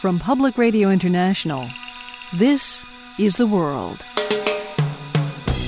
From 0.00 0.20
Public 0.20 0.56
Radio 0.56 0.90
International, 0.90 1.66
this 2.34 2.80
is 3.18 3.34
The 3.34 3.48
World. 3.48 4.00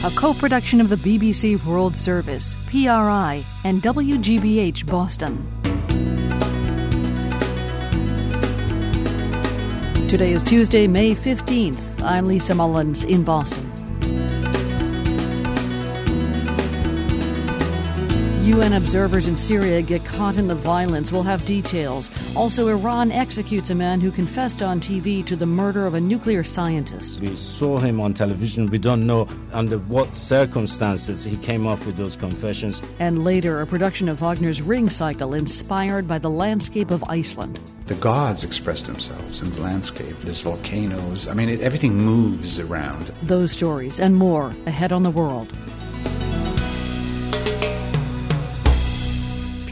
A 0.05 0.11
co 0.15 0.35
production 0.35 0.81
of 0.81 0.89
the 0.89 0.95
BBC 0.95 1.63
World 1.67 1.97
Service, 1.97 2.55
PRI, 2.69 3.45
and 3.65 3.83
WGBH 3.83 4.87
Boston. 4.87 5.45
Today 10.07 10.31
is 10.31 10.45
Tuesday, 10.45 10.87
May 10.87 11.13
15th. 11.17 12.01
I'm 12.05 12.27
Lisa 12.27 12.55
Mullins 12.55 13.03
in 13.03 13.25
Boston. 13.25 13.70
UN 18.41 18.73
observers 18.73 19.27
in 19.27 19.37
Syria 19.37 19.83
get 19.83 20.03
caught 20.03 20.37
in 20.37 20.49
the 20.49 20.55
violence. 20.55 21.13
We'll 21.13 21.25
have 21.25 21.45
details. 21.45 22.11
Also, 22.35 22.69
Iran 22.69 23.13
executes 23.13 23.69
a 23.69 23.75
man 23.75 24.01
who 24.01 24.11
confessed 24.11 24.63
on 24.63 24.81
TV 24.81 25.25
to 25.27 25.37
the 25.37 25.45
murder 25.45 25.87
of 25.87 25.93
a 25.93 26.01
nuclear 26.01 26.43
scientist. 26.43 27.21
We 27.21 27.37
saw 27.37 27.79
him 27.79 28.01
on 28.01 28.15
television. 28.15 28.71
We 28.71 28.79
don't 28.79 29.07
know 29.07 29.29
under 29.53 29.77
what 29.77 30.15
circumstances 30.15 31.23
he 31.23 31.37
came 31.37 31.67
up 31.67 31.85
with 31.85 31.99
those 31.99 32.17
confessions. 32.17 32.81
And 32.99 33.25
later, 33.25 33.61
a 33.61 33.67
production 33.67 34.09
of 34.09 34.23
Wagner's 34.23 34.63
Ring 34.63 34.89
Cycle 34.89 35.35
inspired 35.35 36.09
by 36.09 36.19
the 36.19 36.31
landscape 36.31 36.91
of 36.91 37.05
Iceland. 37.11 37.61
The 37.89 37.95
gods 37.97 38.43
express 38.43 38.85
themselves 38.85 39.43
in 39.43 39.51
the 39.51 39.61
landscape. 39.61 40.19
There's 40.21 40.41
volcanoes. 40.41 41.29
I 41.29 41.35
mean, 41.35 41.51
it, 41.51 41.61
everything 41.61 41.95
moves 41.95 42.59
around. 42.59 43.13
Those 43.23 43.53
stories 43.53 44.01
and 44.01 44.17
more 44.17 44.55
ahead 44.65 44.93
on 44.93 45.03
the 45.03 45.11
world. 45.11 45.53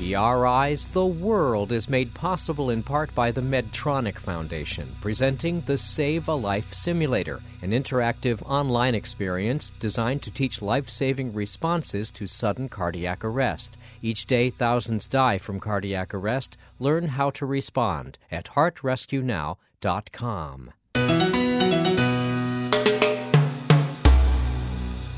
PRI's 0.08 0.86
The 0.86 1.04
World 1.04 1.70
is 1.70 1.90
made 1.90 2.14
possible 2.14 2.70
in 2.70 2.82
part 2.82 3.14
by 3.14 3.30
the 3.30 3.42
Medtronic 3.42 4.18
Foundation, 4.18 4.88
presenting 5.02 5.60
the 5.60 5.76
Save 5.76 6.28
a 6.28 6.34
Life 6.34 6.72
Simulator, 6.72 7.42
an 7.60 7.72
interactive 7.72 8.40
online 8.46 8.94
experience 8.94 9.70
designed 9.78 10.22
to 10.22 10.30
teach 10.30 10.62
life 10.62 10.88
saving 10.88 11.34
responses 11.34 12.10
to 12.12 12.26
sudden 12.26 12.70
cardiac 12.70 13.22
arrest. 13.22 13.76
Each 14.00 14.24
day, 14.24 14.48
thousands 14.48 15.06
die 15.06 15.36
from 15.36 15.60
cardiac 15.60 16.14
arrest. 16.14 16.56
Learn 16.78 17.08
how 17.08 17.28
to 17.30 17.44
respond 17.44 18.16
at 18.30 18.46
heartrescuenow.com. 18.46 20.72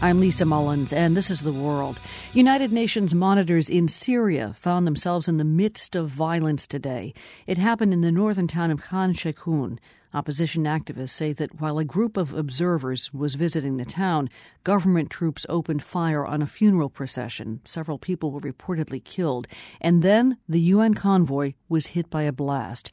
I'm 0.02 0.18
Lisa 0.18 0.46
Mullins, 0.46 0.94
and 0.94 1.14
this 1.14 1.30
is 1.30 1.42
The 1.42 1.52
World. 1.52 2.00
United 2.32 2.72
Nations 2.72 3.14
monitors 3.14 3.68
in 3.68 3.86
Syria 3.86 4.54
found 4.56 4.86
themselves 4.86 5.28
in 5.28 5.36
the 5.36 5.44
midst 5.44 5.94
of 5.94 6.08
violence 6.08 6.66
today. 6.66 7.12
It 7.46 7.58
happened 7.58 7.92
in 7.92 8.00
the 8.00 8.10
northern 8.10 8.48
town 8.48 8.70
of 8.70 8.80
Khan 8.80 9.12
Sheikhoun. 9.12 9.78
Opposition 10.14 10.64
activists 10.64 11.10
say 11.10 11.34
that 11.34 11.60
while 11.60 11.78
a 11.78 11.84
group 11.84 12.16
of 12.16 12.32
observers 12.32 13.12
was 13.12 13.34
visiting 13.34 13.76
the 13.76 13.84
town, 13.84 14.30
government 14.64 15.10
troops 15.10 15.44
opened 15.50 15.82
fire 15.82 16.24
on 16.24 16.40
a 16.40 16.46
funeral 16.46 16.88
procession. 16.88 17.60
Several 17.66 17.98
people 17.98 18.32
were 18.32 18.40
reportedly 18.40 19.04
killed, 19.04 19.46
and 19.82 20.02
then 20.02 20.38
the 20.48 20.60
UN 20.60 20.94
convoy 20.94 21.52
was 21.68 21.88
hit 21.88 22.08
by 22.08 22.22
a 22.22 22.32
blast. 22.32 22.90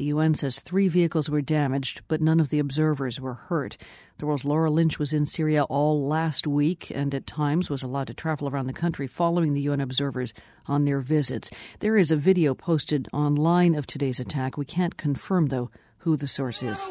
The 0.00 0.06
UN 0.06 0.34
says 0.34 0.60
three 0.60 0.88
vehicles 0.88 1.28
were 1.28 1.42
damaged, 1.42 2.00
but 2.08 2.22
none 2.22 2.40
of 2.40 2.48
the 2.48 2.58
observers 2.58 3.20
were 3.20 3.34
hurt. 3.34 3.76
The 4.16 4.24
world's 4.24 4.46
Laura 4.46 4.70
Lynch 4.70 4.98
was 4.98 5.12
in 5.12 5.26
Syria 5.26 5.64
all 5.64 6.08
last 6.08 6.46
week 6.46 6.90
and 6.94 7.14
at 7.14 7.26
times 7.26 7.68
was 7.68 7.82
allowed 7.82 8.06
to 8.06 8.14
travel 8.14 8.48
around 8.48 8.66
the 8.66 8.72
country 8.72 9.06
following 9.06 9.52
the 9.52 9.60
UN 9.60 9.82
observers 9.82 10.32
on 10.64 10.86
their 10.86 11.02
visits. 11.02 11.50
There 11.80 11.98
is 11.98 12.10
a 12.10 12.16
video 12.16 12.54
posted 12.54 13.08
online 13.12 13.74
of 13.74 13.86
today's 13.86 14.18
attack. 14.18 14.56
We 14.56 14.64
can't 14.64 14.96
confirm, 14.96 15.48
though, 15.48 15.70
who 15.98 16.16
the 16.16 16.26
source 16.26 16.62
is. 16.62 16.82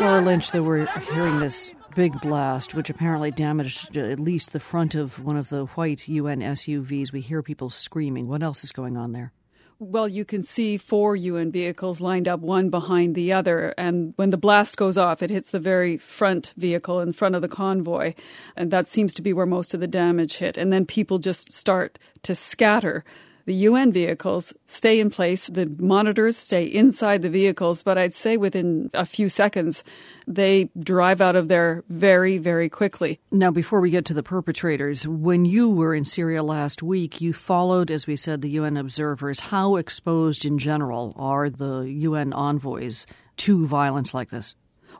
Laura 0.00 0.20
Lynch, 0.20 0.48
so 0.48 0.62
we're 0.62 0.86
hearing 1.12 1.40
this 1.40 1.72
big 1.98 2.20
blast, 2.20 2.74
which 2.74 2.88
apparently 2.88 3.32
damaged 3.32 3.98
uh, 3.98 4.00
at 4.02 4.20
least 4.20 4.52
the 4.52 4.60
front 4.60 4.94
of 4.94 5.18
one 5.24 5.36
of 5.36 5.48
the 5.48 5.64
white 5.64 6.06
UN 6.06 6.38
SUVs. 6.38 7.12
We 7.12 7.20
hear 7.20 7.42
people 7.42 7.70
screaming. 7.70 8.28
What 8.28 8.40
else 8.40 8.62
is 8.62 8.70
going 8.70 8.96
on 8.96 9.10
there? 9.10 9.32
Well, 9.80 10.06
you 10.06 10.24
can 10.24 10.44
see 10.44 10.76
four 10.76 11.16
UN 11.16 11.50
vehicles 11.50 12.00
lined 12.00 12.28
up 12.28 12.38
one 12.38 12.70
behind 12.70 13.16
the 13.16 13.32
other. 13.32 13.74
And 13.76 14.12
when 14.14 14.30
the 14.30 14.36
blast 14.36 14.76
goes 14.76 14.96
off, 14.96 15.24
it 15.24 15.30
hits 15.30 15.50
the 15.50 15.58
very 15.58 15.96
front 15.96 16.54
vehicle 16.56 17.00
in 17.00 17.12
front 17.12 17.34
of 17.34 17.42
the 17.42 17.48
convoy. 17.48 18.14
And 18.54 18.70
that 18.70 18.86
seems 18.86 19.12
to 19.14 19.22
be 19.22 19.32
where 19.32 19.44
most 19.44 19.74
of 19.74 19.80
the 19.80 19.88
damage 19.88 20.38
hit. 20.38 20.56
And 20.56 20.72
then 20.72 20.86
people 20.86 21.18
just 21.18 21.50
start 21.50 21.98
to 22.22 22.36
scatter 22.36 23.04
the 23.48 23.54
UN 23.54 23.92
vehicles 23.92 24.52
stay 24.66 25.00
in 25.00 25.08
place, 25.08 25.46
the 25.46 25.74
monitors 25.78 26.36
stay 26.36 26.66
inside 26.66 27.22
the 27.22 27.30
vehicles, 27.30 27.82
but 27.82 27.96
I'd 27.96 28.12
say 28.12 28.36
within 28.36 28.90
a 28.92 29.06
few 29.06 29.30
seconds, 29.30 29.82
they 30.26 30.68
drive 30.78 31.22
out 31.22 31.34
of 31.34 31.48
there 31.48 31.82
very, 31.88 32.36
very 32.36 32.68
quickly. 32.68 33.20
Now, 33.30 33.50
before 33.50 33.80
we 33.80 33.88
get 33.88 34.04
to 34.04 34.12
the 34.12 34.22
perpetrators, 34.22 35.08
when 35.08 35.46
you 35.46 35.70
were 35.70 35.94
in 35.94 36.04
Syria 36.04 36.42
last 36.42 36.82
week, 36.82 37.22
you 37.22 37.32
followed, 37.32 37.90
as 37.90 38.06
we 38.06 38.16
said, 38.16 38.42
the 38.42 38.50
UN 38.50 38.76
observers. 38.76 39.40
How 39.40 39.76
exposed 39.76 40.44
in 40.44 40.58
general 40.58 41.14
are 41.16 41.48
the 41.48 41.84
UN 41.88 42.34
envoys 42.34 43.06
to 43.38 43.66
violence 43.66 44.12
like 44.12 44.28
this? 44.28 44.54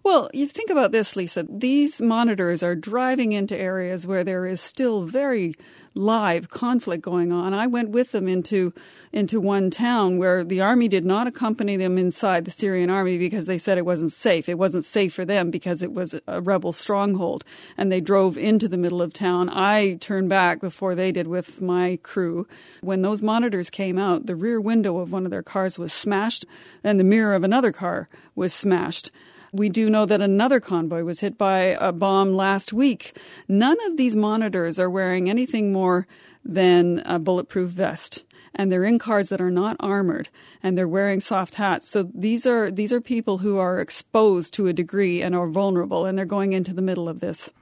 Well, 0.05 0.31
you 0.33 0.47
think 0.47 0.71
about 0.71 0.93
this, 0.93 1.17
Lisa. 1.17 1.47
These 1.49 2.01
monitors 2.01 2.63
are 2.63 2.75
driving 2.75 3.33
into 3.33 3.57
areas 3.59 4.07
where 4.07 4.25
there 4.25 4.47
is 4.47 4.61
still 4.61 5.03
very 5.03 5.55
live 5.95 6.49
conflict 6.49 7.03
going 7.03 7.33
on. 7.33 7.53
I 7.53 7.67
went 7.67 7.91
with 7.91 8.13
them 8.13 8.29
into 8.29 8.73
into 9.11 9.41
one 9.41 9.71
town 9.71 10.19
where 10.19 10.45
the 10.45 10.61
army 10.61 10.87
did 10.87 11.05
not 11.05 11.27
accompany 11.27 11.77
them 11.77 11.97
inside 11.97 12.45
the 12.45 12.51
Syrian 12.51 12.91
army 12.91 13.17
because 13.17 13.47
they 13.47 13.57
said 13.57 13.79
it 13.79 13.87
wasn't 13.87 14.13
safe. 14.13 14.49
It 14.49 14.59
wasn't 14.59 14.85
safe 14.85 15.15
for 15.15 15.25
them 15.25 15.51
because 15.51 15.83
it 15.83 15.93
was 15.93 16.15
a 16.27 16.43
rebel 16.43 16.73
stronghold 16.73 17.43
and 17.77 17.91
they 17.91 18.01
drove 18.01 18.37
into 18.37 18.69
the 18.69 18.77
middle 18.77 19.01
of 19.01 19.15
town. 19.15 19.49
I 19.49 19.95
turned 19.95 20.29
back 20.29 20.61
before 20.61 20.95
they 20.95 21.11
did 21.11 21.27
with 21.27 21.61
my 21.61 21.99
crew. 22.03 22.47
When 22.83 23.01
those 23.01 23.23
monitors 23.23 23.71
came 23.71 23.99
out, 23.99 24.27
the 24.27 24.37
rear 24.37 24.61
window 24.61 24.99
of 24.99 25.11
one 25.11 25.25
of 25.25 25.31
their 25.31 25.43
cars 25.43 25.79
was 25.79 25.93
smashed 25.93 26.45
and 26.85 27.01
the 27.01 27.05
mirror 27.05 27.35
of 27.35 27.45
another 27.45 27.73
car 27.73 28.09
was 28.35 28.53
smashed. 28.53 29.11
We 29.53 29.69
do 29.69 29.89
know 29.89 30.07
that 30.07 30.21
another 30.21 30.61
convoy 30.61 31.03
was 31.03 31.21
hit 31.21 31.39
by 31.39 31.77
a 31.81 31.93
bomb 31.93 32.35
last 32.35 32.73
week. 32.73 33.17
None 33.49 33.79
of 33.87 33.97
these 33.97 34.17
monitors 34.17 34.79
are 34.79 34.91
wearing 34.91 35.31
anything 35.31 35.73
more 35.73 36.07
than 36.45 37.01
a 37.05 37.19
bulletproof 37.19 37.71
vest 37.71 38.25
and 38.59 38.73
they're 38.73 38.85
in 38.85 38.99
cars 38.99 39.29
that 39.29 39.41
are 39.41 39.51
not 39.51 39.77
armored 39.79 40.29
and 40.63 40.77
they're 40.77 40.89
wearing 40.89 41.21
soft 41.21 41.55
hats. 41.55 41.89
So 41.89 42.11
these 42.15 42.47
are 42.47 42.71
these 42.71 42.93
are 42.93 43.01
people 43.01 43.39
who 43.39 43.57
are 43.59 43.79
exposed 43.79 44.53
to 44.55 44.67
a 44.67 44.73
degree 44.73 45.23
and 45.23 45.35
are 45.35 45.47
vulnerable 45.47 46.05
and 46.05 46.19
they're 46.19 46.25
going 46.25 46.53
into 46.53 46.75
the 46.75 46.83
middle 46.83 47.09
of 47.09 47.21
this. 47.21 47.53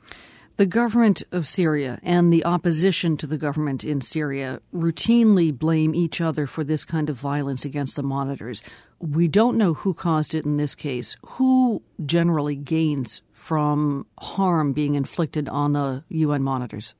The 0.56 0.64
government 0.64 1.22
of 1.32 1.46
Syria 1.46 2.00
and 2.02 2.32
the 2.32 2.42
opposition 2.46 3.18
to 3.18 3.26
the 3.26 3.36
government 3.36 3.84
in 3.84 4.00
Syria 4.00 4.62
routinely 4.74 5.56
blame 5.56 5.94
each 5.94 6.18
other 6.18 6.46
for 6.46 6.64
this 6.64 6.82
kind 6.82 7.10
of 7.10 7.18
violence 7.18 7.66
against 7.66 7.94
the 7.94 8.02
monitors. 8.02 8.62
We 8.98 9.28
don't 9.28 9.58
know 9.58 9.74
who 9.74 9.92
caused 9.92 10.34
it 10.34 10.46
in 10.46 10.56
this 10.56 10.74
case. 10.74 11.18
Who 11.26 11.82
generally 12.06 12.56
gains 12.56 13.20
from 13.34 14.06
harm 14.18 14.72
being 14.72 14.94
inflicted 14.94 15.46
on 15.46 15.74
the 15.74 16.04
UN 16.08 16.42
monitors? 16.42 16.94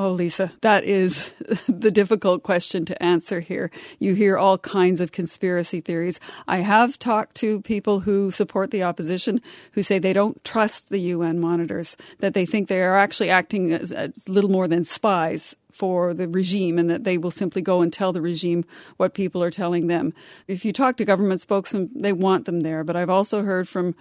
Oh, 0.00 0.10
Lisa, 0.10 0.52
that 0.60 0.84
is 0.84 1.28
the 1.68 1.90
difficult 1.90 2.44
question 2.44 2.84
to 2.84 3.02
answer 3.02 3.40
here. 3.40 3.68
You 3.98 4.14
hear 4.14 4.38
all 4.38 4.56
kinds 4.56 5.00
of 5.00 5.10
conspiracy 5.10 5.80
theories. 5.80 6.20
I 6.46 6.58
have 6.58 7.00
talked 7.00 7.34
to 7.38 7.60
people 7.62 8.00
who 8.00 8.30
support 8.30 8.70
the 8.70 8.84
opposition 8.84 9.40
who 9.72 9.82
say 9.82 9.98
they 9.98 10.12
don't 10.12 10.42
trust 10.44 10.90
the 10.90 11.00
UN 11.00 11.40
monitors, 11.40 11.96
that 12.20 12.34
they 12.34 12.46
think 12.46 12.68
they 12.68 12.80
are 12.80 12.96
actually 12.96 13.30
acting 13.30 13.72
as, 13.72 13.90
as 13.90 14.28
little 14.28 14.50
more 14.50 14.68
than 14.68 14.84
spies 14.84 15.56
for 15.72 16.14
the 16.14 16.28
regime 16.28 16.78
and 16.78 16.88
that 16.88 17.02
they 17.02 17.18
will 17.18 17.32
simply 17.32 17.60
go 17.60 17.82
and 17.82 17.92
tell 17.92 18.12
the 18.12 18.20
regime 18.20 18.64
what 18.98 19.14
people 19.14 19.42
are 19.42 19.50
telling 19.50 19.88
them. 19.88 20.14
If 20.46 20.64
you 20.64 20.72
talk 20.72 20.96
to 20.98 21.04
government 21.04 21.40
spokesmen, 21.40 21.90
they 21.92 22.12
want 22.12 22.44
them 22.44 22.60
there. 22.60 22.84
But 22.84 22.94
I've 22.94 23.10
also 23.10 23.42
heard 23.42 23.68
from 23.68 23.96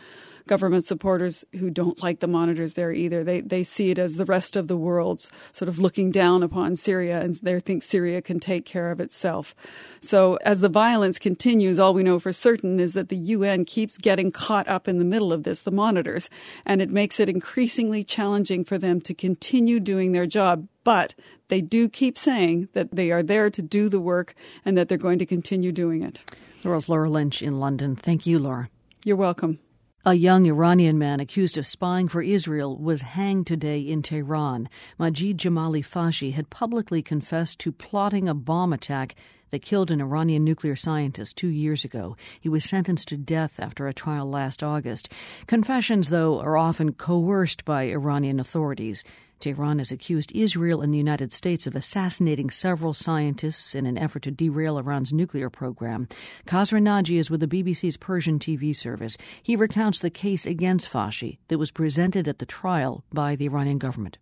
government 0.47 0.85
supporters 0.85 1.45
who 1.59 1.69
don't 1.69 2.01
like 2.01 2.19
the 2.19 2.27
monitors 2.27 2.73
there 2.73 2.91
either. 2.91 3.23
They 3.23 3.41
they 3.41 3.63
see 3.63 3.91
it 3.91 3.99
as 3.99 4.15
the 4.15 4.25
rest 4.25 4.55
of 4.55 4.67
the 4.67 4.77
world's 4.77 5.29
sort 5.53 5.69
of 5.69 5.79
looking 5.79 6.11
down 6.11 6.43
upon 6.43 6.75
Syria, 6.75 7.21
and 7.21 7.35
they 7.35 7.59
think 7.59 7.83
Syria 7.83 8.21
can 8.21 8.39
take 8.39 8.65
care 8.65 8.91
of 8.91 8.99
itself. 8.99 9.55
So 10.01 10.37
as 10.43 10.59
the 10.61 10.69
violence 10.69 11.19
continues, 11.19 11.79
all 11.79 11.93
we 11.93 12.03
know 12.03 12.19
for 12.19 12.31
certain 12.31 12.79
is 12.79 12.93
that 12.93 13.09
the 13.09 13.17
UN 13.17 13.65
keeps 13.65 13.97
getting 13.97 14.31
caught 14.31 14.67
up 14.67 14.87
in 14.87 14.99
the 14.99 15.05
middle 15.05 15.33
of 15.33 15.43
this, 15.43 15.61
the 15.61 15.71
monitors, 15.71 16.29
and 16.65 16.81
it 16.81 16.89
makes 16.89 17.19
it 17.19 17.29
increasingly 17.29 18.03
challenging 18.03 18.63
for 18.63 18.77
them 18.77 19.01
to 19.01 19.13
continue 19.13 19.79
doing 19.79 20.11
their 20.11 20.25
job. 20.25 20.67
But 20.83 21.15
they 21.49 21.61
do 21.61 21.89
keep 21.89 22.17
saying 22.17 22.69
that 22.73 22.95
they 22.95 23.11
are 23.11 23.23
there 23.23 23.49
to 23.49 23.61
do 23.61 23.89
the 23.89 23.99
work 23.99 24.33
and 24.63 24.77
that 24.77 24.89
they're 24.89 24.97
going 24.97 25.19
to 25.19 25.25
continue 25.25 25.71
doing 25.71 26.01
it. 26.01 26.23
The 26.61 26.69
world's 26.69 26.89
Laura 26.89 27.09
Lynch 27.09 27.41
in 27.41 27.59
London. 27.59 27.95
Thank 27.95 28.25
you, 28.25 28.39
Laura. 28.39 28.69
You're 29.03 29.15
welcome. 29.15 29.59
A 30.07 30.13
young 30.13 30.45
Iranian 30.45 30.97
man 30.97 31.19
accused 31.19 31.57
of 31.57 31.67
spying 31.67 32.07
for 32.07 32.21
Israel 32.21 32.77
was 32.77 33.01
hanged 33.01 33.45
today 33.45 33.81
in 33.81 34.01
Tehran. 34.01 34.69
Majid 34.97 35.37
Jamali 35.37 35.85
Fashi 35.85 36.31
had 36.31 36.49
publicly 36.49 37.01
confessed 37.01 37.59
to 37.59 37.73
plotting 37.73 38.29
a 38.29 38.33
bomb 38.33 38.71
attack 38.71 39.15
that 39.49 39.61
killed 39.61 39.91
an 39.91 39.99
Iranian 39.99 40.45
nuclear 40.45 40.77
scientist 40.77 41.35
two 41.35 41.49
years 41.49 41.83
ago. 41.83 42.15
He 42.39 42.47
was 42.47 42.63
sentenced 42.63 43.09
to 43.09 43.17
death 43.17 43.59
after 43.59 43.85
a 43.85 43.93
trial 43.93 44.29
last 44.29 44.63
August. 44.63 45.11
Confessions, 45.45 46.09
though, 46.09 46.39
are 46.39 46.55
often 46.55 46.93
coerced 46.93 47.65
by 47.65 47.83
Iranian 47.83 48.39
authorities. 48.39 49.03
Tehran 49.39 49.79
has 49.79 49.91
accused 49.91 50.31
Israel 50.33 50.81
and 50.81 50.93
the 50.93 50.97
United 50.97 51.31
States 51.31 51.67
of 51.67 51.75
assassinating 51.75 52.49
several 52.49 52.93
scientists 52.93 53.75
in 53.75 53.85
an 53.85 53.97
effort 53.97 54.23
to 54.23 54.31
derail 54.31 54.77
Iran's 54.77 55.13
nuclear 55.13 55.49
program. 55.49 56.07
Kasra 56.45 56.81
Naji 56.81 57.17
is 57.19 57.29
with 57.29 57.39
the 57.39 57.47
BBC's 57.47 57.97
Persian 57.97 58.39
TV 58.39 58.75
service. 58.75 59.17
He 59.41 59.55
recounts 59.55 60.01
the 60.01 60.09
case 60.09 60.45
against 60.45 60.89
Fashi 60.89 61.37
that 61.47 61.57
was 61.57 61.71
presented 61.71 62.27
at 62.27 62.39
the 62.39 62.45
trial 62.45 63.03
by 63.11 63.35
the 63.35 63.45
Iranian 63.45 63.77
government. 63.77 64.17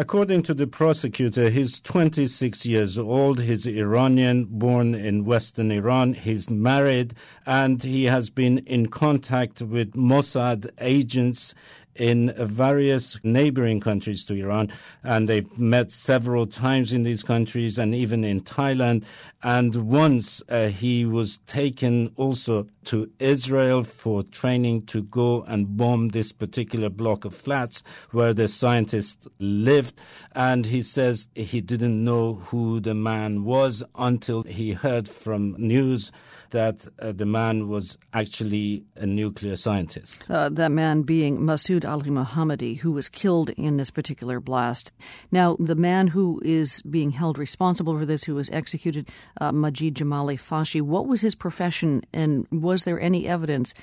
According 0.00 0.42
to 0.42 0.54
the 0.54 0.68
prosecutor, 0.68 1.50
he's 1.50 1.80
26 1.80 2.64
years 2.64 2.98
old. 2.98 3.40
He's 3.40 3.66
Iranian, 3.66 4.44
born 4.44 4.94
in 4.94 5.24
Western 5.24 5.72
Iran. 5.72 6.12
He's 6.12 6.48
married, 6.48 7.14
and 7.44 7.82
he 7.82 8.04
has 8.04 8.30
been 8.30 8.58
in 8.58 8.86
contact 8.86 9.60
with 9.60 9.94
Mossad 9.94 10.70
agents 10.80 11.52
in 11.98 12.32
various 12.38 13.18
neighboring 13.22 13.80
countries 13.80 14.24
to 14.26 14.34
Iran, 14.34 14.72
and 15.02 15.28
they've 15.28 15.58
met 15.58 15.90
several 15.90 16.46
times 16.46 16.92
in 16.92 17.02
these 17.02 17.22
countries 17.22 17.78
and 17.78 17.94
even 17.94 18.24
in 18.24 18.40
Thailand. 18.40 19.04
And 19.42 19.88
once 19.88 20.42
uh, 20.48 20.68
he 20.68 21.04
was 21.04 21.38
taken 21.46 22.12
also 22.16 22.66
to 22.86 23.10
Israel 23.18 23.84
for 23.84 24.22
training 24.24 24.86
to 24.86 25.02
go 25.02 25.42
and 25.42 25.76
bomb 25.76 26.08
this 26.08 26.32
particular 26.32 26.88
block 26.88 27.24
of 27.24 27.34
flats 27.34 27.82
where 28.10 28.34
the 28.34 28.48
scientists 28.48 29.28
lived. 29.38 30.00
And 30.32 30.66
he 30.66 30.82
says 30.82 31.28
he 31.34 31.60
didn't 31.60 32.02
know 32.02 32.34
who 32.34 32.80
the 32.80 32.94
man 32.94 33.44
was 33.44 33.84
until 33.94 34.42
he 34.42 34.72
heard 34.72 35.08
from 35.08 35.54
news 35.58 36.10
that 36.50 36.86
uh, 37.00 37.12
the 37.12 37.26
man 37.26 37.68
was 37.68 37.98
actually 38.14 38.84
a 38.96 39.06
nuclear 39.06 39.56
scientist. 39.56 40.24
Uh, 40.30 40.48
that 40.48 40.70
man 40.70 41.02
being 41.02 41.38
Masoud 41.38 41.86
Ali 41.86 42.10
Mohammadi, 42.10 42.78
who 42.78 42.92
was 42.92 43.08
killed 43.08 43.50
in 43.50 43.76
this 43.76 43.90
particular 43.90 44.40
blast. 44.40 44.92
Now, 45.30 45.56
the 45.58 45.74
man 45.74 46.08
who 46.08 46.40
is 46.44 46.82
being 46.82 47.10
held 47.10 47.38
responsible 47.38 47.98
for 47.98 48.06
this, 48.06 48.24
who 48.24 48.34
was 48.34 48.50
executed, 48.50 49.08
uh, 49.40 49.52
Majid 49.52 49.94
Jamali 49.94 50.36
Fashi, 50.38 50.80
what 50.80 51.06
was 51.06 51.20
his 51.20 51.34
profession 51.34 52.02
and 52.12 52.46
was 52.50 52.84
there 52.84 53.00
any 53.00 53.26
evidence 53.26 53.74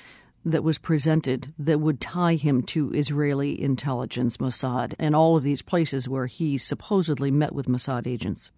that 0.44 0.62
was 0.62 0.78
presented 0.78 1.52
that 1.58 1.80
would 1.80 2.00
tie 2.00 2.36
him 2.36 2.62
to 2.62 2.92
Israeli 2.92 3.60
intelligence, 3.60 4.36
Mossad, 4.36 4.94
and 4.98 5.16
all 5.16 5.36
of 5.36 5.42
these 5.42 5.60
places 5.60 6.08
where 6.08 6.26
he 6.26 6.56
supposedly 6.56 7.30
met 7.32 7.52
with 7.52 7.66
Mossad 7.66 8.06
agents? 8.06 8.52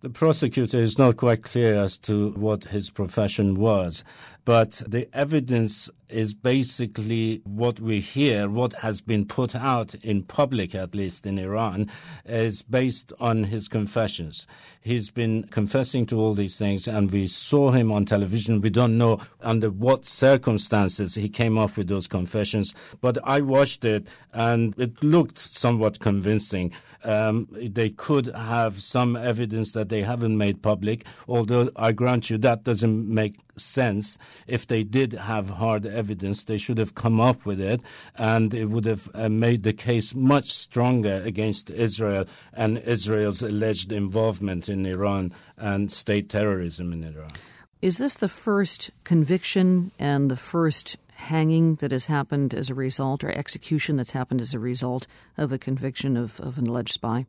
The 0.00 0.10
prosecutor 0.10 0.78
is 0.78 0.96
not 0.96 1.16
quite 1.16 1.42
clear 1.42 1.74
as 1.74 1.98
to 1.98 2.30
what 2.32 2.64
his 2.64 2.88
profession 2.88 3.54
was, 3.54 4.04
but 4.48 4.80
the 4.86 5.06
evidence 5.12 5.90
is 6.08 6.32
basically 6.32 7.42
what 7.44 7.80
we 7.80 8.00
hear, 8.00 8.48
what 8.48 8.72
has 8.72 9.02
been 9.02 9.26
put 9.26 9.54
out 9.54 9.94
in 9.96 10.22
public, 10.22 10.74
at 10.74 10.94
least 10.94 11.26
in 11.26 11.38
Iran, 11.38 11.90
is 12.24 12.62
based 12.62 13.12
on 13.20 13.44
his 13.44 13.68
confessions. 13.68 14.46
He's 14.80 15.10
been 15.10 15.42
confessing 15.42 16.06
to 16.06 16.18
all 16.18 16.32
these 16.32 16.56
things, 16.56 16.88
and 16.88 17.10
we 17.10 17.26
saw 17.26 17.72
him 17.72 17.92
on 17.92 18.06
television. 18.06 18.62
We 18.62 18.70
don't 18.70 18.96
know 18.96 19.20
under 19.42 19.68
what 19.68 20.06
circumstances 20.06 21.14
he 21.14 21.28
came 21.28 21.58
up 21.58 21.76
with 21.76 21.88
those 21.88 22.06
confessions, 22.06 22.74
but 23.02 23.18
I 23.24 23.42
watched 23.42 23.84
it, 23.84 24.06
and 24.32 24.74
it 24.78 25.04
looked 25.04 25.38
somewhat 25.38 26.00
convincing. 26.00 26.72
Um, 27.04 27.48
they 27.52 27.90
could 27.90 28.28
have 28.28 28.80
some 28.80 29.14
evidence 29.14 29.72
that 29.72 29.90
they 29.90 30.02
haven't 30.02 30.38
made 30.38 30.62
public, 30.62 31.04
although 31.28 31.70
I 31.76 31.92
grant 31.92 32.30
you 32.30 32.38
that 32.38 32.64
doesn't 32.64 33.12
make 33.12 33.36
sense. 33.56 34.16
If 34.46 34.66
they 34.66 34.84
did 34.84 35.12
have 35.12 35.50
hard 35.50 35.86
evidence, 35.86 36.44
they 36.44 36.58
should 36.58 36.78
have 36.78 36.94
come 36.94 37.20
up 37.20 37.44
with 37.44 37.60
it, 37.60 37.80
and 38.16 38.54
it 38.54 38.66
would 38.66 38.86
have 38.86 39.08
uh, 39.14 39.28
made 39.28 39.62
the 39.62 39.72
case 39.72 40.14
much 40.14 40.52
stronger 40.52 41.22
against 41.24 41.70
Israel 41.70 42.26
and 42.52 42.78
Israel's 42.78 43.42
alleged 43.42 43.92
involvement 43.92 44.68
in 44.68 44.86
Iran 44.86 45.32
and 45.56 45.90
state 45.90 46.28
terrorism 46.28 46.92
in 46.92 47.04
Iran. 47.04 47.32
Is 47.80 47.98
this 47.98 48.16
the 48.16 48.28
first 48.28 48.90
conviction 49.04 49.92
and 49.98 50.30
the 50.30 50.36
first 50.36 50.96
hanging 51.14 51.76
that 51.76 51.90
has 51.90 52.06
happened 52.06 52.54
as 52.54 52.70
a 52.70 52.74
result, 52.74 53.24
or 53.24 53.30
execution 53.30 53.96
that's 53.96 54.12
happened 54.12 54.40
as 54.40 54.54
a 54.54 54.58
result 54.58 55.06
of 55.36 55.52
a 55.52 55.58
conviction 55.58 56.16
of, 56.16 56.40
of 56.40 56.58
an 56.58 56.66
alleged 56.66 56.92
spy? 56.92 57.26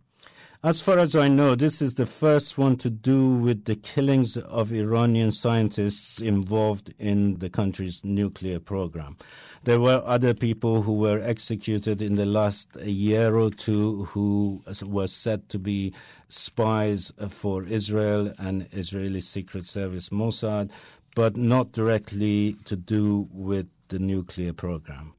As 0.61 0.81
far 0.81 0.99
as 0.99 1.15
I 1.15 1.29
know, 1.29 1.55
this 1.55 1.81
is 1.81 1.93
the 1.93 2.05
first 2.05 2.57
one 2.57 2.75
to 2.79 2.89
do 2.89 3.29
with 3.29 3.63
the 3.63 3.77
killings 3.77 4.35
of 4.35 4.73
Iranian 4.73 5.31
scientists 5.31 6.19
involved 6.19 6.93
in 6.99 7.39
the 7.39 7.49
country's 7.49 8.03
nuclear 8.03 8.59
program. 8.59 9.15
There 9.63 9.79
were 9.79 10.03
other 10.05 10.33
people 10.33 10.81
who 10.81 10.95
were 10.95 11.23
executed 11.23 12.01
in 12.01 12.15
the 12.15 12.25
last 12.25 12.75
year 12.75 13.37
or 13.37 13.51
two 13.51 14.03
who 14.11 14.61
were 14.85 15.07
said 15.07 15.47
to 15.47 15.59
be 15.59 15.93
spies 16.27 17.13
for 17.29 17.63
Israel 17.63 18.33
and 18.37 18.67
Israeli 18.73 19.21
Secret 19.21 19.63
Service 19.63 20.09
Mossad, 20.09 20.71
but 21.15 21.37
not 21.37 21.71
directly 21.71 22.57
to 22.65 22.75
do 22.75 23.29
with 23.31 23.69
the 23.87 23.99
nuclear 23.99 24.51
program. 24.51 25.13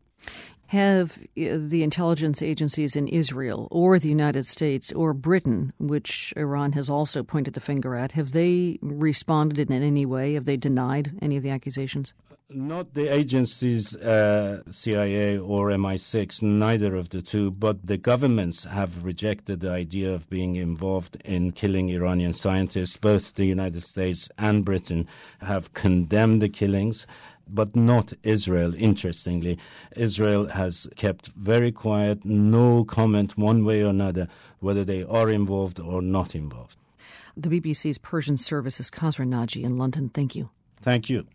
Have 0.70 1.18
uh, 1.36 1.58
the 1.58 1.82
intelligence 1.82 2.40
agencies 2.40 2.94
in 2.94 3.08
Israel 3.08 3.66
or 3.72 3.98
the 3.98 4.08
United 4.08 4.46
States 4.46 4.92
or 4.92 5.12
Britain, 5.12 5.72
which 5.80 6.32
Iran 6.36 6.74
has 6.74 6.88
also 6.88 7.24
pointed 7.24 7.54
the 7.54 7.60
finger 7.60 7.96
at, 7.96 8.12
have 8.12 8.30
they 8.30 8.78
responded 8.80 9.68
in 9.68 9.82
any 9.82 10.06
way? 10.06 10.34
Have 10.34 10.44
they 10.44 10.56
denied 10.56 11.18
any 11.20 11.36
of 11.36 11.42
the 11.42 11.50
accusations? 11.50 12.14
Not 12.52 12.94
the 12.94 13.06
agencies, 13.06 13.96
uh, 13.96 14.62
CIA 14.70 15.38
or 15.38 15.70
MI6, 15.70 16.42
neither 16.42 16.94
of 16.94 17.08
the 17.08 17.22
two, 17.22 17.50
but 17.50 17.86
the 17.86 17.96
governments 17.96 18.64
have 18.64 19.04
rejected 19.04 19.60
the 19.60 19.70
idea 19.70 20.12
of 20.12 20.28
being 20.30 20.54
involved 20.54 21.16
in 21.24 21.50
killing 21.52 21.90
Iranian 21.90 22.32
scientists. 22.32 22.96
Both 22.96 23.34
the 23.34 23.44
United 23.44 23.82
States 23.82 24.28
and 24.36 24.64
Britain 24.64 25.06
have 25.40 25.74
condemned 25.74 26.42
the 26.42 26.48
killings 26.48 27.06
but 27.54 27.74
not 27.76 28.12
Israel, 28.22 28.74
interestingly. 28.76 29.58
Israel 29.96 30.46
has 30.48 30.88
kept 30.96 31.28
very 31.28 31.72
quiet, 31.72 32.24
no 32.24 32.84
comment 32.84 33.36
one 33.36 33.64
way 33.64 33.82
or 33.82 33.88
another 33.88 34.28
whether 34.60 34.84
they 34.84 35.02
are 35.04 35.30
involved 35.30 35.80
or 35.80 36.02
not 36.02 36.34
involved. 36.34 36.76
The 37.36 37.48
BBC's 37.48 37.98
Persian 37.98 38.36
service 38.36 38.80
is 38.80 38.90
Kasra 38.90 39.26
Naji 39.26 39.62
in 39.64 39.76
London. 39.78 40.10
Thank 40.10 40.34
you. 40.34 40.50
Thank 40.82 41.08
you. 41.08 41.26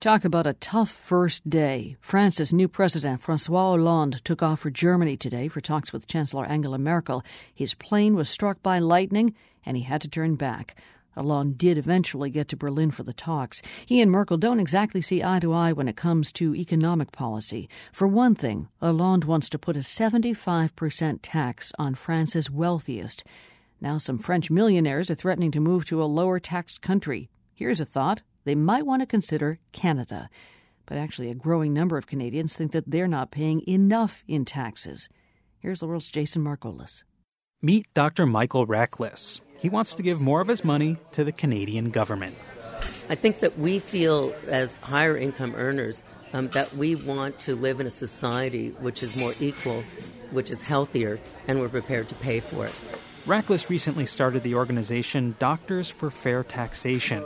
Talk 0.00 0.24
about 0.24 0.46
a 0.46 0.54
tough 0.54 0.90
first 0.90 1.50
day. 1.50 1.96
France's 2.00 2.54
new 2.54 2.68
president, 2.68 3.20
Francois 3.20 3.72
Hollande, 3.72 4.24
took 4.24 4.42
off 4.42 4.60
for 4.60 4.70
Germany 4.70 5.14
today 5.18 5.46
for 5.46 5.60
talks 5.60 5.92
with 5.92 6.06
Chancellor 6.06 6.46
Angela 6.46 6.78
Merkel. 6.78 7.22
His 7.54 7.74
plane 7.74 8.14
was 8.14 8.30
struck 8.30 8.62
by 8.62 8.78
lightning 8.78 9.34
and 9.66 9.76
he 9.76 9.82
had 9.82 10.00
to 10.00 10.08
turn 10.08 10.36
back. 10.36 10.74
Hollande 11.14 11.58
did 11.58 11.76
eventually 11.76 12.30
get 12.30 12.48
to 12.48 12.56
Berlin 12.56 12.90
for 12.90 13.02
the 13.02 13.12
talks. 13.12 13.62
He 13.84 14.00
and 14.00 14.10
Merkel 14.10 14.36
don't 14.36 14.60
exactly 14.60 15.02
see 15.02 15.22
eye 15.22 15.40
to 15.40 15.52
eye 15.52 15.72
when 15.72 15.88
it 15.88 15.96
comes 15.96 16.32
to 16.32 16.54
economic 16.54 17.12
policy. 17.12 17.68
For 17.92 18.06
one 18.06 18.34
thing, 18.34 18.68
Hollande 18.80 19.24
wants 19.24 19.48
to 19.50 19.58
put 19.58 19.76
a 19.76 19.80
75% 19.80 21.18
tax 21.22 21.72
on 21.78 21.94
France's 21.94 22.50
wealthiest. 22.50 23.24
Now, 23.80 23.98
some 23.98 24.18
French 24.18 24.50
millionaires 24.50 25.10
are 25.10 25.14
threatening 25.14 25.50
to 25.52 25.60
move 25.60 25.84
to 25.86 26.02
a 26.02 26.04
lower 26.04 26.38
tax 26.38 26.78
country. 26.78 27.30
Here's 27.54 27.80
a 27.80 27.84
thought 27.84 28.22
they 28.44 28.54
might 28.54 28.86
want 28.86 29.02
to 29.02 29.06
consider 29.06 29.58
Canada. 29.72 30.30
But 30.86 30.98
actually, 30.98 31.30
a 31.30 31.34
growing 31.34 31.72
number 31.72 31.96
of 31.96 32.06
Canadians 32.06 32.56
think 32.56 32.72
that 32.72 32.90
they're 32.90 33.08
not 33.08 33.30
paying 33.30 33.62
enough 33.68 34.24
in 34.26 34.44
taxes. 34.44 35.08
Here's 35.58 35.80
the 35.80 35.86
world's 35.86 36.08
Jason 36.08 36.42
Margolis. 36.42 37.04
Meet 37.62 37.86
Dr. 37.94 38.26
Michael 38.26 38.66
Rachlis. 38.66 39.40
He 39.60 39.68
wants 39.68 39.94
to 39.94 40.02
give 40.02 40.20
more 40.20 40.40
of 40.40 40.48
his 40.48 40.64
money 40.64 40.96
to 41.12 41.22
the 41.22 41.32
Canadian 41.32 41.90
government. 41.90 42.36
I 43.10 43.14
think 43.14 43.40
that 43.40 43.58
we 43.58 43.78
feel, 43.78 44.34
as 44.48 44.78
higher 44.78 45.16
income 45.16 45.54
earners, 45.56 46.02
um, 46.32 46.48
that 46.50 46.74
we 46.76 46.94
want 46.94 47.38
to 47.40 47.54
live 47.54 47.80
in 47.80 47.86
a 47.86 47.90
society 47.90 48.70
which 48.80 49.02
is 49.02 49.16
more 49.16 49.34
equal, 49.40 49.82
which 50.30 50.50
is 50.50 50.62
healthier, 50.62 51.20
and 51.46 51.60
we're 51.60 51.68
prepared 51.68 52.08
to 52.08 52.14
pay 52.16 52.40
for 52.40 52.66
it. 52.66 52.74
Rachlis 53.26 53.68
recently 53.68 54.06
started 54.06 54.42
the 54.42 54.54
organization 54.54 55.34
Doctors 55.38 55.90
for 55.90 56.10
Fair 56.10 56.42
Taxation. 56.42 57.24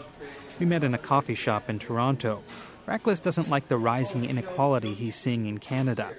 We 0.59 0.67
met 0.67 0.83
in 0.83 0.95
a 0.95 0.99
coffee 0.99 1.37
shop 1.37 1.71
in 1.71 1.79
Toronto. 1.79 2.43
Rachlis 2.89 3.23
doesn't 3.23 3.49
like 3.49 3.69
the 3.69 3.79
rising 3.79 4.25
inequality 4.25 4.93
he's 4.93 5.15
seeing 5.15 5.47
in 5.47 5.59
Canada. 5.59 6.13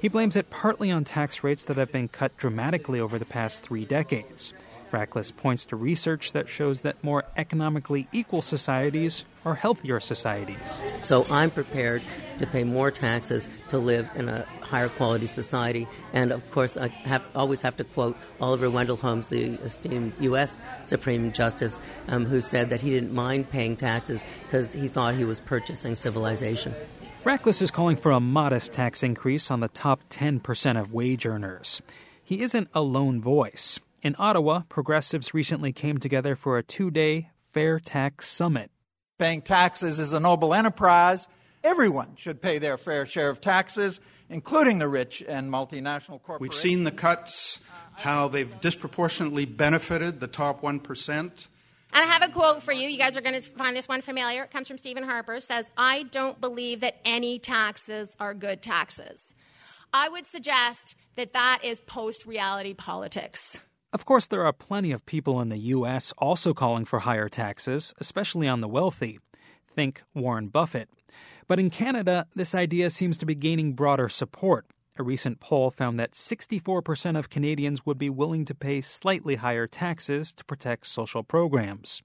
He 0.00 0.08
blames 0.08 0.36
it 0.36 0.50
partly 0.50 0.90
on 0.90 1.04
tax 1.04 1.42
rates 1.42 1.64
that 1.64 1.76
have 1.76 1.92
been 1.92 2.08
cut 2.08 2.36
dramatically 2.36 3.00
over 3.00 3.18
the 3.18 3.24
past 3.24 3.62
three 3.62 3.84
decades. 3.84 4.52
Rachlis 4.92 5.34
points 5.34 5.64
to 5.66 5.76
research 5.76 6.32
that 6.32 6.48
shows 6.48 6.82
that 6.82 7.02
more 7.02 7.24
economically 7.36 8.06
equal 8.12 8.42
societies 8.42 9.24
are 9.44 9.54
healthier 9.54 9.98
societies. 9.98 10.82
So 11.02 11.26
I'm 11.30 11.50
prepared 11.50 12.02
to 12.38 12.46
pay 12.46 12.62
more 12.64 12.90
taxes 12.90 13.48
to 13.70 13.78
live 13.78 14.08
in 14.14 14.28
a 14.28 14.46
higher 14.60 14.88
quality 14.88 15.26
society. 15.26 15.88
And 16.12 16.30
of 16.30 16.48
course, 16.50 16.76
I 16.76 16.88
have, 16.88 17.24
always 17.34 17.62
have 17.62 17.76
to 17.78 17.84
quote 17.84 18.16
Oliver 18.40 18.70
Wendell 18.70 18.96
Holmes, 18.96 19.28
the 19.28 19.54
esteemed 19.62 20.12
U.S. 20.20 20.62
Supreme 20.84 21.32
Justice, 21.32 21.80
um, 22.08 22.24
who 22.24 22.40
said 22.40 22.70
that 22.70 22.80
he 22.80 22.90
didn't 22.90 23.12
mind 23.12 23.50
paying 23.50 23.76
taxes 23.76 24.26
because 24.44 24.72
he 24.72 24.88
thought 24.88 25.14
he 25.14 25.24
was 25.24 25.40
purchasing 25.40 25.94
civilization. 25.94 26.74
Rachlis 27.24 27.62
is 27.62 27.70
calling 27.70 27.96
for 27.96 28.10
a 28.10 28.20
modest 28.20 28.72
tax 28.72 29.02
increase 29.02 29.50
on 29.50 29.60
the 29.60 29.68
top 29.68 30.00
10% 30.10 30.80
of 30.80 30.92
wage 30.92 31.24
earners. 31.24 31.80
He 32.24 32.42
isn't 32.42 32.68
a 32.74 32.80
lone 32.80 33.20
voice. 33.20 33.78
In 34.02 34.16
Ottawa, 34.18 34.62
progressives 34.68 35.32
recently 35.32 35.72
came 35.72 35.98
together 35.98 36.34
for 36.34 36.58
a 36.58 36.62
two 36.64 36.90
day 36.90 37.30
fair 37.52 37.78
tax 37.78 38.28
summit. 38.28 38.72
Paying 39.16 39.42
taxes 39.42 40.00
is 40.00 40.12
a 40.12 40.18
noble 40.18 40.52
enterprise. 40.52 41.28
Everyone 41.62 42.16
should 42.16 42.42
pay 42.42 42.58
their 42.58 42.76
fair 42.76 43.06
share 43.06 43.30
of 43.30 43.40
taxes, 43.40 44.00
including 44.28 44.80
the 44.80 44.88
rich 44.88 45.22
and 45.28 45.52
multinational 45.52 46.20
corporations. 46.20 46.40
We've 46.40 46.54
seen 46.54 46.82
the 46.82 46.90
cuts, 46.90 47.64
how 47.94 48.26
they've 48.26 48.60
disproportionately 48.60 49.44
benefited 49.44 50.18
the 50.18 50.26
top 50.26 50.62
1%. 50.62 51.08
And 51.14 52.04
I 52.04 52.06
have 52.06 52.22
a 52.22 52.32
quote 52.32 52.60
for 52.60 52.72
you. 52.72 52.88
You 52.88 52.98
guys 52.98 53.16
are 53.16 53.20
going 53.20 53.40
to 53.40 53.48
find 53.50 53.76
this 53.76 53.86
one 53.86 54.00
familiar. 54.00 54.42
It 54.42 54.50
comes 54.50 54.66
from 54.66 54.78
Stephen 54.78 55.04
Harper. 55.04 55.34
It 55.34 55.44
says, 55.44 55.70
I 55.76 56.02
don't 56.04 56.40
believe 56.40 56.80
that 56.80 56.96
any 57.04 57.38
taxes 57.38 58.16
are 58.18 58.34
good 58.34 58.62
taxes. 58.62 59.36
I 59.94 60.08
would 60.08 60.26
suggest 60.26 60.96
that 61.14 61.34
that 61.34 61.60
is 61.62 61.78
post 61.78 62.26
reality 62.26 62.74
politics. 62.74 63.60
Of 63.92 64.06
course, 64.06 64.26
there 64.26 64.46
are 64.46 64.54
plenty 64.54 64.90
of 64.90 65.04
people 65.04 65.38
in 65.42 65.50
the 65.50 65.58
U.S. 65.58 66.14
also 66.16 66.54
calling 66.54 66.86
for 66.86 67.00
higher 67.00 67.28
taxes, 67.28 67.92
especially 67.98 68.48
on 68.48 68.62
the 68.62 68.68
wealthy. 68.68 69.20
Think 69.74 70.02
Warren 70.14 70.48
Buffett. 70.48 70.88
But 71.46 71.58
in 71.58 71.68
Canada, 71.68 72.26
this 72.34 72.54
idea 72.54 72.88
seems 72.88 73.18
to 73.18 73.26
be 73.26 73.34
gaining 73.34 73.74
broader 73.74 74.08
support. 74.08 74.66
A 74.98 75.02
recent 75.02 75.40
poll 75.40 75.70
found 75.70 75.98
that 75.98 76.12
64% 76.12 77.18
of 77.18 77.28
Canadians 77.28 77.84
would 77.84 77.98
be 77.98 78.08
willing 78.08 78.46
to 78.46 78.54
pay 78.54 78.80
slightly 78.80 79.36
higher 79.36 79.66
taxes 79.66 80.32
to 80.32 80.44
protect 80.46 80.86
social 80.86 81.22
programs. 81.22 82.02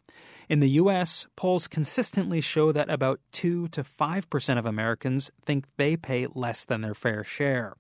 In 0.50 0.60
the 0.60 0.70
U.S., 0.72 1.26
polls 1.38 1.70
consistently 1.70 2.42
show 2.42 2.74
that 2.74 2.90
about 2.90 3.22
2 3.32 3.70
to 3.70 3.84
5% 3.84 4.60
of 4.60 4.66
Americans 4.66 5.32
think 5.46 5.66
they 5.78 5.96
pay 5.96 6.28
less 6.34 6.66
than 6.66 6.82
their 6.82 6.94
fair 6.94 7.24
share. 7.24 7.76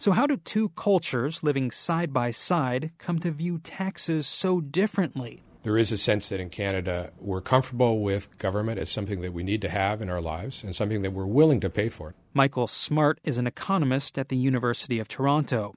So, 0.00 0.12
how 0.12 0.26
do 0.26 0.38
two 0.38 0.70
cultures 0.70 1.42
living 1.42 1.70
side 1.70 2.10
by 2.10 2.30
side 2.30 2.90
come 2.96 3.18
to 3.18 3.30
view 3.30 3.58
taxes 3.58 4.26
so 4.26 4.62
differently? 4.62 5.42
There 5.62 5.76
is 5.76 5.92
a 5.92 5.98
sense 5.98 6.30
that 6.30 6.40
in 6.40 6.48
Canada 6.48 7.10
we're 7.18 7.42
comfortable 7.42 8.00
with 8.00 8.38
government 8.38 8.78
as 8.78 8.88
something 8.88 9.20
that 9.20 9.34
we 9.34 9.42
need 9.42 9.60
to 9.60 9.68
have 9.68 10.00
in 10.00 10.08
our 10.08 10.22
lives 10.22 10.64
and 10.64 10.74
something 10.74 11.02
that 11.02 11.12
we're 11.12 11.26
willing 11.26 11.60
to 11.60 11.68
pay 11.68 11.90
for. 11.90 12.14
Michael 12.32 12.66
Smart 12.66 13.20
is 13.24 13.36
an 13.36 13.46
economist 13.46 14.16
at 14.16 14.30
the 14.30 14.38
University 14.38 14.98
of 14.98 15.06
Toronto. 15.06 15.74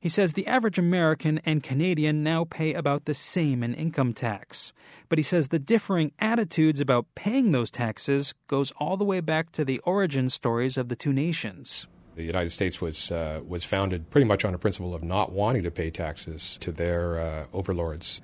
He 0.00 0.08
says 0.08 0.32
the 0.32 0.46
average 0.46 0.78
American 0.78 1.38
and 1.44 1.62
Canadian 1.62 2.22
now 2.22 2.46
pay 2.46 2.72
about 2.72 3.04
the 3.04 3.12
same 3.12 3.62
in 3.62 3.74
income 3.74 4.14
tax. 4.14 4.72
But 5.10 5.18
he 5.18 5.22
says 5.22 5.48
the 5.48 5.58
differing 5.58 6.12
attitudes 6.18 6.80
about 6.80 7.14
paying 7.14 7.52
those 7.52 7.70
taxes 7.70 8.32
goes 8.48 8.72
all 8.78 8.96
the 8.96 9.04
way 9.04 9.20
back 9.20 9.52
to 9.52 9.66
the 9.66 9.80
origin 9.80 10.30
stories 10.30 10.78
of 10.78 10.88
the 10.88 10.96
two 10.96 11.12
nations. 11.12 11.88
The 12.16 12.24
United 12.24 12.50
States 12.50 12.80
was 12.80 13.12
uh, 13.12 13.42
was 13.46 13.64
founded 13.64 14.08
pretty 14.10 14.24
much 14.24 14.44
on 14.44 14.54
a 14.54 14.58
principle 14.58 14.94
of 14.94 15.04
not 15.04 15.32
wanting 15.32 15.62
to 15.64 15.70
pay 15.70 15.90
taxes 15.90 16.56
to 16.60 16.72
their 16.72 17.20
uh, 17.20 17.44
overlords. 17.52 18.22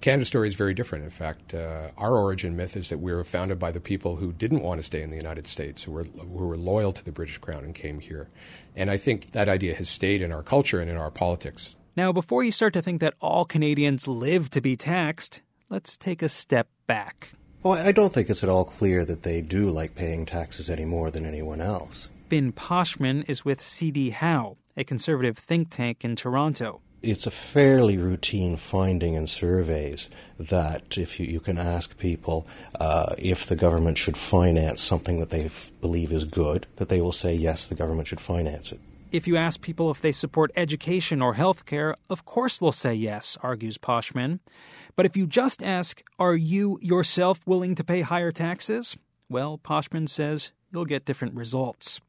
Canada's 0.00 0.28
story 0.28 0.48
is 0.48 0.54
very 0.54 0.74
different. 0.74 1.04
In 1.04 1.10
fact, 1.10 1.54
uh, 1.54 1.90
our 1.96 2.16
origin 2.16 2.56
myth 2.56 2.76
is 2.76 2.88
that 2.88 2.98
we 2.98 3.12
were 3.12 3.24
founded 3.24 3.58
by 3.58 3.72
the 3.72 3.80
people 3.80 4.16
who 4.16 4.32
didn't 4.32 4.62
want 4.62 4.80
to 4.80 4.82
stay 4.82 5.02
in 5.02 5.10
the 5.10 5.16
United 5.16 5.48
States, 5.48 5.84
who 5.84 5.92
were, 5.92 6.04
who 6.04 6.46
were 6.46 6.56
loyal 6.56 6.92
to 6.92 7.04
the 7.04 7.10
British 7.10 7.38
Crown 7.38 7.64
and 7.64 7.74
came 7.74 7.98
here. 7.98 8.28
And 8.76 8.90
I 8.90 8.96
think 8.96 9.32
that 9.32 9.48
idea 9.48 9.74
has 9.74 9.88
stayed 9.88 10.22
in 10.22 10.30
our 10.30 10.42
culture 10.42 10.80
and 10.80 10.88
in 10.90 10.96
our 10.96 11.10
politics. 11.10 11.74
Now, 11.96 12.12
before 12.12 12.44
you 12.44 12.52
start 12.52 12.74
to 12.74 12.82
think 12.82 13.00
that 13.00 13.14
all 13.20 13.44
Canadians 13.44 14.06
live 14.06 14.50
to 14.50 14.60
be 14.60 14.76
taxed, 14.76 15.42
let's 15.68 15.96
take 15.96 16.22
a 16.22 16.28
step 16.28 16.68
back. 16.86 17.30
Well, 17.64 17.74
I 17.74 17.90
don't 17.90 18.12
think 18.12 18.30
it's 18.30 18.44
at 18.44 18.48
all 18.48 18.64
clear 18.64 19.04
that 19.04 19.24
they 19.24 19.42
do 19.42 19.68
like 19.70 19.96
paying 19.96 20.26
taxes 20.26 20.70
any 20.70 20.84
more 20.84 21.10
than 21.10 21.26
anyone 21.26 21.60
else. 21.60 22.08
Finn 22.28 22.52
Poschmann 22.52 23.24
is 23.28 23.44
with 23.44 23.60
CD 23.60 24.10
Howe, 24.10 24.58
a 24.76 24.84
conservative 24.84 25.38
think 25.38 25.70
tank 25.70 26.04
in 26.04 26.14
Toronto 26.14 26.80
it's 27.02 27.26
a 27.26 27.30
fairly 27.30 27.96
routine 27.96 28.56
finding 28.56 29.14
in 29.14 29.26
surveys 29.26 30.10
that 30.38 30.98
if 30.98 31.20
you, 31.20 31.26
you 31.26 31.40
can 31.40 31.56
ask 31.58 31.96
people 31.98 32.46
uh, 32.80 33.14
if 33.18 33.46
the 33.46 33.56
government 33.56 33.96
should 33.96 34.16
finance 34.16 34.82
something 34.82 35.20
that 35.20 35.30
they 35.30 35.44
f- 35.44 35.70
believe 35.80 36.10
is 36.10 36.24
good, 36.24 36.66
that 36.76 36.88
they 36.88 37.00
will 37.00 37.12
say 37.12 37.32
yes, 37.32 37.66
the 37.66 37.74
government 37.74 38.08
should 38.08 38.20
finance 38.20 38.72
it. 38.72 38.80
If 39.12 39.26
you 39.26 39.36
ask 39.36 39.60
people 39.60 39.90
if 39.90 40.00
they 40.00 40.12
support 40.12 40.50
education 40.56 41.22
or 41.22 41.34
health 41.34 41.66
care, 41.66 41.94
of 42.10 42.24
course 42.24 42.58
they'll 42.58 42.72
say 42.72 42.94
yes, 42.94 43.38
argues 43.42 43.78
Poschmann. 43.78 44.40
But 44.96 45.06
if 45.06 45.16
you 45.16 45.26
just 45.26 45.62
ask, 45.62 46.02
are 46.18 46.34
you 46.34 46.78
yourself 46.82 47.40
willing 47.46 47.76
to 47.76 47.84
pay 47.84 48.00
higher 48.00 48.32
taxes? 48.32 48.96
Well, 49.30 49.56
Poschmann 49.56 50.08
says 50.08 50.50
you'll 50.72 50.84
get 50.84 51.04
different 51.04 51.34
results. 51.36 52.00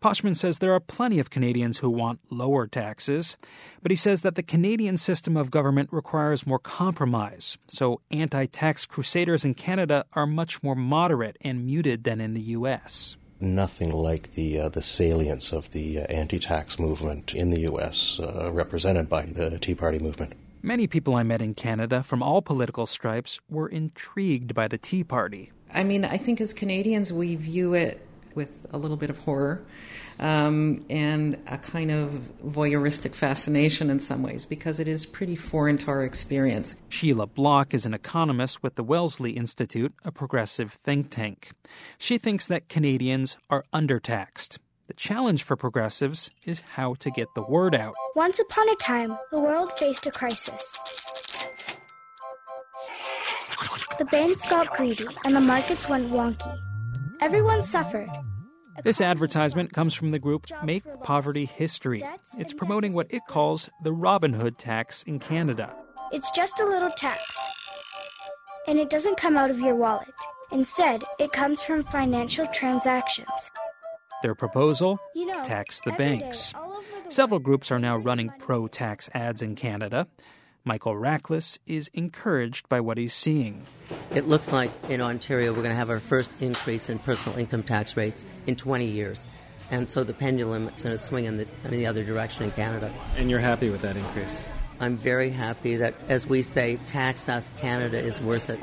Poschmann 0.00 0.36
says 0.36 0.58
there 0.58 0.74
are 0.74 0.80
plenty 0.80 1.18
of 1.18 1.30
Canadians 1.30 1.78
who 1.78 1.90
want 1.90 2.20
lower 2.30 2.68
taxes, 2.68 3.36
but 3.82 3.90
he 3.90 3.96
says 3.96 4.22
that 4.22 4.36
the 4.36 4.44
Canadian 4.44 4.96
system 4.96 5.36
of 5.36 5.50
government 5.50 5.88
requires 5.92 6.46
more 6.46 6.60
compromise. 6.60 7.58
So 7.66 8.00
anti 8.12 8.46
tax 8.46 8.86
crusaders 8.86 9.44
in 9.44 9.54
Canada 9.54 10.04
are 10.12 10.26
much 10.26 10.62
more 10.62 10.76
moderate 10.76 11.36
and 11.40 11.66
muted 11.66 12.04
than 12.04 12.20
in 12.20 12.34
the 12.34 12.40
U.S. 12.42 13.16
Nothing 13.40 13.90
like 13.90 14.34
the 14.34 14.60
uh, 14.60 14.68
the 14.68 14.82
salience 14.82 15.52
of 15.52 15.72
the 15.72 16.00
uh, 16.00 16.02
anti-tax 16.04 16.78
movement 16.78 17.34
in 17.34 17.50
the 17.50 17.60
U.S., 17.60 18.20
uh, 18.20 18.50
represented 18.52 19.08
by 19.08 19.22
the 19.22 19.58
Tea 19.58 19.74
Party 19.74 19.98
movement. 19.98 20.32
Many 20.62 20.86
people 20.86 21.14
I 21.14 21.22
met 21.22 21.40
in 21.40 21.54
Canada 21.54 22.02
from 22.02 22.22
all 22.22 22.42
political 22.42 22.86
stripes 22.86 23.40
were 23.48 23.68
intrigued 23.68 24.54
by 24.54 24.66
the 24.66 24.78
Tea 24.78 25.04
Party. 25.04 25.52
I 25.72 25.84
mean, 25.84 26.04
I 26.04 26.16
think 26.16 26.40
as 26.40 26.52
Canadians, 26.52 27.12
we 27.12 27.36
view 27.36 27.74
it 27.74 28.07
with 28.38 28.66
a 28.72 28.78
little 28.78 28.96
bit 28.96 29.10
of 29.10 29.18
horror 29.18 29.60
um, 30.20 30.84
and 30.88 31.36
a 31.48 31.58
kind 31.58 31.90
of 31.90 32.30
voyeuristic 32.46 33.16
fascination 33.16 33.90
in 33.90 33.98
some 33.98 34.22
ways 34.22 34.46
because 34.46 34.78
it 34.78 34.86
is 34.86 35.04
pretty 35.04 35.34
foreign 35.34 35.76
to 35.76 35.88
our 35.88 36.04
experience. 36.04 36.76
Sheila 36.88 37.26
Block 37.26 37.74
is 37.74 37.84
an 37.84 37.94
economist 37.94 38.62
with 38.62 38.76
the 38.76 38.84
Wellesley 38.84 39.32
Institute, 39.32 39.92
a 40.04 40.12
progressive 40.12 40.78
think 40.84 41.10
tank. 41.10 41.50
She 41.98 42.16
thinks 42.16 42.46
that 42.46 42.68
Canadians 42.68 43.36
are 43.50 43.64
undertaxed. 43.74 44.58
The 44.86 44.94
challenge 44.94 45.42
for 45.42 45.56
progressives 45.56 46.30
is 46.46 46.60
how 46.60 46.94
to 47.00 47.10
get 47.10 47.26
the 47.34 47.42
word 47.42 47.74
out. 47.74 47.94
Once 48.14 48.38
upon 48.38 48.68
a 48.68 48.76
time, 48.76 49.18
the 49.32 49.40
world 49.40 49.72
faced 49.80 50.06
a 50.06 50.12
crisis. 50.12 50.78
The 53.98 54.04
banks 54.04 54.48
got 54.48 54.72
greedy 54.74 55.08
and 55.24 55.34
the 55.34 55.40
markets 55.40 55.88
went 55.88 56.08
wonky. 56.12 56.67
Everyone 57.20 57.62
suffered. 57.62 58.08
This 58.84 59.00
advertisement 59.00 59.72
comes 59.72 59.92
from 59.92 60.12
the 60.12 60.18
group 60.20 60.46
Make 60.62 60.84
Poverty 61.02 61.46
History. 61.46 62.00
It's 62.38 62.54
promoting 62.54 62.94
what 62.94 63.08
it 63.10 63.22
calls 63.28 63.68
the 63.82 63.92
Robin 63.92 64.32
Hood 64.32 64.56
tax 64.56 65.02
in 65.02 65.18
Canada. 65.18 65.74
It's 66.12 66.30
just 66.30 66.60
a 66.60 66.64
little 66.64 66.90
tax, 66.90 67.36
and 68.66 68.78
it 68.78 68.88
doesn't 68.88 69.16
come 69.16 69.36
out 69.36 69.50
of 69.50 69.58
your 69.58 69.74
wallet. 69.74 70.14
Instead, 70.52 71.02
it 71.18 71.32
comes 71.32 71.62
from 71.62 71.82
financial 71.84 72.46
transactions. 72.48 73.50
Their 74.22 74.34
proposal? 74.34 74.98
Tax 75.44 75.80
the 75.80 75.92
banks. 75.92 76.54
Several 77.08 77.40
groups 77.40 77.70
are 77.72 77.78
now 77.78 77.96
running 77.96 78.30
pro 78.38 78.68
tax 78.68 79.10
ads 79.12 79.42
in 79.42 79.56
Canada. 79.56 80.06
Michael 80.68 80.92
Rachlis 80.92 81.58
is 81.66 81.90
encouraged 81.94 82.68
by 82.68 82.80
what 82.80 82.98
he's 82.98 83.14
seeing. 83.14 83.64
It 84.14 84.28
looks 84.28 84.52
like 84.52 84.70
in 84.90 85.00
Ontario 85.00 85.52
we're 85.52 85.62
going 85.62 85.70
to 85.70 85.74
have 85.74 85.88
our 85.88 85.98
first 85.98 86.30
increase 86.40 86.90
in 86.90 86.98
personal 86.98 87.38
income 87.38 87.62
tax 87.62 87.96
rates 87.96 88.26
in 88.46 88.54
20 88.54 88.84
years. 88.84 89.26
And 89.70 89.88
so 89.88 90.04
the 90.04 90.12
pendulum 90.12 90.68
is 90.68 90.82
going 90.82 90.94
to 90.94 90.98
swing 90.98 91.24
in 91.24 91.38
the, 91.38 91.46
in 91.64 91.70
the 91.70 91.86
other 91.86 92.04
direction 92.04 92.44
in 92.44 92.50
Canada. 92.50 92.92
And 93.16 93.30
you're 93.30 93.40
happy 93.40 93.70
with 93.70 93.80
that 93.80 93.96
increase? 93.96 94.46
I'm 94.78 94.98
very 94.98 95.30
happy 95.30 95.76
that, 95.76 95.94
as 96.10 96.26
we 96.26 96.42
say, 96.42 96.76
tax 96.84 97.30
us 97.30 97.50
Canada 97.58 97.98
is 97.98 98.20
worth 98.20 98.50
it. 98.50 98.60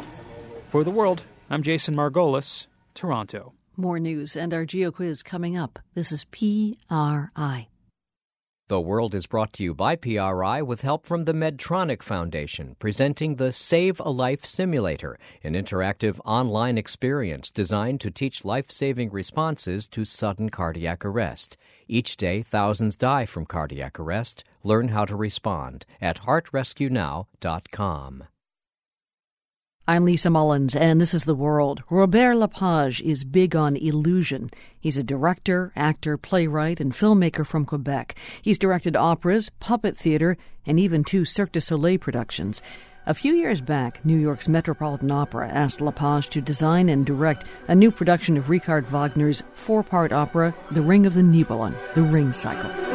For 0.69 0.83
the 0.83 0.91
world, 0.91 1.25
I'm 1.49 1.63
Jason 1.63 1.95
Margolis, 1.95 2.67
Toronto. 2.93 3.53
More 3.77 3.99
news 3.99 4.37
and 4.37 4.53
our 4.53 4.63
Geo 4.63 4.91
Quiz 4.91 5.23
coming 5.23 5.57
up. 5.57 5.79
This 5.95 6.11
is 6.11 6.23
PRI. 6.25 7.67
The 8.67 8.81
World 8.81 9.13
is 9.13 9.27
brought 9.27 9.53
to 9.53 9.63
you 9.63 9.75
by 9.75 9.95
PRI 9.95 10.63
with 10.63 10.81
help 10.81 11.05
from 11.05 11.25
the 11.25 11.33
Medtronic 11.33 12.01
Foundation, 12.01 12.75
presenting 12.79 13.35
the 13.35 13.51
Save 13.51 13.99
a 13.99 14.09
Life 14.09 14.43
Simulator, 14.43 15.19
an 15.43 15.53
interactive 15.53 16.19
online 16.25 16.75
experience 16.75 17.51
designed 17.51 18.01
to 18.01 18.09
teach 18.09 18.43
life 18.43 18.71
saving 18.71 19.11
responses 19.11 19.85
to 19.89 20.03
sudden 20.03 20.49
cardiac 20.49 21.05
arrest. 21.05 21.57
Each 21.87 22.17
day, 22.17 22.41
thousands 22.41 22.95
die 22.95 23.27
from 23.27 23.45
cardiac 23.45 23.99
arrest. 23.99 24.43
Learn 24.63 24.87
how 24.87 25.05
to 25.05 25.15
respond 25.15 25.85
at 26.01 26.21
heartrescuenow.com. 26.21 28.23
I'm 29.87 30.03
Lisa 30.03 30.31
Mullins, 30.31 30.75
and 30.75 30.99
this 30.99 31.13
is 31.13 31.25
The 31.25 31.35
World. 31.35 31.83
Robert 31.91 32.37
Lepage 32.37 33.03
is 33.03 33.23
big 33.23 33.55
on 33.55 33.75
illusion. 33.75 34.49
He's 34.79 34.97
a 34.97 35.03
director, 35.03 35.71
actor, 35.75 36.17
playwright, 36.17 36.79
and 36.79 36.91
filmmaker 36.91 37.45
from 37.45 37.65
Quebec. 37.65 38.15
He's 38.41 38.57
directed 38.57 38.95
operas, 38.95 39.51
puppet 39.59 39.95
theater, 39.95 40.37
and 40.65 40.79
even 40.79 41.03
two 41.03 41.23
Cirque 41.23 41.51
du 41.51 41.61
Soleil 41.61 41.99
productions. 41.99 42.63
A 43.05 43.13
few 43.13 43.35
years 43.35 43.61
back, 43.61 44.03
New 44.03 44.17
York's 44.17 44.47
Metropolitan 44.47 45.11
Opera 45.11 45.49
asked 45.49 45.81
Lepage 45.81 46.29
to 46.29 46.41
design 46.41 46.89
and 46.89 47.05
direct 47.05 47.45
a 47.67 47.75
new 47.75 47.91
production 47.91 48.37
of 48.37 48.49
Richard 48.49 48.87
Wagner's 48.87 49.43
four 49.53 49.83
part 49.83 50.11
opera, 50.11 50.55
The 50.71 50.81
Ring 50.81 51.05
of 51.05 51.13
the 51.13 51.21
Nibelung, 51.21 51.75
The 51.93 52.01
Ring 52.01 52.33
Cycle. 52.33 52.94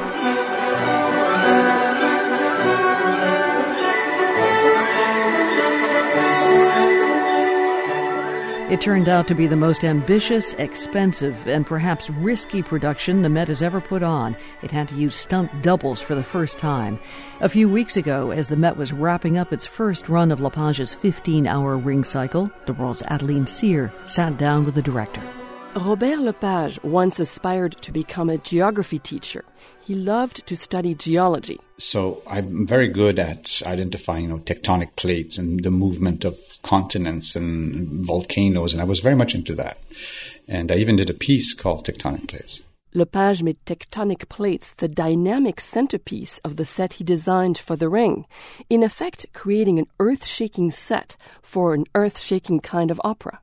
It 8.71 8.81
turned 8.81 9.09
out 9.09 9.27
to 9.27 9.35
be 9.35 9.49
the 9.49 9.57
most 9.57 9.83
ambitious, 9.83 10.53
expensive, 10.53 11.49
and 11.49 11.67
perhaps 11.67 12.09
risky 12.09 12.63
production 12.63 13.21
the 13.21 13.29
Met 13.29 13.49
has 13.49 13.63
ever 13.63 13.81
put 13.81 14.05
on. 14.05 14.37
It 14.63 14.71
had 14.71 14.89
to 14.91 14.95
use 14.95 15.17
stunt 15.17 15.61
doubles 15.61 16.01
for 16.01 16.15
the 16.15 16.23
first 16.23 16.57
time. 16.57 17.01
A 17.41 17.49
few 17.49 17.69
weeks 17.69 17.97
ago, 17.97 18.31
as 18.31 18.47
the 18.47 18.57
Met 18.57 18.77
was 18.77 18.93
wrapping 18.93 19.39
up 19.39 19.53
its 19.53 19.67
first 19.67 20.09
run 20.09 20.31
of 20.31 20.39
Lepage's 20.39 20.95
15 20.95 21.49
hour 21.49 21.77
ring 21.77 22.05
cycle, 22.05 22.49
the 22.67 22.73
world's 22.73 23.03
Adeline 23.09 23.49
Sire 23.49 23.93
sat 24.07 24.39
down 24.39 24.65
with 24.65 24.77
the 24.77 24.83
director. 24.83 25.23
Robert 25.77 26.19
Lepage 26.19 26.83
once 26.83 27.21
aspired 27.21 27.73
to 27.83 27.93
become 27.93 28.29
a 28.29 28.39
geography 28.39 28.99
teacher. 28.99 29.45
He 29.81 29.95
loved 29.95 30.45
to 30.49 30.57
study 30.57 30.97
geology. 30.97 31.61
So 31.79 32.23
I'm 32.27 32.67
very 32.67 32.89
good 32.89 33.21
at 33.21 33.63
identifying, 33.65 34.25
you 34.25 34.31
know, 34.31 34.39
tectonic 34.39 34.97
plates 34.97 35.39
and 35.39 35.63
the 35.63 35.71
movement 35.71 36.25
of 36.25 36.39
continents 36.63 37.37
and 37.37 38.05
volcanoes, 38.05 38.73
and 38.73 38.83
I 38.83 38.85
was 38.85 38.99
very 38.99 39.15
much 39.15 39.35
into 39.35 39.55
that. 39.55 39.79
And 40.49 40.73
I 40.73 40.77
even 40.77 40.97
did 40.97 41.09
a 41.09 41.15
piece 41.15 41.55
called 41.55 41.87
Tectonic 41.87 42.27
Plates. 42.27 42.63
Lepage 42.93 43.45
made 43.45 43.65
tectonic 43.65 44.29
plates 44.29 44.75
the 44.75 44.89
dynamic 44.89 45.61
centerpiece 45.61 46.39
of 46.39 46.57
the 46.57 46.67
set 46.67 46.95
he 46.95 47.05
designed 47.05 47.57
for 47.57 47.77
the 47.77 47.89
ring, 47.89 48.27
in 48.69 48.83
effect 48.83 49.27
creating 49.33 49.79
an 49.79 49.87
earth-shaking 50.01 50.73
set 50.73 51.17
for 51.43 51.75
an 51.75 51.85
earth-shaking 51.95 52.59
kind 52.59 52.91
of 52.91 53.01
opera. 53.05 53.41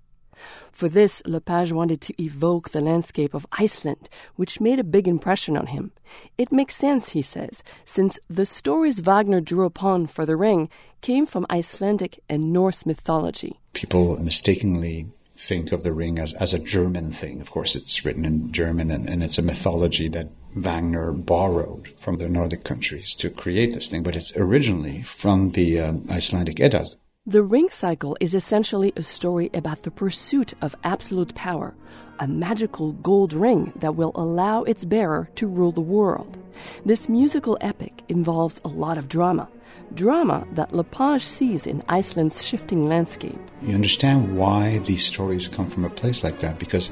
For 0.71 0.89
this, 0.89 1.21
Lepage 1.25 1.71
wanted 1.71 2.01
to 2.01 2.21
evoke 2.21 2.69
the 2.69 2.81
landscape 2.81 3.33
of 3.33 3.47
Iceland, 3.51 4.09
which 4.35 4.61
made 4.61 4.79
a 4.79 4.83
big 4.83 5.07
impression 5.07 5.57
on 5.57 5.67
him. 5.67 5.91
It 6.37 6.51
makes 6.51 6.75
sense, 6.75 7.09
he 7.09 7.21
says, 7.21 7.63
since 7.85 8.19
the 8.29 8.45
stories 8.45 8.99
Wagner 8.99 9.41
drew 9.41 9.65
upon 9.65 10.07
for 10.07 10.25
the 10.25 10.35
ring 10.35 10.69
came 11.01 11.25
from 11.25 11.45
Icelandic 11.49 12.19
and 12.29 12.53
Norse 12.53 12.85
mythology. 12.85 13.59
People 13.73 14.17
mistakenly 14.21 15.07
think 15.35 15.71
of 15.71 15.83
the 15.83 15.93
ring 15.93 16.19
as, 16.19 16.33
as 16.33 16.53
a 16.53 16.59
German 16.59 17.11
thing. 17.11 17.41
Of 17.41 17.51
course, 17.51 17.75
it's 17.75 18.03
written 18.03 18.25
in 18.25 18.51
German 18.51 18.91
and, 18.91 19.07
and 19.07 19.23
it's 19.23 19.37
a 19.37 19.43
mythology 19.43 20.09
that 20.09 20.29
Wagner 20.55 21.11
borrowed 21.11 21.87
from 21.87 22.17
the 22.17 22.27
Nordic 22.27 22.63
countries 22.63 23.15
to 23.15 23.29
create 23.29 23.73
this 23.73 23.89
thing, 23.89 24.03
but 24.03 24.15
it's 24.15 24.35
originally 24.35 25.03
from 25.03 25.49
the 25.49 25.79
uh, 25.79 25.93
Icelandic 26.09 26.59
Eddas. 26.59 26.97
The 27.27 27.43
ring 27.43 27.67
cycle 27.69 28.15
is 28.21 28.33
essentially 28.33 28.93
a 28.95 29.03
story 29.03 29.49
about 29.53 29.83
the 29.83 29.91
pursuit 29.91 30.53
of 30.61 30.77
absolute 30.85 31.35
power, 31.35 31.75
a 32.19 32.25
magical 32.25 32.93
gold 32.93 33.33
ring 33.33 33.73
that 33.75 33.97
will 33.97 34.13
allow 34.15 34.63
its 34.63 34.85
bearer 34.85 35.29
to 35.35 35.45
rule 35.45 35.73
the 35.73 35.81
world. 35.81 36.37
This 36.85 37.09
musical 37.09 37.57
epic 37.59 38.01
involves 38.07 38.61
a 38.63 38.69
lot 38.69 38.97
of 38.97 39.09
drama, 39.09 39.49
drama 39.93 40.47
that 40.53 40.71
Lepage 40.73 41.21
sees 41.21 41.67
in 41.67 41.83
Iceland's 41.89 42.45
shifting 42.45 42.87
landscape. 42.87 43.41
You 43.61 43.75
understand 43.75 44.37
why 44.37 44.77
these 44.77 45.05
stories 45.05 45.49
come 45.49 45.67
from 45.67 45.83
a 45.83 45.89
place 45.89 46.23
like 46.23 46.39
that 46.39 46.59
because 46.59 46.89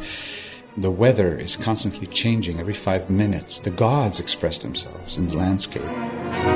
the 0.76 0.92
weather 0.92 1.38
is 1.38 1.56
constantly 1.56 2.08
changing 2.08 2.60
every 2.60 2.74
five 2.74 3.10
minutes. 3.10 3.60
The 3.60 3.72
gods 3.72 4.20
express 4.20 4.60
themselves 4.60 5.18
in 5.18 5.30
the 5.30 5.38
landscape. 5.38 6.55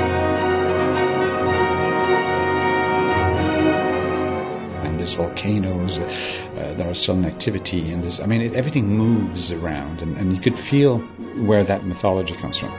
There's 5.00 5.14
volcanoes 5.14 5.98
uh, 5.98 6.74
that 6.76 6.86
are 6.86 6.92
still 6.92 7.14
in 7.14 7.24
activity, 7.24 7.90
and 7.90 8.02
there's, 8.02 8.20
I 8.20 8.26
mean, 8.26 8.42
it, 8.42 8.52
everything 8.52 8.86
moves 8.86 9.50
around, 9.50 10.02
and, 10.02 10.14
and 10.18 10.34
you 10.34 10.38
could 10.38 10.58
feel 10.58 10.98
where 11.48 11.64
that 11.64 11.86
mythology 11.86 12.34
comes 12.34 12.58
from. 12.58 12.70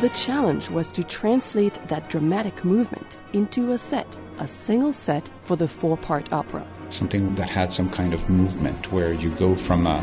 The 0.00 0.10
challenge 0.14 0.70
was 0.70 0.90
to 0.92 1.04
translate 1.04 1.78
that 1.88 2.08
dramatic 2.08 2.64
movement 2.64 3.18
into 3.34 3.72
a 3.72 3.76
set, 3.76 4.16
a 4.38 4.46
single 4.46 4.94
set 4.94 5.28
for 5.42 5.56
the 5.56 5.68
four 5.68 5.98
part 5.98 6.32
opera. 6.32 6.66
Something 6.88 7.34
that 7.34 7.50
had 7.50 7.70
some 7.70 7.90
kind 7.90 8.14
of 8.14 8.30
movement 8.30 8.90
where 8.90 9.12
you 9.12 9.28
go 9.34 9.56
from 9.56 9.86
a, 9.86 10.02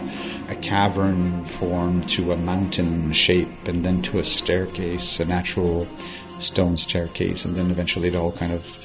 a 0.50 0.56
cavern 0.58 1.46
form 1.46 2.06
to 2.08 2.32
a 2.32 2.38
mountain 2.38 3.12
shape 3.12 3.68
and 3.68 3.84
then 3.84 4.04
to 4.04 4.20
a 4.20 4.24
staircase, 4.24 5.20
a 5.20 5.26
natural 5.26 5.88
stone 6.38 6.78
staircase, 6.78 7.44
and 7.44 7.56
then 7.56 7.72
eventually 7.72 8.10
it 8.10 8.16
all 8.16 8.32
kind 8.32 8.52
of 8.52 8.78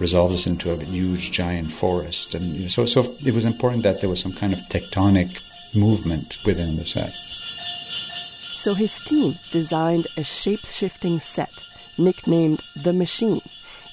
resolves 0.00 0.34
us 0.34 0.46
into 0.46 0.72
a 0.72 0.82
huge 0.82 1.30
giant 1.30 1.70
forest. 1.70 2.34
And 2.34 2.56
you 2.56 2.62
know, 2.62 2.68
so, 2.68 2.86
so 2.86 3.14
it 3.24 3.34
was 3.34 3.44
important 3.44 3.84
that 3.84 4.00
there 4.00 4.10
was 4.10 4.18
some 4.18 4.32
kind 4.32 4.52
of 4.52 4.58
tectonic 4.70 5.40
movement 5.74 6.38
within 6.44 6.76
the 6.76 6.84
set. 6.84 7.12
So 8.54 8.74
his 8.74 8.98
team 9.00 9.38
designed 9.52 10.08
a 10.16 10.24
shape 10.24 10.64
shifting 10.64 11.20
set 11.20 11.64
nicknamed 11.98 12.62
The 12.82 12.92
Machine. 12.92 13.42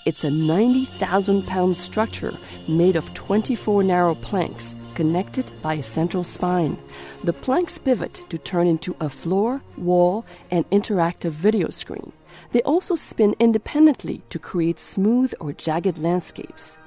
It's 0.06 0.24
a 0.24 0.32
90,000 0.32 1.46
pound 1.46 1.76
structure 1.76 2.34
made 2.68 2.96
of 2.96 3.14
24 3.14 3.84
narrow 3.84 4.16
planks 4.16 4.74
connected 4.96 5.52
by 5.62 5.76
a 5.76 5.84
central 5.84 6.24
spine. 6.24 6.78
The 7.24 7.34
planks 7.34 7.78
pivot 7.78 8.24
to 8.30 8.38
turn 8.38 8.66
into 8.66 8.96
a 9.00 9.10
floor, 9.10 9.62
wall, 9.78 10.26
and 10.50 10.68
interactive 10.72 11.32
video 11.32 11.70
screen. 11.70 12.12
They 12.52 12.62
also 12.64 12.96
spin 12.96 13.36
independently 13.40 14.22
to 14.30 14.40
create 14.40 14.80
smooth 14.80 15.34
or 15.40 15.54
jagged 15.54 15.98
landscapes. 15.98 16.78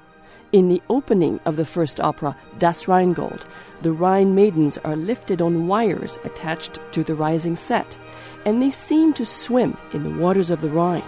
In 0.52 0.68
the 0.68 0.82
opening 0.88 1.38
of 1.44 1.56
the 1.56 1.64
first 1.64 2.00
opera, 2.00 2.36
Das 2.58 2.88
Rheingold, 2.88 3.46
the 3.82 3.92
Rhine 3.92 4.34
maidens 4.34 4.78
are 4.78 4.96
lifted 4.96 5.40
on 5.40 5.68
wires 5.68 6.18
attached 6.24 6.80
to 6.92 7.04
the 7.04 7.14
rising 7.14 7.54
set, 7.54 7.96
and 8.44 8.60
they 8.60 8.70
seem 8.70 9.12
to 9.14 9.24
swim 9.24 9.76
in 9.92 10.02
the 10.02 10.18
waters 10.18 10.50
of 10.50 10.60
the 10.60 10.70
Rhine. 10.70 11.04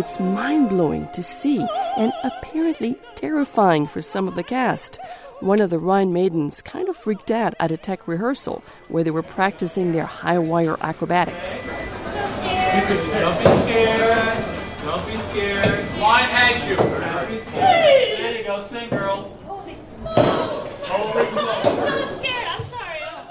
It's 0.00 0.18
mind 0.18 0.70
blowing 0.70 1.08
to 1.08 1.22
see 1.22 1.60
and 1.98 2.10
apparently 2.24 2.96
terrifying 3.16 3.86
for 3.86 4.00
some 4.00 4.28
of 4.28 4.34
the 4.34 4.42
cast. 4.42 4.98
One 5.40 5.60
of 5.60 5.68
the 5.68 5.78
Rhine 5.78 6.10
maidens 6.10 6.62
kind 6.62 6.88
of 6.88 6.96
freaked 6.96 7.30
out 7.30 7.52
at 7.60 7.70
a 7.70 7.76
tech 7.76 8.08
rehearsal 8.08 8.64
where 8.88 9.04
they 9.04 9.10
were 9.10 9.22
practicing 9.22 9.92
their 9.92 10.06
high 10.06 10.38
wire 10.38 10.78
acrobatics. 10.80 11.58
Don't 11.58 12.88
be 12.88 13.50
scared. 13.60 14.44
Don't 14.86 15.06
be 15.06 15.16
scared. 15.16 15.84
Why 16.00 16.20
has 16.20 16.66
you? 16.66 16.76
Don't 16.76 17.28
be 17.28 17.36
scared. 17.36 18.18
There 18.20 18.38
you 18.38 18.44
go. 18.44 18.62
Sing, 18.62 18.88
girls. 18.88 19.38
Holy 19.44 19.74
smokes. 19.74 20.88
Holy 20.88 21.26
smokes. 21.26 21.69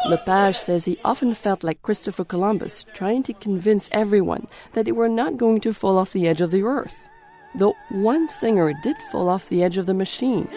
Lepage 0.09 0.57
says 0.57 0.85
he 0.85 0.97
often 1.05 1.35
felt 1.35 1.63
like 1.63 1.83
Christopher 1.83 2.25
Columbus 2.25 2.83
trying 2.93 3.21
to 3.21 3.33
convince 3.33 3.89
everyone 3.91 4.47
that 4.73 4.85
they 4.85 4.91
were 4.91 5.07
not 5.07 5.37
going 5.37 5.61
to 5.61 5.71
fall 5.71 5.99
off 5.99 6.13
the 6.13 6.27
edge 6.27 6.41
of 6.41 6.49
the 6.49 6.63
earth. 6.63 7.07
Though 7.53 7.75
one 7.89 8.27
singer 8.27 8.73
did 8.81 8.97
fall 9.11 9.29
off 9.29 9.49
the 9.49 9.61
edge 9.61 9.77
of 9.77 9.85
the 9.85 9.93
machine. 9.93 10.49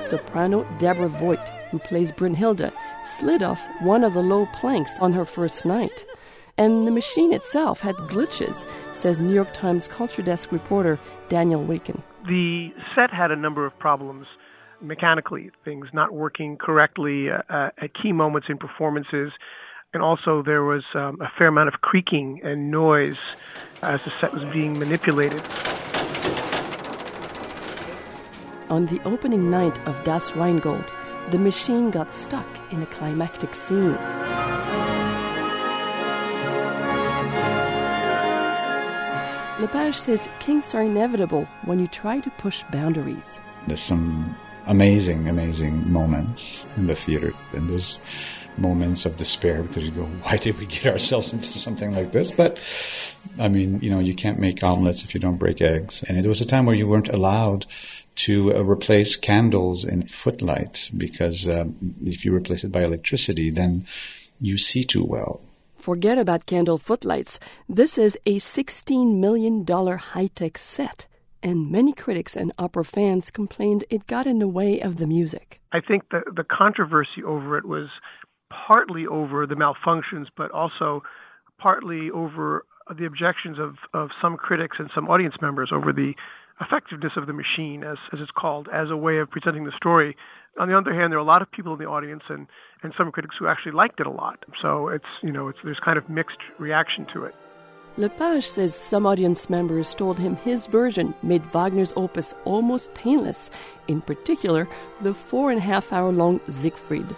Soprano 0.00 0.66
Deborah 0.78 1.08
Voigt, 1.08 1.50
who 1.70 1.78
plays 1.78 2.10
Brünnhilde, 2.10 2.72
slid 3.04 3.42
off 3.42 3.60
one 3.82 4.02
of 4.02 4.14
the 4.14 4.22
low 4.22 4.46
planks 4.54 4.98
on 4.98 5.12
her 5.12 5.26
first 5.26 5.66
night. 5.66 6.06
And 6.56 6.86
the 6.86 6.90
machine 6.90 7.34
itself 7.34 7.80
had 7.80 7.96
glitches, 7.96 8.64
says 8.94 9.20
New 9.20 9.34
York 9.34 9.52
Times 9.52 9.88
Culture 9.88 10.22
Desk 10.22 10.50
reporter 10.52 10.98
Daniel 11.28 11.62
Wakin. 11.62 12.02
The 12.26 12.72
set 12.94 13.10
had 13.10 13.30
a 13.30 13.36
number 13.36 13.66
of 13.66 13.78
problems 13.78 14.26
mechanically, 14.82 15.50
things 15.64 15.88
not 15.92 16.12
working 16.12 16.56
correctly 16.56 17.30
uh, 17.30 17.42
uh, 17.48 17.70
at 17.78 17.94
key 17.94 18.12
moments 18.12 18.48
in 18.50 18.58
performances. 18.58 19.32
And 19.94 20.02
also, 20.02 20.42
there 20.42 20.64
was 20.64 20.84
um, 20.94 21.20
a 21.20 21.30
fair 21.36 21.48
amount 21.48 21.68
of 21.68 21.80
creaking 21.82 22.40
and 22.42 22.70
noise 22.70 23.18
as 23.82 24.02
the 24.02 24.12
set 24.20 24.32
was 24.32 24.44
being 24.52 24.78
manipulated. 24.78 25.42
On 28.70 28.86
the 28.86 29.00
opening 29.04 29.50
night 29.50 29.78
of 29.86 30.02
Das 30.02 30.32
Rheingold, 30.34 30.84
the 31.30 31.38
machine 31.38 31.90
got 31.90 32.10
stuck 32.10 32.48
in 32.72 32.80
a 32.82 32.86
climactic 32.86 33.54
scene. 33.54 33.98
Lepage 39.60 39.94
says 39.94 40.26
kinks 40.40 40.74
are 40.74 40.82
inevitable 40.82 41.44
when 41.66 41.78
you 41.78 41.86
try 41.86 42.18
to 42.18 42.30
push 42.30 42.64
boundaries. 42.72 43.38
There's 43.66 43.80
some 43.80 44.34
amazing, 44.66 45.28
amazing 45.28 45.90
moments 45.90 46.66
in 46.76 46.86
the 46.86 46.94
theater, 46.94 47.32
and 47.52 47.68
there's 47.68 47.98
moments 48.58 49.06
of 49.06 49.16
despair 49.16 49.62
because 49.62 49.84
you 49.84 49.90
go, 49.90 50.04
why 50.22 50.36
did 50.36 50.58
we 50.58 50.66
get 50.66 50.86
ourselves 50.86 51.32
into 51.32 51.48
something 51.48 51.94
like 51.94 52.12
this? 52.12 52.30
But 52.30 52.58
I 53.38 53.48
mean, 53.48 53.80
you 53.80 53.90
know, 53.90 53.98
you 53.98 54.14
can't 54.14 54.38
make 54.38 54.62
omelets 54.62 55.04
if 55.04 55.14
you 55.14 55.20
don't 55.20 55.38
break 55.38 55.60
eggs. 55.60 56.02
And 56.06 56.18
it 56.18 56.26
was 56.26 56.40
a 56.40 56.46
time 56.46 56.66
where 56.66 56.74
you 56.74 56.86
weren't 56.86 57.08
allowed 57.08 57.66
to 58.14 58.54
uh, 58.54 58.62
replace 58.62 59.16
candles 59.16 59.84
in 59.84 60.06
footlight 60.06 60.90
because 60.96 61.48
um, 61.48 61.94
if 62.04 62.24
you 62.24 62.34
replace 62.34 62.62
it 62.62 62.72
by 62.72 62.82
electricity, 62.82 63.50
then 63.50 63.86
you 64.40 64.58
see 64.58 64.84
too 64.84 65.04
well. 65.04 65.40
Forget 65.76 66.18
about 66.18 66.46
candle 66.46 66.78
footlights. 66.78 67.40
This 67.68 67.98
is 67.98 68.16
a 68.26 68.38
$16 68.38 69.18
million 69.18 69.66
high 69.66 70.28
tech 70.28 70.58
set, 70.58 71.06
and 71.42 71.70
many 71.70 71.92
critics 71.92 72.36
and 72.36 72.52
opera 72.58 72.84
fans 72.84 73.30
complained 73.30 73.84
it 73.90 74.06
got 74.06 74.26
in 74.26 74.38
the 74.38 74.48
way 74.48 74.80
of 74.80 74.96
the 74.96 75.06
music. 75.06 75.60
I 75.72 75.80
think 75.80 76.08
the, 76.10 76.22
the 76.34 76.44
controversy 76.44 77.22
over 77.26 77.58
it 77.58 77.64
was 77.64 77.88
partly 78.50 79.06
over 79.06 79.46
the 79.46 79.54
malfunctions, 79.54 80.26
but 80.36 80.50
also 80.50 81.02
partly 81.58 82.10
over 82.10 82.64
the 82.96 83.06
objections 83.06 83.58
of, 83.58 83.76
of 83.94 84.10
some 84.20 84.36
critics 84.36 84.76
and 84.78 84.90
some 84.94 85.08
audience 85.08 85.34
members 85.40 85.70
over 85.72 85.92
the 85.92 86.12
effectiveness 86.60 87.12
of 87.16 87.26
the 87.26 87.32
machine, 87.32 87.82
as, 87.82 87.96
as 88.12 88.20
it's 88.20 88.30
called, 88.36 88.68
as 88.72 88.90
a 88.90 88.96
way 88.96 89.18
of 89.18 89.30
presenting 89.30 89.64
the 89.64 89.72
story. 89.76 90.16
On 90.60 90.68
the 90.68 90.76
other 90.76 90.92
hand, 90.92 91.12
there 91.12 91.18
are 91.18 91.22
a 91.22 91.24
lot 91.24 91.42
of 91.42 91.50
people 91.50 91.72
in 91.72 91.78
the 91.78 91.86
audience 91.86 92.22
and, 92.28 92.46
and 92.82 92.92
some 92.96 93.10
critics 93.10 93.36
who 93.38 93.46
actually 93.46 93.72
liked 93.72 94.00
it 94.00 94.06
a 94.06 94.10
lot. 94.10 94.44
So 94.60 94.88
it's, 94.88 95.06
you 95.22 95.32
know, 95.32 95.48
it's, 95.48 95.58
there's 95.64 95.80
kind 95.82 95.96
of 95.96 96.08
mixed 96.10 96.38
reaction 96.58 97.06
to 97.14 97.24
it. 97.24 97.34
Lepage 97.98 98.46
says 98.46 98.74
some 98.74 99.04
audience 99.04 99.50
members 99.50 99.94
told 99.94 100.18
him 100.18 100.34
his 100.36 100.66
version 100.66 101.12
made 101.22 101.44
Wagner's 101.52 101.92
opus 101.94 102.34
almost 102.46 102.94
painless, 102.94 103.50
in 103.86 104.00
particular, 104.00 104.66
the 105.02 105.12
four 105.12 105.50
and 105.50 105.58
a 105.58 105.62
half 105.62 105.92
hour 105.92 106.10
long 106.10 106.40
Siegfried. 106.48 107.14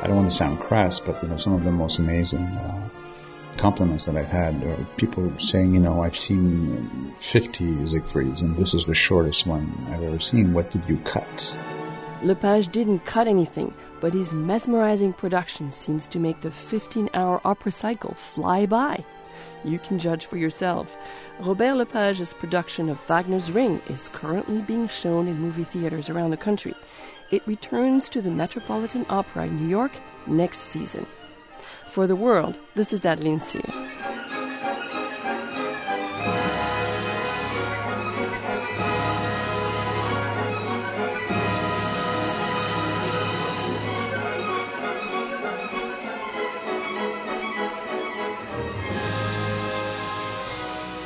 I 0.00 0.06
don't 0.06 0.16
want 0.16 0.30
to 0.30 0.34
sound 0.34 0.60
crass, 0.60 0.98
but 0.98 1.22
you 1.22 1.28
know, 1.28 1.36
some 1.36 1.52
of 1.52 1.62
the 1.62 1.70
most 1.70 1.98
amazing 1.98 2.46
uh, 2.46 2.88
compliments 3.58 4.06
that 4.06 4.16
I've 4.16 4.28
had 4.28 4.64
are 4.64 4.86
people 4.96 5.30
saying, 5.38 5.74
you 5.74 5.80
know, 5.80 6.02
I've 6.02 6.16
seen 6.16 7.12
50 7.18 7.64
Siegfrieds 7.64 8.42
and 8.42 8.56
this 8.56 8.72
is 8.72 8.86
the 8.86 8.94
shortest 8.94 9.46
one 9.46 9.86
I've 9.90 10.02
ever 10.02 10.20
seen. 10.20 10.54
What 10.54 10.70
did 10.70 10.88
you 10.88 10.96
cut? 11.00 11.54
Lepage 12.22 12.68
didn't 12.68 13.04
cut 13.04 13.28
anything, 13.28 13.74
but 14.00 14.14
his 14.14 14.32
mesmerizing 14.32 15.12
production 15.12 15.70
seems 15.70 16.08
to 16.08 16.18
make 16.18 16.40
the 16.40 16.50
15 16.50 17.10
hour 17.12 17.40
opera 17.44 17.70
cycle 17.70 18.14
fly 18.14 18.64
by. 18.64 19.04
You 19.64 19.78
can 19.78 19.98
judge 19.98 20.26
for 20.26 20.36
yourself. 20.36 20.96
Robert 21.40 21.74
Lepage's 21.74 22.32
production 22.32 22.88
of 22.88 22.98
Wagner's 23.06 23.50
Ring 23.50 23.82
is 23.88 24.08
currently 24.08 24.60
being 24.62 24.88
shown 24.88 25.28
in 25.28 25.40
movie 25.40 25.64
theaters 25.64 26.08
around 26.08 26.30
the 26.30 26.36
country. 26.36 26.74
It 27.30 27.46
returns 27.46 28.08
to 28.10 28.22
the 28.22 28.30
Metropolitan 28.30 29.04
Opera 29.08 29.46
in 29.46 29.56
New 29.56 29.68
York 29.68 29.92
next 30.26 30.58
season. 30.58 31.06
For 31.90 32.06
the 32.06 32.16
world, 32.16 32.56
this 32.74 32.92
is 32.92 33.04
Adeline 33.04 33.40
Sire. 33.40 34.05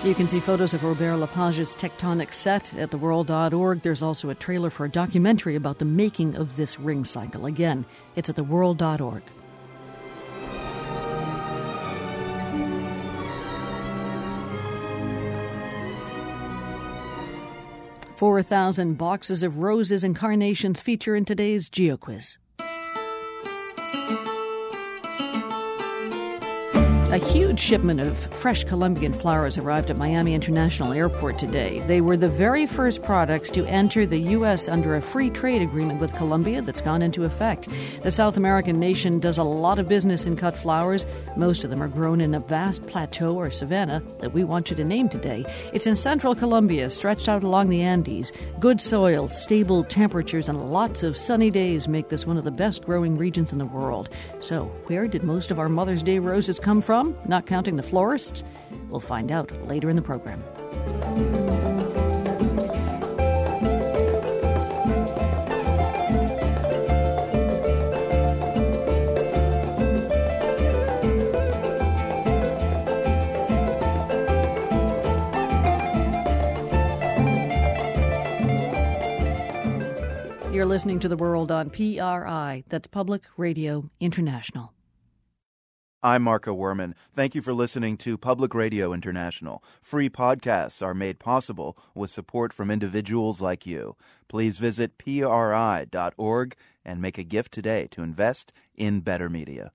You 0.02 0.14
can 0.14 0.28
see 0.28 0.40
photos 0.40 0.72
of 0.72 0.82
Robert 0.82 1.18
Lepage's 1.18 1.76
tectonic 1.76 2.32
set 2.32 2.72
at 2.72 2.90
theworld.org. 2.90 3.82
There's 3.82 4.02
also 4.02 4.30
a 4.30 4.34
trailer 4.34 4.70
for 4.70 4.86
a 4.86 4.88
documentary 4.88 5.56
about 5.56 5.78
the 5.78 5.84
making 5.84 6.36
of 6.36 6.56
this 6.56 6.80
ring 6.80 7.04
cycle. 7.04 7.44
Again, 7.44 7.84
it's 8.16 8.30
at 8.30 8.36
theworld.org. 8.36 9.22
Four 18.16 18.42
thousand 18.42 18.94
boxes 18.94 19.42
of 19.42 19.58
roses 19.58 20.02
and 20.02 20.16
carnations 20.16 20.80
feature 20.80 21.14
in 21.14 21.26
today's 21.26 21.68
GeoQuiz. 21.68 22.38
A 27.10 27.18
huge 27.18 27.58
shipment 27.58 27.98
of 27.98 28.16
fresh 28.32 28.62
Colombian 28.62 29.12
flowers 29.12 29.58
arrived 29.58 29.90
at 29.90 29.98
Miami 29.98 30.32
International 30.32 30.92
Airport 30.92 31.40
today. 31.40 31.80
They 31.88 32.00
were 32.00 32.16
the 32.16 32.28
very 32.28 32.66
first 32.66 33.02
products 33.02 33.50
to 33.50 33.66
enter 33.66 34.06
the 34.06 34.20
U.S. 34.38 34.68
under 34.68 34.94
a 34.94 35.02
free 35.02 35.28
trade 35.28 35.60
agreement 35.60 36.00
with 36.00 36.14
Colombia 36.14 36.62
that's 36.62 36.80
gone 36.80 37.02
into 37.02 37.24
effect. 37.24 37.66
The 38.02 38.12
South 38.12 38.36
American 38.36 38.78
nation 38.78 39.18
does 39.18 39.38
a 39.38 39.42
lot 39.42 39.80
of 39.80 39.88
business 39.88 40.24
in 40.24 40.36
cut 40.36 40.56
flowers. 40.56 41.04
Most 41.36 41.64
of 41.64 41.70
them 41.70 41.82
are 41.82 41.88
grown 41.88 42.20
in 42.20 42.32
a 42.32 42.38
vast 42.38 42.86
plateau 42.86 43.34
or 43.34 43.50
savanna 43.50 44.04
that 44.20 44.32
we 44.32 44.44
want 44.44 44.70
you 44.70 44.76
to 44.76 44.84
name 44.84 45.08
today. 45.08 45.44
It's 45.72 45.88
in 45.88 45.96
central 45.96 46.36
Colombia, 46.36 46.90
stretched 46.90 47.28
out 47.28 47.42
along 47.42 47.70
the 47.70 47.82
Andes. 47.82 48.30
Good 48.60 48.80
soil, 48.80 49.26
stable 49.26 49.82
temperatures, 49.82 50.48
and 50.48 50.70
lots 50.70 51.02
of 51.02 51.16
sunny 51.16 51.50
days 51.50 51.88
make 51.88 52.08
this 52.08 52.24
one 52.24 52.36
of 52.36 52.44
the 52.44 52.52
best 52.52 52.84
growing 52.84 53.18
regions 53.18 53.50
in 53.50 53.58
the 53.58 53.66
world. 53.66 54.08
So, 54.38 54.66
where 54.86 55.08
did 55.08 55.24
most 55.24 55.50
of 55.50 55.58
our 55.58 55.68
Mother's 55.68 56.04
Day 56.04 56.20
roses 56.20 56.60
come 56.60 56.80
not 57.26 57.46
counting 57.46 57.76
the 57.76 57.82
florists? 57.82 58.44
We'll 58.88 59.00
find 59.00 59.30
out 59.30 59.50
later 59.66 59.90
in 59.90 59.96
the 59.96 60.02
program. 60.02 60.42
You're 80.52 80.66
listening 80.66 80.98
to 81.00 81.08
The 81.08 81.16
World 81.16 81.50
on 81.50 81.70
PRI. 81.70 82.64
That's 82.68 82.86
Public 82.86 83.22
Radio 83.38 83.88
International. 83.98 84.74
I'm 86.02 86.22
Marco 86.22 86.56
Werman. 86.56 86.94
Thank 87.12 87.34
you 87.34 87.42
for 87.42 87.52
listening 87.52 87.98
to 87.98 88.16
Public 88.16 88.54
Radio 88.54 88.94
International. 88.94 89.62
Free 89.82 90.08
podcasts 90.08 90.82
are 90.82 90.94
made 90.94 91.18
possible 91.18 91.76
with 91.94 92.08
support 92.08 92.54
from 92.54 92.70
individuals 92.70 93.42
like 93.42 93.66
you. 93.66 93.96
Please 94.26 94.58
visit 94.58 94.96
PRI.org 94.96 96.54
and 96.86 97.02
make 97.02 97.18
a 97.18 97.22
gift 97.22 97.52
today 97.52 97.86
to 97.90 98.02
invest 98.02 98.50
in 98.74 99.00
better 99.00 99.28
media. 99.28 99.72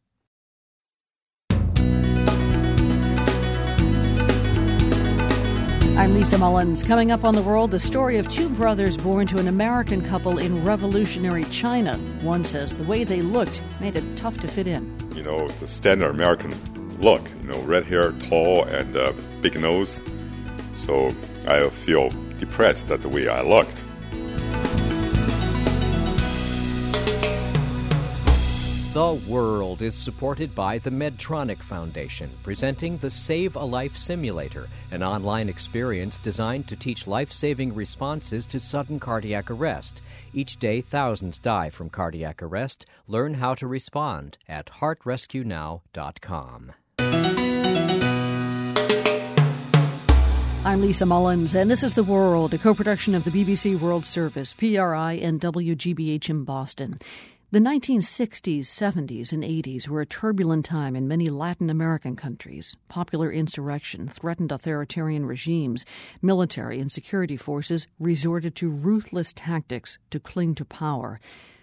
I'm 5.97 6.13
Lisa 6.13 6.37
Mullins. 6.37 6.83
Coming 6.83 7.09
up 7.09 7.23
on 7.23 7.35
The 7.35 7.41
World, 7.41 7.71
the 7.71 7.79
story 7.79 8.17
of 8.17 8.27
two 8.27 8.49
brothers 8.49 8.97
born 8.97 9.27
to 9.27 9.37
an 9.37 9.47
American 9.47 10.05
couple 10.05 10.39
in 10.39 10.65
revolutionary 10.65 11.45
China. 11.45 11.97
One 12.21 12.43
says 12.43 12.75
the 12.75 12.83
way 12.83 13.05
they 13.05 13.21
looked 13.21 13.61
made 13.79 13.95
it 13.95 14.17
tough 14.17 14.37
to 14.39 14.47
fit 14.47 14.67
in. 14.67 14.93
You 15.15 15.23
know, 15.23 15.47
the 15.47 15.67
standard 15.67 16.09
American 16.09 16.53
look, 16.99 17.21
you 17.41 17.47
know, 17.47 17.61
red 17.61 17.85
hair, 17.85 18.11
tall, 18.27 18.65
and 18.65 18.97
uh, 18.97 19.13
big 19.39 19.57
nose. 19.57 20.01
So 20.73 21.15
I 21.47 21.69
feel 21.69 22.09
depressed 22.39 22.91
at 22.91 23.01
the 23.01 23.07
way 23.07 23.29
I 23.29 23.41
looked. 23.41 23.81
The 28.95 29.19
World 29.27 29.81
is 29.81 29.93
supported 29.93 30.55
by 30.55 30.77
the 30.77 30.89
Medtronic 30.89 31.57
Foundation, 31.57 32.29
presenting 32.43 32.97
the 32.97 33.11
Save 33.11 33.57
a 33.57 33.65
Life 33.65 33.97
Simulator, 33.97 34.69
an 34.89 35.03
online 35.03 35.49
experience 35.49 36.15
designed 36.15 36.69
to 36.69 36.77
teach 36.77 37.05
life 37.05 37.33
saving 37.33 37.75
responses 37.75 38.45
to 38.45 38.57
sudden 38.57 39.01
cardiac 39.01 39.51
arrest. 39.51 40.01
Each 40.33 40.55
day, 40.55 40.79
thousands 40.79 41.39
die 41.39 41.69
from 41.69 41.89
cardiac 41.89 42.41
arrest. 42.41 42.85
Learn 43.05 43.33
how 43.33 43.53
to 43.55 43.67
respond 43.67 44.37
at 44.47 44.67
heartrescuenow.com. 44.67 46.71
I'm 50.63 50.81
Lisa 50.81 51.05
Mullins, 51.05 51.53
and 51.53 51.69
this 51.69 51.83
is 51.83 51.95
The 51.95 52.03
World, 52.03 52.53
a 52.53 52.57
co 52.57 52.73
production 52.73 53.13
of 53.13 53.25
the 53.25 53.31
BBC 53.31 53.77
World 53.77 54.05
Service, 54.05 54.53
PRI, 54.53 55.19
and 55.21 55.41
WGBH 55.41 56.29
in 56.29 56.45
Boston. 56.45 56.97
The 57.55 57.61
1960s, 57.61 58.63
70s, 58.63 59.31
and 59.31 59.41
80s 59.41 59.87
were 59.87 60.01
a 60.01 60.05
turbulent 60.05 60.65
time 60.65 60.93
in 60.93 61.07
many 61.07 61.27
Latin 61.27 61.69
American 61.69 62.17
countries. 62.17 62.75
Popular 62.89 63.31
insurrection 63.31 64.09
threatened 64.09 64.51
authoritarian 64.51 65.25
regimes. 65.25 65.85
Military 66.21 66.81
and 66.81 66.91
security 66.91 67.37
forces 67.37 67.87
resorted 67.97 68.55
to 68.55 68.69
ruthless 68.69 69.31
tactics 69.31 69.97
to 70.11 70.19
cling 70.19 70.55
to 70.55 70.65
power. 70.65 71.21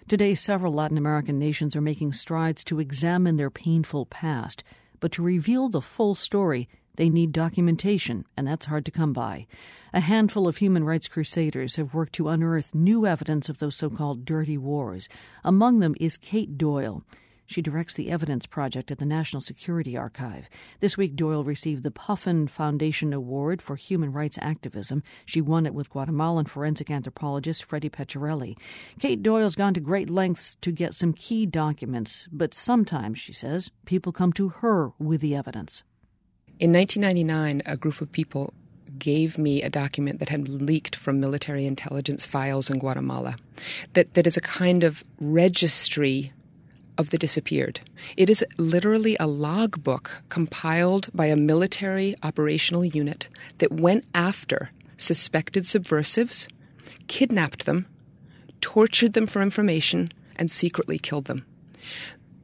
Today, 0.09 0.35
several 0.35 0.73
Latin 0.73 0.97
American 0.97 1.39
nations 1.39 1.77
are 1.77 1.83
making 1.83 2.15
strides 2.15 2.65
to 2.65 2.81
examine 2.81 3.37
their 3.37 3.51
painful 3.51 4.07
past. 4.07 4.65
But 4.99 5.13
to 5.13 5.23
reveal 5.23 5.69
the 5.69 5.83
full 5.83 6.15
story, 6.15 6.71
they 6.97 7.09
need 7.09 7.33
documentation, 7.33 8.25
and 8.37 8.47
that's 8.47 8.67
hard 8.67 8.85
to 8.85 8.91
come 8.91 9.13
by. 9.13 9.47
A 9.93 10.01
handful 10.01 10.49
of 10.49 10.57
human 10.57 10.85
rights 10.85 11.09
crusaders 11.09 11.77
have 11.77 11.95
worked 11.95 12.15
to 12.15 12.29
unearth 12.29 12.75
new 12.75 13.07
evidence 13.07 13.49
of 13.49 13.59
those 13.59 13.77
so 13.77 13.91
called 13.91 14.25
dirty 14.25 14.59
wars. 14.59 15.09
Among 15.45 15.81
them 15.81 15.95
is 16.01 16.17
Kate 16.17 16.57
Doyle. 16.57 17.05
She 17.47 17.61
directs 17.61 17.95
the 17.95 18.11
Evidence 18.11 18.47
Project 18.47 18.91
at 18.91 18.99
the 18.99 19.05
National 19.05 19.43
Security 19.43 19.95
Archive. 19.97 20.49
This 20.81 20.97
week, 20.97 21.17
Doyle 21.17 21.45
received 21.45 21.83
the 21.83 21.91
Puffin 21.91 22.49
Foundation 22.49 23.13
Award 23.13 23.61
for 23.61 23.77
Human 23.77 24.11
Rights 24.11 24.39
Activism. 24.41 25.03
She 25.27 25.43
won 25.43 25.67
it 25.67 25.75
with 25.75 25.91
Guatemalan 25.91 26.47
forensic 26.47 26.91
anthropologist 26.91 27.69
Fredy 27.69 27.91
Peccerelli. 27.91 28.57
Kate 28.99 29.23
Doyle's 29.23 29.57
gone 29.57 29.75
to 29.75 29.81
great 29.81 30.09
lengths 30.09 30.57
to 30.63 30.73
get 30.73 30.95
some 30.95 31.13
key 31.13 31.45
documents, 31.45 32.27
but 32.33 32.55
sometimes, 32.55 33.19
she 33.19 33.35
says, 33.35 33.71
people 33.85 34.13
come 34.13 34.33
to 34.33 34.49
her 34.49 34.93
with 34.99 35.21
the 35.21 35.37
evidence. 35.37 35.83
In 36.59 36.73
1999, 36.73 37.63
a 37.67 37.77
group 37.77 38.01
of 38.01 38.13
people 38.13 38.53
gave 38.99 39.37
me 39.37 39.63
a 39.63 39.71
document 39.71 40.21
that 40.21 40.29
had 40.29 40.49
leaked 40.49 40.95
from 40.95 41.19
military 41.19 41.67
intelligence 41.67 42.25
files 42.25 42.71
in 42.71 42.79
Guatemala 42.79 43.37
that, 43.95 44.15
that 44.15 44.27
is 44.27 44.37
a 44.37 44.41
kind 44.41 44.85
of 44.85 45.03
registry 45.19 46.33
of 46.99 47.11
the 47.11 47.19
disappeared. 47.19 47.81
It 48.17 48.31
is 48.31 48.45
literally 48.59 49.17
a 49.19 49.27
logbook 49.27 50.23
compiled 50.29 51.09
by 51.13 51.27
a 51.27 51.37
military 51.37 52.15
operational 52.23 52.85
unit 52.85 53.29
that 53.59 53.73
went 53.73 54.05
after 54.15 54.71
suspected 54.97 55.67
subversives, 55.67 56.47
kidnapped 57.09 57.67
them, 57.67 57.87
tortured 58.61 59.15
them 59.15 59.27
for 59.27 59.43
information, 59.43 60.13
and 60.37 60.51
secretly 60.51 60.99
killed 60.99 61.25
them. 61.25 61.45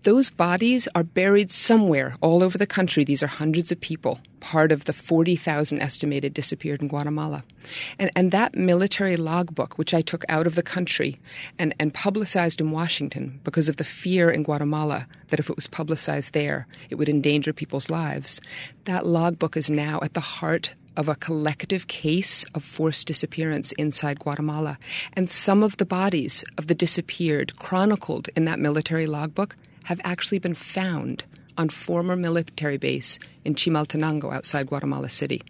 Those 0.04 0.30
bodies 0.30 0.86
are 0.94 1.02
buried 1.02 1.50
somewhere 1.50 2.16
all 2.20 2.42
over 2.42 2.56
the 2.56 2.66
country. 2.66 3.02
These 3.02 3.22
are 3.22 3.26
hundreds 3.26 3.72
of 3.72 3.80
people, 3.80 4.20
part 4.38 4.70
of 4.70 4.84
the 4.84 4.92
40,000 4.92 5.80
estimated 5.80 6.32
disappeared 6.32 6.80
in 6.80 6.88
Guatemala. 6.88 7.42
And, 7.98 8.10
and 8.14 8.30
that 8.30 8.54
military 8.54 9.16
logbook, 9.16 9.76
which 9.76 9.92
I 9.92 10.00
took 10.00 10.24
out 10.28 10.46
of 10.46 10.54
the 10.54 10.62
country 10.62 11.18
and, 11.58 11.74
and 11.80 11.92
publicized 11.92 12.60
in 12.60 12.70
Washington 12.70 13.40
because 13.42 13.68
of 13.68 13.76
the 13.76 13.84
fear 13.84 14.30
in 14.30 14.44
Guatemala 14.44 15.08
that 15.28 15.40
if 15.40 15.50
it 15.50 15.56
was 15.56 15.66
publicized 15.66 16.32
there, 16.32 16.68
it 16.90 16.94
would 16.94 17.08
endanger 17.08 17.52
people's 17.52 17.90
lives, 17.90 18.40
that 18.84 19.04
logbook 19.04 19.56
is 19.56 19.68
now 19.68 19.98
at 20.02 20.14
the 20.14 20.20
heart 20.20 20.74
of 20.96 21.08
a 21.08 21.14
collective 21.16 21.86
case 21.86 22.44
of 22.54 22.62
forced 22.64 23.06
disappearance 23.06 23.72
inside 23.72 24.18
Guatemala. 24.18 24.78
And 25.14 25.30
some 25.30 25.62
of 25.62 25.76
the 25.76 25.86
bodies 25.86 26.44
of 26.56 26.66
the 26.66 26.74
disappeared 26.74 27.56
chronicled 27.56 28.28
in 28.36 28.44
that 28.46 28.58
military 28.58 29.06
logbook 29.06 29.56
have 29.88 30.00
actually 30.04 30.38
been 30.38 30.52
found 30.52 31.24
on 31.56 31.70
former 31.70 32.14
military 32.14 32.76
base 32.76 33.18
in 33.42 33.54
Chimaltenango 33.54 34.30
outside 34.30 34.66
Guatemala 34.66 35.08
City. 35.08 35.42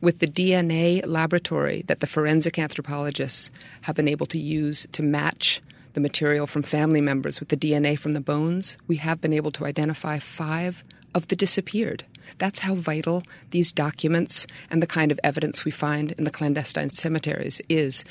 With 0.00 0.20
the 0.20 0.28
DNA 0.28 1.04
laboratory 1.04 1.82
that 1.88 1.98
the 1.98 2.06
forensic 2.06 2.60
anthropologists 2.60 3.50
have 3.82 3.96
been 3.96 4.06
able 4.06 4.26
to 4.26 4.38
use 4.38 4.86
to 4.92 5.02
match 5.02 5.60
the 5.94 6.00
material 6.00 6.46
from 6.46 6.62
family 6.62 7.00
members 7.00 7.40
with 7.40 7.48
the 7.48 7.56
DNA 7.56 7.98
from 7.98 8.12
the 8.12 8.20
bones, 8.20 8.76
we 8.86 8.96
have 8.96 9.20
been 9.20 9.32
able 9.32 9.50
to 9.50 9.66
identify 9.66 10.20
five 10.20 10.84
of 11.12 11.26
the 11.26 11.34
disappeared. 11.34 12.04
That's 12.38 12.60
how 12.60 12.76
vital 12.76 13.24
these 13.50 13.72
documents 13.72 14.46
and 14.70 14.80
the 14.80 14.86
kind 14.86 15.10
of 15.10 15.18
evidence 15.24 15.64
we 15.64 15.72
find 15.72 16.12
in 16.12 16.22
the 16.22 16.30
clandestine 16.30 16.94
cemeteries 16.94 17.60
is 17.68 18.04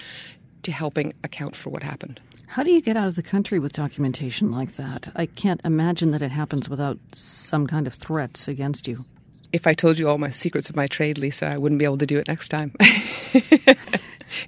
to 0.63 0.73
helping 0.73 1.13
account 1.23 1.55
for 1.55 1.69
what 1.69 1.83
happened. 1.83 2.19
How 2.47 2.63
do 2.63 2.71
you 2.71 2.81
get 2.81 2.95
out 2.95 3.07
of 3.07 3.15
the 3.15 3.23
country 3.23 3.59
with 3.59 3.73
documentation 3.73 4.51
like 4.51 4.75
that? 4.75 5.11
I 5.15 5.25
can't 5.25 5.61
imagine 5.63 6.11
that 6.11 6.21
it 6.21 6.31
happens 6.31 6.69
without 6.69 6.99
some 7.11 7.67
kind 7.67 7.87
of 7.87 7.95
threats 7.95 8.47
against 8.47 8.87
you. 8.87 9.05
If 9.51 9.67
I 9.67 9.73
told 9.73 9.97
you 9.97 10.09
all 10.09 10.17
my 10.17 10.29
secrets 10.29 10.69
of 10.69 10.75
my 10.75 10.87
trade, 10.87 11.17
Lisa, 11.17 11.47
I 11.47 11.57
wouldn't 11.57 11.79
be 11.79 11.85
able 11.85 11.97
to 11.97 12.05
do 12.05 12.17
it 12.17 12.27
next 12.27 12.49
time. 12.49 12.73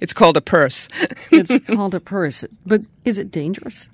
it's 0.00 0.12
called 0.12 0.36
a 0.36 0.40
purse. 0.40 0.88
it's 1.30 1.58
called 1.74 1.94
a 1.94 2.00
purse. 2.00 2.44
But 2.66 2.82
is 3.04 3.18
it 3.18 3.30
dangerous? 3.30 3.88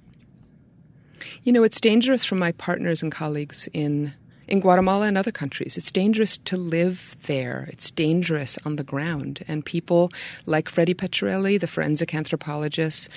You 1.43 1.53
know, 1.53 1.63
it's 1.63 1.81
dangerous 1.81 2.25
for 2.25 2.35
my 2.35 2.53
partners 2.53 3.03
and 3.03 3.13
colleagues 3.13 3.69
in 3.73 4.15
in 4.47 4.61
Guatemala 4.61 5.07
and 5.07 5.19
other 5.19 5.33
countries. 5.33 5.77
It's 5.77 5.93
dangerous 5.93 6.37
to 6.39 6.57
live 6.57 7.17
there. 7.25 7.69
It's 7.71 7.91
dangerous 7.91 8.59
on 8.65 8.77
the 8.77 8.85
ground. 8.85 9.45
And 9.49 9.65
people 9.65 10.11
like 10.47 10.69
Fredy 10.69 10.95
Peccerelli, 10.95 11.59
the 11.59 11.67
forensic 11.67 12.15
anthropologist, 12.15 13.09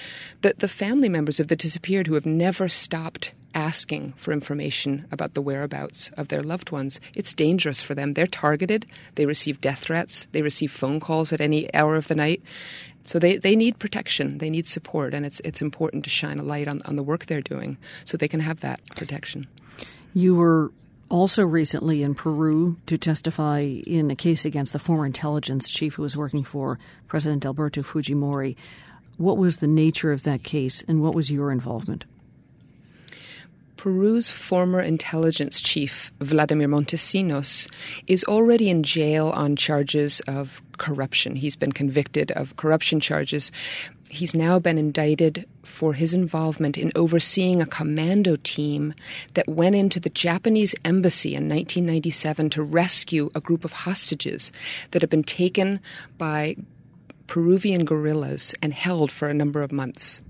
the, 0.41 0.53
the 0.57 0.67
family 0.67 1.09
members 1.09 1.39
of 1.39 1.47
the 1.47 1.55
disappeared 1.55 2.07
who 2.07 2.13
have 2.13 2.25
never 2.25 2.69
stopped 2.69 3.33
asking 3.53 4.13
for 4.13 4.31
information 4.31 5.07
about 5.11 5.33
the 5.33 5.41
whereabouts 5.41 6.11
of 6.15 6.27
their 6.27 6.43
loved 6.43 6.71
ones. 6.71 6.99
It's 7.15 7.33
dangerous 7.33 7.81
for 7.81 7.95
them. 7.95 8.13
They're 8.13 8.27
targeted. 8.27 8.85
They 9.15 9.25
receive 9.25 9.61
death 9.61 9.79
threats. 9.79 10.27
They 10.31 10.43
receive 10.43 10.71
phone 10.71 10.99
calls 10.99 11.33
at 11.33 11.41
any 11.41 11.73
hour 11.73 11.95
of 11.95 12.07
the 12.07 12.15
night. 12.15 12.43
So 13.03 13.19
they, 13.19 13.37
they 13.37 13.55
need 13.55 13.79
protection. 13.79 14.37
They 14.37 14.49
need 14.49 14.67
support. 14.67 15.13
And 15.13 15.25
it's, 15.25 15.39
it's 15.39 15.61
important 15.61 16.03
to 16.03 16.09
shine 16.09 16.39
a 16.39 16.43
light 16.43 16.67
on, 16.67 16.79
on 16.85 16.97
the 16.97 17.03
work 17.03 17.25
they're 17.25 17.41
doing 17.41 17.77
so 18.05 18.15
they 18.15 18.27
can 18.27 18.41
have 18.41 18.59
that 18.61 18.79
protection. 18.95 19.47
You 20.13 20.35
were 20.35 20.71
also 21.09 21.43
recently 21.43 22.03
in 22.03 22.15
Peru 22.15 22.77
to 22.85 22.97
testify 22.97 23.59
in 23.59 24.11
a 24.11 24.15
case 24.15 24.45
against 24.45 24.73
the 24.73 24.79
former 24.79 25.05
intelligence 25.05 25.69
chief 25.69 25.95
who 25.95 26.01
was 26.01 26.17
working 26.17 26.43
for 26.43 26.79
President 27.07 27.45
Alberto 27.45 27.81
Fujimori. 27.81 28.55
What 29.17 29.37
was 29.37 29.57
the 29.57 29.67
nature 29.67 30.11
of 30.11 30.23
that 30.23 30.43
case 30.43 30.83
and 30.87 31.01
what 31.01 31.15
was 31.15 31.31
your 31.31 31.51
involvement? 31.51 32.05
Peru's 33.77 34.29
former 34.29 34.81
intelligence 34.81 35.61
chief, 35.61 36.11
Vladimir 36.19 36.67
Montesinos, 36.67 37.69
is 38.07 38.23
already 38.25 38.69
in 38.69 38.83
jail 38.83 39.29
on 39.29 39.55
charges 39.55 40.19
of 40.21 40.61
corruption. 40.77 41.35
He's 41.35 41.55
been 41.55 41.71
convicted 41.71 42.31
of 42.31 42.55
corruption 42.57 42.99
charges, 42.99 43.51
He's 44.09 44.33
now 44.33 44.57
been 44.59 44.77
indicted 44.77 45.45
for 45.63 45.93
his 45.93 46.13
involvement 46.13 46.77
in 46.77 46.91
overseeing 46.95 47.61
a 47.61 47.65
commando 47.65 48.37
team 48.37 48.93
that 49.33 49.47
went 49.47 49.75
into 49.75 49.99
the 49.99 50.09
Japanese 50.09 50.73
embassy 50.85 51.29
in 51.29 51.49
1997 51.49 52.49
to 52.51 52.63
rescue 52.63 53.29
a 53.35 53.41
group 53.41 53.65
of 53.65 53.73
hostages 53.73 54.51
that 54.91 55.01
had 55.01 55.09
been 55.09 55.23
taken 55.23 55.79
by 56.17 56.55
Peruvian 57.27 57.83
guerrillas 57.83 58.55
and 58.61 58.73
held 58.73 59.11
for 59.11 59.27
a 59.27 59.33
number 59.33 59.61
of 59.61 59.71
months. 59.71 60.21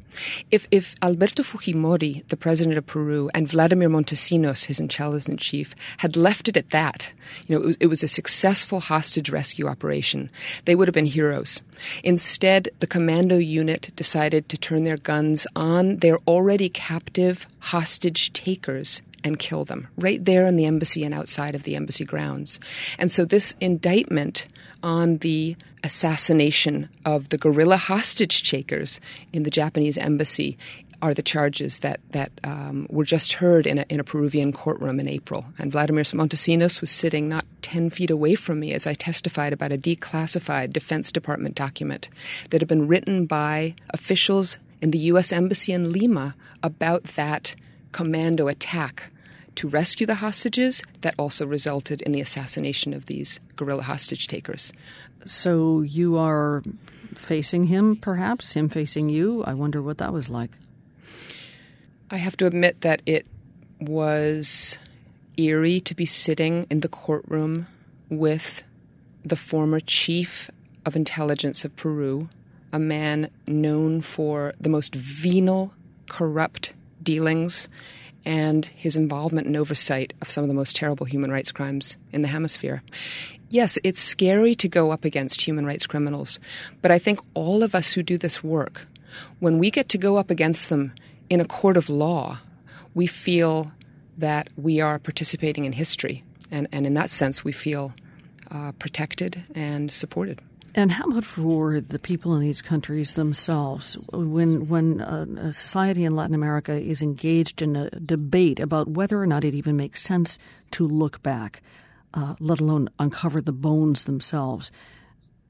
If, 0.51 0.67
if 0.71 0.95
Alberto 1.01 1.43
Fujimori, 1.43 2.27
the 2.27 2.37
president 2.37 2.77
of 2.77 2.85
Peru, 2.85 3.29
and 3.33 3.47
Vladimir 3.47 3.89
Montesinos, 3.89 4.65
his 4.65 4.79
intelligence 4.79 5.41
chief, 5.41 5.75
had 5.97 6.15
left 6.15 6.47
it 6.47 6.57
at 6.57 6.69
that, 6.71 7.11
you 7.47 7.55
know, 7.55 7.63
it 7.63 7.65
was, 7.65 7.77
it 7.81 7.87
was 7.87 8.03
a 8.03 8.07
successful 8.07 8.79
hostage 8.79 9.29
rescue 9.29 9.67
operation, 9.67 10.29
they 10.65 10.75
would 10.75 10.87
have 10.87 10.95
been 10.95 11.05
heroes. 11.05 11.61
Instead, 12.03 12.69
the 12.79 12.87
commando 12.87 13.37
unit 13.37 13.91
decided 13.95 14.49
to 14.49 14.57
turn 14.57 14.83
their 14.83 14.97
guns 14.97 15.47
on 15.55 15.97
their 15.97 16.17
already 16.27 16.69
captive 16.69 17.47
hostage 17.59 18.33
takers 18.33 19.01
and 19.23 19.39
kill 19.39 19.65
them 19.65 19.87
right 19.97 20.23
there 20.23 20.45
in 20.45 20.55
the 20.55 20.65
embassy 20.65 21.03
and 21.03 21.13
outside 21.13 21.55
of 21.55 21.63
the 21.63 21.75
embassy 21.75 22.05
grounds. 22.05 22.59
And 22.97 23.11
so 23.11 23.25
this 23.25 23.55
indictment 23.59 24.47
on 24.83 25.17
the 25.17 25.55
assassination 25.83 26.89
of 27.05 27.29
the 27.29 27.37
guerrilla 27.37 27.77
hostage 27.77 28.49
takers 28.49 28.99
in 29.31 29.43
the 29.43 29.49
Japanese 29.49 29.97
embassy 29.97 30.57
are 31.01 31.13
the 31.13 31.21
charges 31.21 31.79
that 31.79 31.99
that 32.11 32.31
um, 32.43 32.87
were 32.89 33.03
just 33.03 33.33
heard 33.33 33.67
in 33.67 33.77
a, 33.79 33.85
in 33.89 33.99
a 33.99 34.03
Peruvian 34.03 34.51
courtroom 34.51 34.99
in 34.99 35.07
April. 35.07 35.45
And 35.59 35.71
Vladimir 35.71 36.03
Montesinos 36.03 36.81
was 36.81 36.91
sitting 36.91 37.29
not 37.29 37.45
10 37.61 37.89
feet 37.89 38.09
away 38.09 38.35
from 38.35 38.59
me 38.59 38.73
as 38.73 38.87
I 38.87 38.93
testified 38.93 39.53
about 39.53 39.71
a 39.71 39.77
declassified 39.77 40.73
Defense 40.73 41.11
Department 41.11 41.55
document 41.55 42.09
that 42.49 42.61
had 42.61 42.67
been 42.67 42.87
written 42.87 43.25
by 43.25 43.75
officials 43.91 44.57
in 44.81 44.91
the 44.91 44.99
U.S. 44.99 45.31
Embassy 45.31 45.71
in 45.71 45.91
Lima 45.91 46.35
about 46.63 47.03
that 47.15 47.55
commando 47.91 48.47
attack 48.47 49.11
to 49.57 49.67
rescue 49.67 50.05
the 50.05 50.15
hostages 50.15 50.83
that 51.01 51.15
also 51.17 51.45
resulted 51.45 52.01
in 52.03 52.11
the 52.11 52.21
assassination 52.21 52.93
of 52.93 53.07
these 53.07 53.39
guerrilla 53.55 53.83
hostage 53.83 54.27
takers. 54.27 54.71
So 55.25 55.81
you 55.81 56.15
are 56.15 56.63
facing 57.15 57.65
him, 57.65 57.95
perhaps, 57.95 58.53
him 58.53 58.69
facing 58.69 59.09
you. 59.09 59.43
I 59.43 59.55
wonder 59.55 59.81
what 59.81 59.97
that 59.97 60.13
was 60.13 60.29
like. 60.29 60.51
I 62.11 62.17
have 62.17 62.37
to 62.37 62.45
admit 62.45 62.81
that 62.81 63.01
it 63.05 63.25
was 63.81 64.77
eerie 65.37 65.79
to 65.81 65.95
be 65.95 66.05
sitting 66.05 66.67
in 66.69 66.81
the 66.81 66.87
courtroom 66.87 67.67
with 68.09 68.61
the 69.25 69.35
former 69.35 69.79
chief 69.79 70.51
of 70.85 70.95
intelligence 70.95 71.65
of 71.65 71.75
Peru, 71.75 72.29
a 72.71 72.79
man 72.79 73.29
known 73.47 74.01
for 74.01 74.53
the 74.61 74.69
most 74.69 74.93
venal, 74.93 75.73
corrupt 76.07 76.73
dealings 77.01 77.67
and 78.25 78.65
his 78.65 78.95
involvement 78.95 79.47
and 79.47 79.55
oversight 79.55 80.13
of 80.21 80.29
some 80.29 80.43
of 80.43 80.47
the 80.47 80.53
most 80.53 80.75
terrible 80.75 81.05
human 81.05 81.31
rights 81.31 81.51
crimes 81.51 81.97
in 82.11 82.21
the 82.21 82.27
hemisphere. 82.27 82.83
Yes, 83.49 83.77
it's 83.83 83.99
scary 83.99 84.55
to 84.55 84.67
go 84.67 84.91
up 84.91 85.05
against 85.05 85.41
human 85.41 85.65
rights 85.65 85.87
criminals, 85.87 86.39
but 86.81 86.91
I 86.91 86.99
think 86.99 87.19
all 87.33 87.63
of 87.63 87.73
us 87.73 87.93
who 87.93 88.03
do 88.03 88.17
this 88.17 88.43
work, 88.43 88.87
when 89.39 89.57
we 89.57 89.71
get 89.71 89.87
to 89.89 89.97
go 89.97 90.17
up 90.17 90.29
against 90.29 90.69
them 90.69 90.93
in 91.29 91.39
a 91.39 91.45
court 91.45 91.77
of 91.77 91.89
law, 91.89 92.39
we 92.93 93.07
feel 93.07 93.71
that 94.17 94.49
we 94.57 94.81
are 94.81 94.99
participating 94.99 95.65
in 95.65 95.73
history. 95.73 96.23
And, 96.51 96.67
and 96.71 96.85
in 96.85 96.93
that 96.95 97.09
sense, 97.09 97.43
we 97.43 97.51
feel 97.51 97.93
uh, 98.49 98.71
protected 98.73 99.43
and 99.53 99.91
supported. 99.91 100.41
And 100.77 100.91
how 100.91 101.05
about 101.05 101.25
for 101.25 101.81
the 101.81 101.97
people 101.97 102.35
in 102.35 102.41
these 102.41 102.61
countries 102.61 103.15
themselves? 103.15 103.95
When 104.13 104.67
when 104.67 105.01
a, 105.01 105.51
society 105.51 106.03
in 106.03 106.15
Latin 106.15 106.35
America 106.35 106.71
is 106.73 107.01
engaged 107.01 107.63
in 107.63 107.75
a 107.75 107.89
debate 107.89 108.59
about 108.59 108.87
whether 108.87 109.19
or 109.19 109.25
not 109.25 109.43
it 109.43 109.55
even 109.55 109.75
makes 109.75 110.03
sense 110.03 110.37
to 110.71 110.87
look 110.87 111.23
back, 111.23 111.63
uh, 112.13 112.35
let 112.39 112.59
alone 112.59 112.89
uncover 112.99 113.41
the 113.41 113.51
bones 113.51 114.05
themselves, 114.05 114.71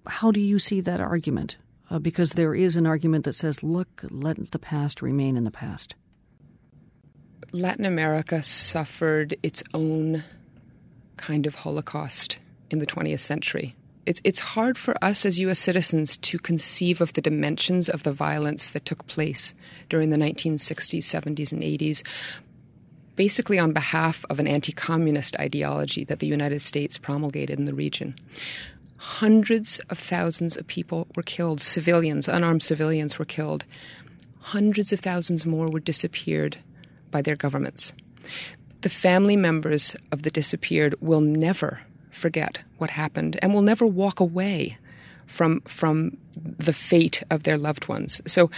how 0.06 0.32
do 0.32 0.40
you 0.40 0.60
see 0.60 0.80
that 0.80 1.02
argument? 1.02 1.58
Uh, 1.90 2.00
because 2.00 2.32
there 2.32 2.56
is 2.56 2.78
an 2.78 2.88
argument 2.88 3.26
that 3.26 3.36
says, 3.36 3.62
"Look, 3.62 4.06
let 4.10 4.52
the 4.52 4.60
past 4.60 5.02
remain 5.02 5.36
in 5.36 5.44
the 5.44 5.52
past." 5.52 5.94
Latin 7.52 7.84
America 7.84 8.42
suffered 8.42 9.36
its 9.44 9.62
own 9.74 10.24
kind 11.18 11.46
of 11.46 11.56
Holocaust 11.56 12.40
in 12.70 12.80
the 12.80 12.88
20th 12.88 13.20
century 13.20 13.76
it's 14.08 14.22
it's 14.24 14.40
hard 14.40 14.78
for 14.78 14.96
us 15.04 15.26
as 15.26 15.38
U.S. 15.42 15.60
citizens 15.60 16.16
to 16.18 16.40
conceive 16.40 17.02
of 17.02 17.12
the 17.12 17.22
dimensions 17.22 17.90
of 17.90 18.04
the 18.04 18.14
violence 18.14 18.70
that 18.70 18.86
took 18.86 19.06
place 19.06 19.54
during 19.90 20.12
the 20.12 20.18
1960s, 20.18 21.00
70s, 21.00 21.52
and 21.52 21.62
80s. 21.62 22.04
Basically, 23.18 23.60
on 23.60 23.74
behalf 23.74 24.24
of 24.30 24.40
an 24.40 24.48
anti 24.48 24.72
communist 24.72 25.36
ideology 25.38 26.06
that 26.06 26.20
the 26.20 26.28
United 26.28 26.62
States 26.62 26.98
promulgated 26.98 27.60
in 27.60 27.66
the 27.66 27.74
region. 27.74 28.16
Hundreds 28.96 29.80
of 29.90 30.00
thousands 30.00 30.56
of 30.56 30.66
people 30.68 31.08
were 31.16 31.24
killed, 31.24 31.60
civilians, 31.60 32.30
unarmed 32.30 32.64
civilians 32.64 33.20
were 33.20 33.26
killed. 33.26 33.66
Hundreds 34.40 34.94
of 34.94 35.02
thousands 35.02 35.46
more 35.46 35.70
were 35.70 35.82
disappeared 35.82 36.58
by 37.12 37.22
their 37.22 37.36
governments. 37.36 37.94
The 38.82 38.90
family 38.90 39.36
members 39.36 39.98
of 40.14 40.24
the 40.24 40.32
disappeared 40.32 40.96
will 41.02 41.22
never 41.22 41.82
forget 42.18 42.60
what 42.78 42.90
happened 42.90 43.38
and 43.42 43.54
will 43.54 43.62
never 43.62 43.86
walk 43.86 44.20
away 44.20 44.78
from 45.26 45.62
from 45.62 46.18
the 46.36 46.74
fate 46.74 47.24
of 47.30 47.44
their 47.44 47.58
loved 47.58 47.88
ones. 47.88 48.22
So 48.26 48.50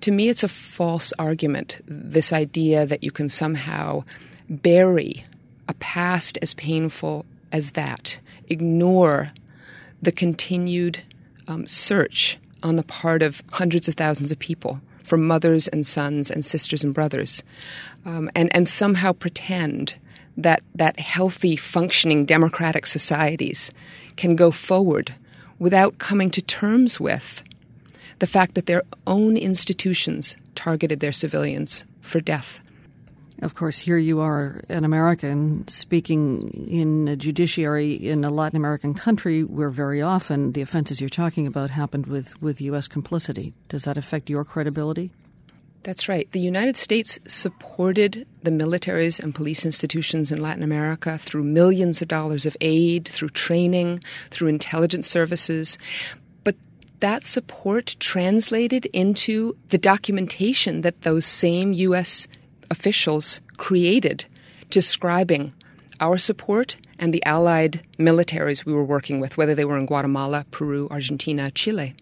to 0.00 0.10
me 0.10 0.28
it's 0.28 0.42
a 0.42 0.48
false 0.48 1.12
argument 1.18 1.80
this 1.86 2.32
idea 2.32 2.86
that 2.86 3.02
you 3.02 3.10
can 3.10 3.28
somehow 3.28 4.04
bury 4.48 5.24
a 5.68 5.74
past 5.74 6.38
as 6.42 6.54
painful 6.54 7.24
as 7.52 7.72
that, 7.72 8.18
ignore 8.48 9.32
the 10.02 10.12
continued 10.12 11.02
um, 11.48 11.66
search 11.66 12.38
on 12.62 12.76
the 12.76 12.82
part 12.82 13.22
of 13.22 13.42
hundreds 13.52 13.88
of 13.88 13.94
thousands 13.94 14.30
of 14.30 14.38
people 14.38 14.80
for 15.02 15.16
mothers 15.16 15.66
and 15.68 15.86
sons 15.86 16.30
and 16.30 16.44
sisters 16.44 16.84
and 16.84 16.94
brothers, 16.94 17.42
um, 18.04 18.30
and 18.34 18.54
and 18.54 18.68
somehow 18.68 19.12
pretend 19.12 19.96
that 20.36 20.62
that 20.74 20.98
healthy, 20.98 21.56
functioning 21.56 22.24
democratic 22.24 22.86
societies 22.86 23.70
can 24.16 24.36
go 24.36 24.50
forward 24.50 25.14
without 25.58 25.98
coming 25.98 26.30
to 26.30 26.42
terms 26.42 26.98
with 26.98 27.42
the 28.18 28.26
fact 28.26 28.54
that 28.54 28.66
their 28.66 28.82
own 29.06 29.36
institutions 29.36 30.36
targeted 30.54 31.00
their 31.00 31.12
civilians 31.12 31.84
for 32.00 32.20
death. 32.20 32.60
Of 33.42 33.54
course, 33.54 33.78
here 33.78 33.96
you 33.96 34.20
are, 34.20 34.62
an 34.68 34.84
American, 34.84 35.66
speaking 35.66 36.68
in 36.68 37.08
a 37.08 37.16
judiciary 37.16 37.94
in 37.94 38.22
a 38.22 38.28
Latin 38.28 38.58
American 38.58 38.92
country 38.92 39.42
where 39.42 39.70
very 39.70 40.02
often 40.02 40.52
the 40.52 40.60
offenses 40.60 41.00
you're 41.00 41.08
talking 41.08 41.46
about 41.46 41.70
happened 41.70 42.06
with, 42.06 42.40
with 42.42 42.60
U.S. 42.60 42.86
complicity. 42.86 43.54
Does 43.68 43.84
that 43.84 43.96
affect 43.96 44.28
your 44.28 44.44
credibility? 44.44 45.10
That's 45.82 46.08
right. 46.08 46.30
The 46.30 46.40
United 46.40 46.76
States 46.76 47.18
supported 47.26 48.26
the 48.42 48.50
militaries 48.50 49.18
and 49.18 49.34
police 49.34 49.64
institutions 49.64 50.30
in 50.30 50.40
Latin 50.40 50.62
America 50.62 51.16
through 51.16 51.44
millions 51.44 52.02
of 52.02 52.08
dollars 52.08 52.44
of 52.44 52.56
aid, 52.60 53.08
through 53.08 53.30
training, 53.30 54.00
through 54.30 54.48
intelligence 54.48 55.08
services. 55.08 55.78
But 56.44 56.56
that 57.00 57.24
support 57.24 57.96
translated 57.98 58.86
into 58.86 59.56
the 59.68 59.78
documentation 59.78 60.82
that 60.82 61.00
those 61.00 61.24
same 61.24 61.72
U.S. 61.72 62.28
officials 62.70 63.40
created, 63.56 64.26
describing 64.68 65.54
our 65.98 66.18
support 66.18 66.76
and 66.98 67.14
the 67.14 67.24
allied 67.24 67.82
militaries 67.98 68.66
we 68.66 68.74
were 68.74 68.84
working 68.84 69.18
with, 69.18 69.38
whether 69.38 69.54
they 69.54 69.64
were 69.64 69.78
in 69.78 69.86
Guatemala, 69.86 70.44
Peru, 70.50 70.88
Argentina, 70.90 71.50
Chile. 71.50 71.94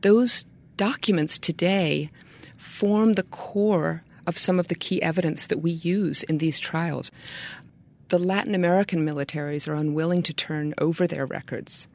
Those 0.00 0.46
documents 0.78 1.36
today 1.38 2.10
form 2.60 3.14
the 3.14 3.22
core 3.22 4.04
of 4.26 4.36
some 4.36 4.60
of 4.60 4.68
the 4.68 4.74
key 4.74 5.00
evidence 5.02 5.46
that 5.46 5.58
we 5.58 5.70
use 5.70 6.22
in 6.24 6.38
these 6.38 6.58
trials. 6.58 7.10
The 8.08 8.18
Latin 8.18 8.54
American 8.54 9.04
militaries 9.04 9.66
are 9.66 9.74
unwilling 9.74 10.22
to 10.24 10.34
turn 10.34 10.74
over 10.78 11.06
their 11.06 11.24
records. 11.24 11.88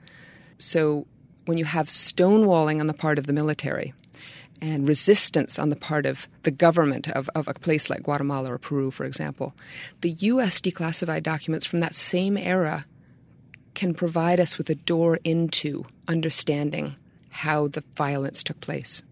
So 0.58 1.06
when 1.46 1.58
you 1.58 1.66
have 1.66 1.88
stonewalling 1.88 2.80
on 2.80 2.88
the 2.88 2.94
part 2.94 3.18
of 3.18 3.28
the 3.28 3.34
military 3.34 3.94
and 4.60 4.88
resistance 4.88 5.60
on 5.60 5.70
the 5.70 5.76
part 5.76 6.06
of 6.06 6.28
the 6.44 6.52
government 6.52 7.10
of, 7.10 7.30
of 7.36 7.48
a 7.48 7.54
place 7.54 7.90
like 7.90 8.04
Guatemala 8.04 8.54
or 8.54 8.58
Peru, 8.58 8.90
for 8.90 9.06
example, 9.06 9.54
the 10.02 10.12
U.S. 10.12 10.60
declassified 10.62 11.22
documents 11.22 11.66
from 11.66 11.80
that 11.80 11.94
same 11.94 12.38
era 12.38 12.86
can 13.76 13.94
provide 13.94 14.40
us 14.40 14.58
with 14.58 14.70
a 14.70 14.76
door 14.76 15.20
into 15.24 15.86
understanding 16.08 16.96
how 17.30 17.68
the 17.68 17.84
violence 17.96 18.42
took 18.42 18.60
place. 18.62 19.04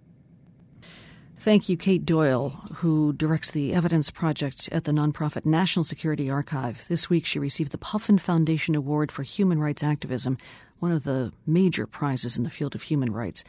Thank 1.43 1.67
you, 1.67 1.75
Kate 1.75 2.06
Doyle, 2.06 2.51
who 2.75 3.12
directs 3.12 3.51
the 3.51 3.73
Evidence 3.73 4.10
Project 4.10 4.69
at 4.71 4.86
the 4.86 4.93
nonprofit 4.93 5.45
National 5.45 5.84
Security 5.84 6.29
Archive. 6.29 6.88
This 6.88 7.10
week, 7.10 7.25
she 7.25 7.38
received 7.38 7.73
the 7.73 7.77
Puffin 7.77 8.17
Foundation 8.17 8.75
Award 8.75 9.12
for 9.12 9.23
Human 9.23 9.60
Rights 9.60 9.84
Activism, 9.84 10.38
one 10.79 10.93
of 10.93 11.03
the 11.03 11.34
major 11.45 11.86
prizes 11.86 12.38
in 12.38 12.43
the 12.43 12.49
field 12.49 12.75
of 12.75 12.84
human 12.84 13.12
rights. 13.12 13.43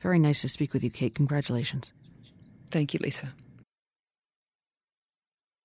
Very 0.00 0.20
nice 0.20 0.42
to 0.42 0.48
speak 0.48 0.72
with 0.72 0.84
you, 0.84 0.90
Kate. 0.90 1.16
Congratulations. 1.16 1.92
Thank 2.70 2.94
you, 2.94 3.00
Lisa. 3.02 3.32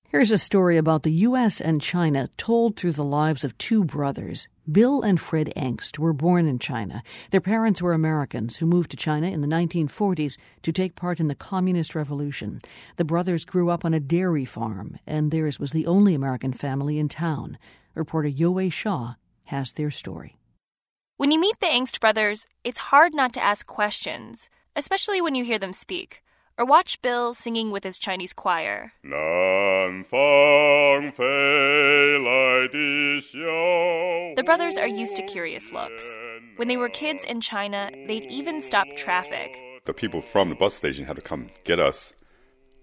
Here's 0.07 0.29
a 0.29 0.37
story 0.37 0.77
about 0.77 1.01
the 1.01 1.11
U.S. 1.11 1.59
and 1.59 1.81
China 1.81 2.29
told 2.37 2.77
through 2.77 2.91
the 2.91 3.03
lives 3.03 3.43
of 3.43 3.57
two 3.57 3.83
brothers. 3.83 4.47
Bill 4.71 5.01
and 5.01 5.19
Fred 5.19 5.51
Engst 5.57 5.97
were 5.97 6.13
born 6.13 6.45
in 6.45 6.59
China. 6.59 7.01
Their 7.31 7.41
parents 7.41 7.81
were 7.81 7.91
Americans 7.91 8.57
who 8.57 8.67
moved 8.67 8.91
to 8.91 8.97
China 8.97 9.27
in 9.27 9.41
the 9.41 9.47
1940s 9.47 10.37
to 10.61 10.71
take 10.71 10.95
part 10.95 11.19
in 11.19 11.27
the 11.27 11.33
Communist 11.33 11.95
Revolution. 11.95 12.59
The 12.97 13.03
brothers 13.03 13.45
grew 13.45 13.71
up 13.71 13.83
on 13.83 13.95
a 13.95 13.99
dairy 13.99 14.45
farm, 14.45 14.99
and 15.07 15.31
theirs 15.31 15.59
was 15.59 15.71
the 15.71 15.87
only 15.87 16.13
American 16.13 16.53
family 16.53 16.99
in 16.99 17.09
town. 17.09 17.57
Reporter 17.95 18.29
Yowei 18.29 18.71
Shaw 18.71 19.15
has 19.45 19.71
their 19.71 19.89
story. 19.89 20.37
When 21.17 21.31
you 21.31 21.39
meet 21.39 21.59
the 21.59 21.67
Engst 21.67 21.99
brothers, 21.99 22.45
it's 22.63 22.77
hard 22.77 23.15
not 23.15 23.33
to 23.33 23.43
ask 23.43 23.65
questions, 23.65 24.49
especially 24.75 25.19
when 25.19 25.33
you 25.33 25.43
hear 25.43 25.59
them 25.59 25.73
speak 25.73 26.21
or 26.57 26.65
watch 26.65 27.01
Bill 27.01 27.33
singing 27.33 27.71
with 27.71 27.83
his 27.83 27.97
Chinese 27.97 28.33
choir. 28.33 28.93
The 34.35 34.43
brothers 34.43 34.77
are 34.77 34.87
used 34.87 35.15
to 35.17 35.23
curious 35.23 35.71
looks. 35.71 36.05
When 36.55 36.67
they 36.67 36.77
were 36.77 36.89
kids 36.89 37.23
in 37.23 37.41
China, 37.41 37.89
they'd 38.07 38.31
even 38.31 38.61
stop 38.61 38.87
traffic. 38.95 39.57
The 39.85 39.93
people 39.93 40.21
from 40.21 40.49
the 40.49 40.55
bus 40.55 40.73
station 40.73 41.05
had 41.05 41.15
to 41.17 41.21
come 41.21 41.47
get 41.63 41.79
us 41.79 42.13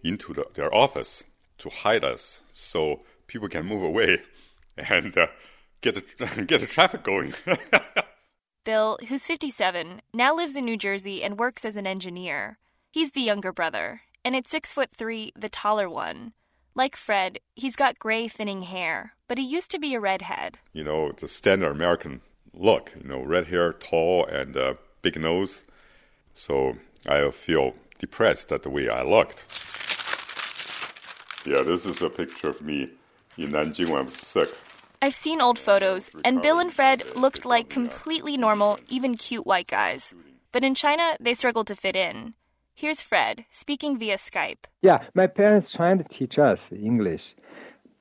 into 0.04 0.32
the, 0.34 0.46
their 0.54 0.74
office 0.74 1.24
to 1.58 1.70
hide 1.70 2.04
us 2.04 2.42
so 2.52 3.02
people 3.26 3.48
can 3.48 3.66
move 3.66 3.82
away 3.82 4.18
and 4.76 5.16
uh, 5.16 5.26
get, 5.80 5.94
the, 5.94 6.44
get 6.46 6.60
the 6.60 6.66
traffic 6.66 7.02
going. 7.02 7.34
Bill, 8.64 8.98
who's 9.08 9.26
57, 9.26 10.02
now 10.14 10.36
lives 10.36 10.54
in 10.54 10.64
New 10.64 10.76
Jersey 10.76 11.24
and 11.24 11.38
works 11.38 11.64
as 11.64 11.74
an 11.74 11.86
engineer. 11.86 12.58
He's 12.92 13.12
the 13.12 13.22
younger 13.22 13.52
brother, 13.52 14.02
and 14.22 14.36
at 14.36 14.46
six 14.46 14.70
foot 14.70 14.90
three, 14.94 15.32
the 15.34 15.48
taller 15.48 15.88
one. 15.88 16.34
Like 16.74 16.94
Fred, 16.94 17.38
he's 17.56 17.74
got 17.74 17.98
gray, 17.98 18.28
thinning 18.28 18.62
hair, 18.62 19.14
but 19.28 19.38
he 19.38 19.44
used 19.44 19.70
to 19.70 19.78
be 19.78 19.94
a 19.94 20.00
redhead. 20.00 20.58
You 20.74 20.84
know, 20.84 21.10
the 21.10 21.26
standard 21.26 21.70
American 21.70 22.20
look, 22.52 22.92
you 23.02 23.08
know, 23.08 23.22
red 23.22 23.46
hair, 23.46 23.72
tall, 23.72 24.26
and 24.26 24.54
uh, 24.58 24.74
big 25.00 25.18
nose. 25.18 25.64
So 26.34 26.76
I 27.08 27.30
feel 27.30 27.72
depressed 27.98 28.52
at 28.52 28.62
the 28.62 28.68
way 28.68 28.90
I 28.90 29.02
looked. 29.04 29.46
Yeah, 31.46 31.62
this 31.62 31.86
is 31.86 32.02
a 32.02 32.10
picture 32.10 32.50
of 32.50 32.60
me 32.60 32.90
in 33.38 33.52
Nanjing 33.52 33.88
when 33.88 34.00
I 34.00 34.02
was 34.02 34.16
sick. 34.16 34.50
I've 35.00 35.14
seen 35.14 35.40
old 35.40 35.58
photos, 35.58 36.10
and 36.26 36.42
Bill 36.42 36.58
and 36.58 36.70
Fred 36.70 37.04
looked 37.16 37.46
like 37.46 37.70
completely 37.70 38.36
normal, 38.36 38.78
even 38.90 39.16
cute 39.16 39.46
white 39.46 39.66
guys. 39.66 40.12
But 40.52 40.62
in 40.62 40.74
China, 40.74 41.16
they 41.18 41.32
struggled 41.32 41.68
to 41.68 41.74
fit 41.74 41.96
in. 41.96 42.34
Here's 42.74 43.02
Fred 43.02 43.44
speaking 43.50 43.98
via 43.98 44.16
Skype. 44.16 44.64
Yeah, 44.80 45.04
my 45.14 45.26
parents 45.26 45.70
trying 45.72 45.98
to 45.98 46.04
teach 46.04 46.38
us 46.38 46.70
English, 46.72 47.34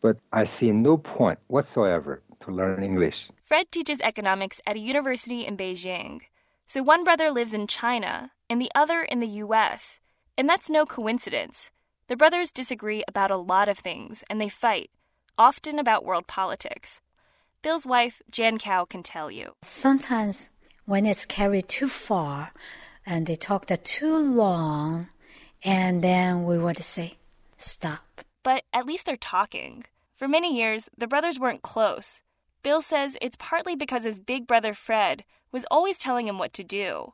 but 0.01 0.17
I 0.31 0.45
see 0.45 0.71
no 0.71 0.97
point 0.97 1.39
whatsoever 1.47 2.21
to 2.41 2.51
learn 2.51 2.83
English. 2.83 3.29
Fred 3.43 3.71
teaches 3.71 3.99
economics 4.01 4.59
at 4.65 4.75
a 4.75 4.79
university 4.79 5.45
in 5.45 5.57
Beijing. 5.57 6.21
So 6.65 6.81
one 6.81 7.03
brother 7.03 7.31
lives 7.31 7.53
in 7.53 7.67
China 7.67 8.31
and 8.49 8.61
the 8.61 8.71
other 8.73 9.03
in 9.03 9.19
the 9.19 9.27
US. 9.45 9.99
And 10.37 10.47
that's 10.47 10.69
no 10.69 10.85
coincidence. 10.85 11.69
The 12.07 12.15
brothers 12.15 12.51
disagree 12.51 13.03
about 13.07 13.31
a 13.31 13.37
lot 13.37 13.69
of 13.69 13.77
things 13.77 14.23
and 14.29 14.39
they 14.39 14.49
fight 14.49 14.89
often 15.37 15.79
about 15.79 16.05
world 16.05 16.27
politics. 16.27 16.99
Bill's 17.61 17.85
wife, 17.85 18.21
Jan 18.29 18.57
Cow, 18.57 18.85
can 18.85 19.03
tell 19.03 19.29
you. 19.29 19.55
Sometimes 19.61 20.49
when 20.85 21.05
it's 21.05 21.25
carried 21.25 21.67
too 21.67 21.87
far 21.87 22.51
and 23.05 23.25
they 23.25 23.35
talk 23.35 23.65
too 23.65 24.17
long, 24.17 25.09
and 25.63 26.03
then 26.03 26.45
we 26.45 26.57
want 26.57 26.77
to 26.77 26.83
say, 26.83 27.17
stop. 27.57 28.21
But 28.43 28.63
at 28.73 28.85
least 28.85 29.05
they're 29.05 29.17
talking. 29.17 29.85
For 30.15 30.27
many 30.27 30.55
years, 30.55 30.89
the 30.97 31.07
brothers 31.07 31.39
weren't 31.39 31.61
close. 31.61 32.21
Bill 32.63 32.81
says 32.81 33.17
it's 33.21 33.37
partly 33.39 33.75
because 33.75 34.03
his 34.03 34.19
big 34.19 34.45
brother 34.45 34.73
Fred 34.73 35.23
was 35.51 35.65
always 35.71 35.97
telling 35.97 36.27
him 36.27 36.37
what 36.37 36.53
to 36.53 36.63
do. 36.63 37.13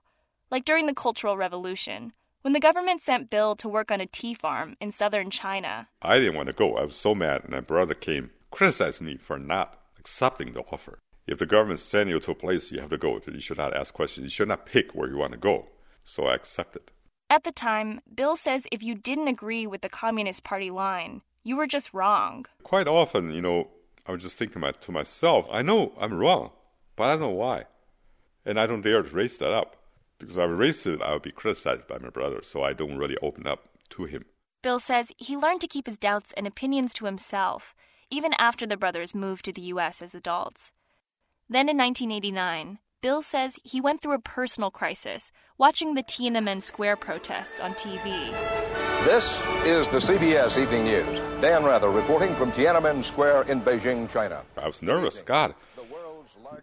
Like 0.51 0.65
during 0.65 0.87
the 0.87 0.93
Cultural 0.93 1.37
Revolution, 1.37 2.13
when 2.41 2.53
the 2.53 2.59
government 2.59 3.01
sent 3.01 3.29
Bill 3.29 3.55
to 3.57 3.67
work 3.67 3.91
on 3.91 4.01
a 4.01 4.05
tea 4.05 4.33
farm 4.33 4.75
in 4.79 4.91
southern 4.91 5.29
China. 5.29 5.89
I 6.01 6.17
didn't 6.17 6.35
want 6.35 6.47
to 6.47 6.53
go. 6.53 6.77
I 6.77 6.85
was 6.85 6.95
so 6.95 7.13
mad, 7.13 7.43
and 7.43 7.51
my 7.51 7.59
brother 7.59 7.93
came, 7.93 8.31
criticized 8.51 9.01
me 9.01 9.17
for 9.17 9.37
not 9.37 9.79
accepting 9.99 10.53
the 10.53 10.61
offer. 10.71 10.99
If 11.27 11.39
the 11.39 11.45
government 11.45 11.81
sends 11.81 12.09
you 12.09 12.19
to 12.21 12.31
a 12.31 12.35
place 12.35 12.71
you 12.71 12.79
have 12.79 12.89
to 12.91 12.97
go 12.97 13.19
to, 13.19 13.33
you 13.33 13.41
should 13.41 13.57
not 13.57 13.75
ask 13.75 13.93
questions. 13.93 14.23
You 14.23 14.29
should 14.29 14.47
not 14.47 14.65
pick 14.65 14.95
where 14.95 15.09
you 15.09 15.17
want 15.17 15.33
to 15.33 15.37
go. 15.37 15.67
So 16.07 16.23
I 16.23 16.35
accepted. 16.35 16.83
At 17.29 17.43
the 17.43 17.51
time, 17.51 17.99
Bill 18.15 18.37
says 18.37 18.65
if 18.71 18.81
you 18.81 18.95
didn't 18.95 19.27
agree 19.27 19.67
with 19.67 19.81
the 19.81 19.89
Communist 19.89 20.45
Party 20.45 20.71
line, 20.71 21.21
you 21.43 21.57
were 21.57 21.67
just 21.67 21.93
wrong. 21.93 22.45
Quite 22.63 22.87
often, 22.87 23.31
you 23.31 23.41
know, 23.41 23.67
I 24.05 24.13
was 24.13 24.23
just 24.23 24.37
thinking 24.37 24.61
to 24.61 24.91
myself, 24.91 25.49
I 25.51 25.61
know 25.61 25.91
I'm 25.99 26.13
wrong, 26.13 26.51
but 26.95 27.03
I 27.03 27.11
don't 27.11 27.19
know 27.19 27.29
why. 27.31 27.65
And 28.45 28.57
I 28.57 28.67
don't 28.67 28.83
dare 28.83 29.03
to 29.03 29.09
raise 29.09 29.37
that 29.39 29.51
up 29.51 29.75
because 30.17 30.37
if 30.37 30.41
I 30.41 30.45
raise 30.45 30.85
it, 30.85 31.01
I 31.01 31.11
would 31.11 31.23
be 31.23 31.31
criticized 31.31 31.87
by 31.87 31.97
my 31.97 32.09
brother, 32.09 32.39
so 32.41 32.63
I 32.63 32.71
don't 32.71 32.97
really 32.97 33.17
open 33.21 33.45
up 33.45 33.67
to 33.89 34.05
him. 34.05 34.23
Bill 34.63 34.79
says 34.79 35.11
he 35.17 35.35
learned 35.35 35.59
to 35.59 35.67
keep 35.67 35.87
his 35.87 35.97
doubts 35.97 36.31
and 36.37 36.47
opinions 36.47 36.93
to 36.93 37.05
himself, 37.05 37.75
even 38.09 38.31
after 38.39 38.65
the 38.65 38.77
brothers 38.77 39.13
moved 39.13 39.43
to 39.43 39.51
the 39.51 39.67
U.S. 39.73 40.01
as 40.01 40.15
adults. 40.15 40.71
Then 41.49 41.67
in 41.67 41.77
1989, 41.77 42.79
Bill 42.99 43.21
says 43.21 43.59
he 43.63 43.79
went 43.79 44.01
through 44.01 44.15
a 44.15 44.19
personal 44.19 44.71
crisis 44.71 45.31
watching 45.59 45.93
the 45.93 46.01
Tiananmen 46.01 46.63
Square 46.63 46.95
protests 46.95 47.59
on 47.59 47.73
TV. 47.75 48.31
This 49.05 49.39
is 49.65 49.87
the 49.89 49.99
CBS 49.99 50.59
Evening 50.59 50.85
News. 50.85 51.19
Dan 51.39 51.63
Rather 51.63 51.91
reporting 51.91 52.33
from 52.33 52.51
Tiananmen 52.51 53.03
Square 53.03 53.43
in 53.43 53.61
Beijing, 53.61 54.09
China. 54.09 54.41
I 54.57 54.65
was 54.65 54.81
nervous. 54.81 55.21
God, 55.21 55.53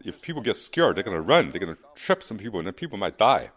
if 0.04 0.20
people 0.22 0.42
get 0.42 0.56
scared, 0.56 0.96
they're 0.96 1.04
going 1.04 1.16
to 1.16 1.20
run. 1.22 1.52
They're 1.52 1.60
going 1.60 1.76
to 1.76 1.82
trip 1.94 2.20
some 2.24 2.38
people, 2.38 2.58
and 2.58 2.66
then 2.66 2.74
people 2.74 2.98
might 2.98 3.16
die. 3.16 3.50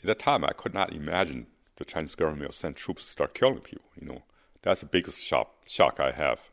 At 0.00 0.06
that 0.06 0.18
time, 0.18 0.44
I 0.44 0.50
could 0.50 0.74
not 0.74 0.92
imagine 0.92 1.46
the 1.76 1.84
Chinese 1.84 2.16
government 2.16 2.48
will 2.48 2.52
send 2.52 2.74
troops 2.74 3.04
to 3.04 3.10
start 3.12 3.34
killing 3.34 3.60
people. 3.60 3.86
You 4.00 4.08
know, 4.08 4.22
that's 4.62 4.80
the 4.80 4.86
biggest 4.86 5.22
shock, 5.22 5.54
shock 5.68 6.00
I 6.00 6.10
have 6.10 6.50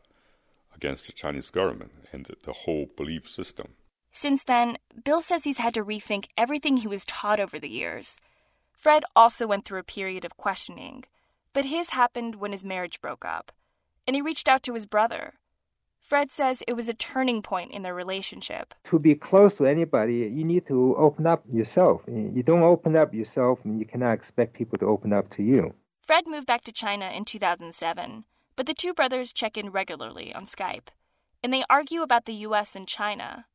against 0.72 1.06
the 1.06 1.12
Chinese 1.12 1.50
government 1.50 1.90
and 2.12 2.26
the, 2.26 2.36
the 2.44 2.52
whole 2.52 2.86
belief 2.96 3.28
system. 3.28 3.70
Since 4.16 4.44
then, 4.44 4.78
Bill 5.04 5.20
says 5.20 5.42
he's 5.42 5.58
had 5.58 5.74
to 5.74 5.84
rethink 5.84 6.26
everything 6.36 6.76
he 6.76 6.86
was 6.86 7.04
taught 7.04 7.40
over 7.40 7.58
the 7.58 7.68
years. 7.68 8.16
Fred 8.72 9.02
also 9.16 9.44
went 9.44 9.64
through 9.64 9.80
a 9.80 9.84
period 9.84 10.24
of 10.24 10.36
questioning, 10.36 11.02
but 11.52 11.64
his 11.64 11.90
happened 11.90 12.36
when 12.36 12.52
his 12.52 12.64
marriage 12.64 13.00
broke 13.00 13.24
up, 13.24 13.50
and 14.06 14.14
he 14.14 14.22
reached 14.22 14.48
out 14.48 14.62
to 14.62 14.74
his 14.74 14.86
brother. 14.86 15.34
Fred 16.00 16.30
says 16.30 16.62
it 16.68 16.74
was 16.74 16.88
a 16.88 16.94
turning 16.94 17.42
point 17.42 17.72
in 17.72 17.82
their 17.82 17.94
relationship. 17.94 18.72
To 18.84 19.00
be 19.00 19.16
close 19.16 19.56
to 19.56 19.66
anybody, 19.66 20.30
you 20.32 20.44
need 20.44 20.64
to 20.68 20.94
open 20.96 21.26
up 21.26 21.42
yourself. 21.52 22.02
You 22.06 22.42
don't 22.44 22.62
open 22.62 22.94
up 22.94 23.12
yourself, 23.12 23.64
and 23.64 23.80
you 23.80 23.84
cannot 23.84 24.12
expect 24.12 24.54
people 24.54 24.78
to 24.78 24.86
open 24.86 25.12
up 25.12 25.28
to 25.30 25.42
you. 25.42 25.74
Fred 26.00 26.28
moved 26.28 26.46
back 26.46 26.62
to 26.64 26.72
China 26.72 27.10
in 27.10 27.24
2007, 27.24 28.24
but 28.54 28.66
the 28.66 28.74
two 28.74 28.94
brothers 28.94 29.32
check 29.32 29.56
in 29.56 29.70
regularly 29.70 30.32
on 30.32 30.46
Skype, 30.46 30.88
and 31.42 31.52
they 31.52 31.64
argue 31.68 32.02
about 32.02 32.26
the 32.26 32.34
U.S. 32.46 32.76
and 32.76 32.86
China. 32.86 33.46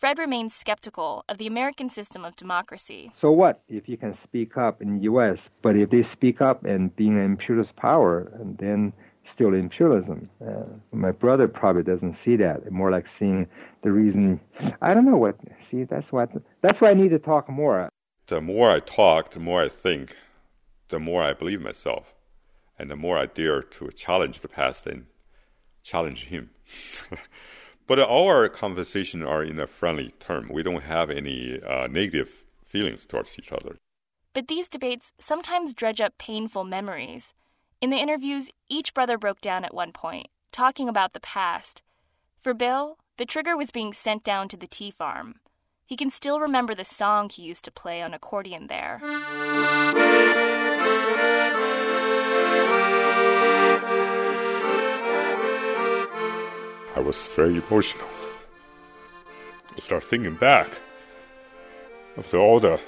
Fred 0.00 0.18
remains 0.18 0.54
skeptical 0.54 1.26
of 1.28 1.36
the 1.36 1.46
American 1.46 1.90
system 1.90 2.24
of 2.24 2.34
democracy. 2.34 3.10
So 3.14 3.30
what 3.30 3.60
if 3.68 3.86
you 3.86 3.98
can 3.98 4.14
speak 4.14 4.56
up 4.56 4.80
in 4.80 4.96
the 4.96 5.02
U.S., 5.02 5.50
but 5.60 5.76
if 5.76 5.90
they 5.90 6.02
speak 6.02 6.40
up 6.40 6.64
and 6.64 6.96
being 6.96 7.18
an 7.18 7.24
imperialist 7.24 7.76
power, 7.76 8.32
and 8.40 8.56
then 8.56 8.94
still 9.24 9.52
imperialism. 9.52 10.24
Uh, 10.40 10.64
my 10.92 11.12
brother 11.12 11.46
probably 11.46 11.82
doesn't 11.82 12.14
see 12.14 12.34
that. 12.36 12.72
More 12.72 12.90
like 12.90 13.06
seeing 13.06 13.46
the 13.82 13.92
reason. 13.92 14.40
I 14.80 14.94
don't 14.94 15.04
know 15.04 15.18
what. 15.18 15.36
See, 15.58 15.84
that's 15.84 16.10
what. 16.10 16.30
That's 16.62 16.80
why 16.80 16.88
I 16.88 16.94
need 16.94 17.10
to 17.10 17.18
talk 17.18 17.50
more. 17.50 17.90
The 18.28 18.40
more 18.40 18.70
I 18.70 18.80
talk, 18.80 19.32
the 19.32 19.38
more 19.38 19.60
I 19.60 19.68
think, 19.68 20.16
the 20.88 20.98
more 20.98 21.22
I 21.22 21.34
believe 21.34 21.60
myself, 21.60 22.14
and 22.78 22.90
the 22.90 22.96
more 22.96 23.18
I 23.18 23.26
dare 23.26 23.60
to 23.60 23.90
challenge 23.90 24.40
the 24.40 24.48
past 24.48 24.86
and 24.86 25.04
challenge 25.82 26.24
him. 26.24 26.48
but 27.90 27.98
all 27.98 28.28
our 28.28 28.48
conversations 28.48 29.24
are 29.24 29.42
in 29.42 29.58
a 29.58 29.66
friendly 29.66 30.14
term. 30.20 30.48
We 30.48 30.62
don't 30.62 30.84
have 30.84 31.10
any 31.10 31.60
uh, 31.60 31.88
negative 31.88 32.44
feelings 32.64 33.04
towards 33.04 33.36
each 33.36 33.50
other. 33.50 33.78
But 34.32 34.46
these 34.46 34.68
debates 34.68 35.10
sometimes 35.18 35.74
dredge 35.74 36.00
up 36.00 36.16
painful 36.16 36.62
memories 36.62 37.34
in 37.80 37.88
the 37.88 37.96
interviews, 37.96 38.50
each 38.68 38.92
brother 38.92 39.16
broke 39.16 39.40
down 39.40 39.64
at 39.64 39.72
one 39.72 39.92
point, 39.92 40.28
talking 40.52 40.86
about 40.88 41.14
the 41.14 41.20
past. 41.20 41.80
For 42.38 42.52
Bill, 42.52 42.98
the 43.16 43.24
trigger 43.24 43.56
was 43.56 43.70
being 43.70 43.94
sent 43.94 44.22
down 44.22 44.48
to 44.50 44.56
the 44.56 44.66
tea 44.66 44.90
farm. 44.90 45.36
He 45.86 45.96
can 45.96 46.10
still 46.10 46.40
remember 46.40 46.74
the 46.74 46.84
song 46.84 47.30
he 47.30 47.42
used 47.42 47.64
to 47.64 47.72
play 47.72 48.02
on 48.02 48.12
accordion 48.12 48.66
there. 48.66 49.00
I 57.00 57.02
was 57.02 57.26
very 57.28 57.56
emotional. 57.56 58.06
I 59.74 59.80
start 59.80 60.04
thinking 60.04 60.34
back 60.34 60.68
of 62.18 62.30
the, 62.30 62.36
all 62.36 62.60
the 62.60 62.78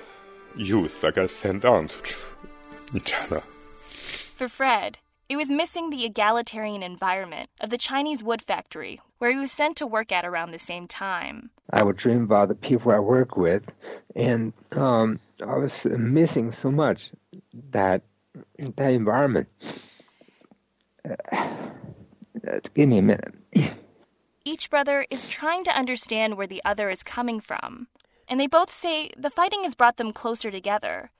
youth 0.54 1.00
that 1.00 1.14
got 1.14 1.30
sent 1.30 1.62
down 1.62 1.88
to 1.88 2.14
in 2.92 3.00
China. 3.00 3.42
For 4.36 4.50
Fred, 4.50 4.98
it 5.30 5.36
was 5.36 5.48
missing 5.48 5.88
the 5.88 6.04
egalitarian 6.04 6.82
environment 6.82 7.48
of 7.58 7.70
the 7.70 7.78
Chinese 7.78 8.22
wood 8.22 8.42
factory 8.42 9.00
where 9.16 9.30
he 9.30 9.38
was 9.38 9.50
sent 9.50 9.78
to 9.78 9.86
work 9.86 10.12
at 10.12 10.26
around 10.26 10.50
the 10.50 10.58
same 10.58 10.86
time. 10.86 11.48
I 11.70 11.82
would 11.82 11.96
dream 11.96 12.24
about 12.24 12.48
the 12.48 12.54
people 12.54 12.92
I 12.92 12.98
work 12.98 13.38
with, 13.38 13.62
and 14.14 14.52
um, 14.72 15.20
I 15.40 15.56
was 15.56 15.86
missing 15.86 16.52
so 16.52 16.70
much 16.70 17.12
that 17.70 18.02
that 18.58 18.92
environment. 18.92 19.48
Uh, 22.48 22.58
give 22.74 22.88
me 22.88 22.98
a 22.98 23.02
minute. 23.02 23.34
Each 24.44 24.68
brother 24.68 25.06
is 25.10 25.26
trying 25.26 25.64
to 25.64 25.76
understand 25.76 26.36
where 26.36 26.46
the 26.46 26.62
other 26.64 26.90
is 26.90 27.02
coming 27.02 27.40
from, 27.40 27.88
and 28.28 28.40
they 28.40 28.46
both 28.46 28.72
say 28.74 29.10
the 29.16 29.30
fighting 29.30 29.64
has 29.64 29.74
brought 29.74 29.96
them 29.96 30.12
closer 30.12 30.50
together 30.50 31.10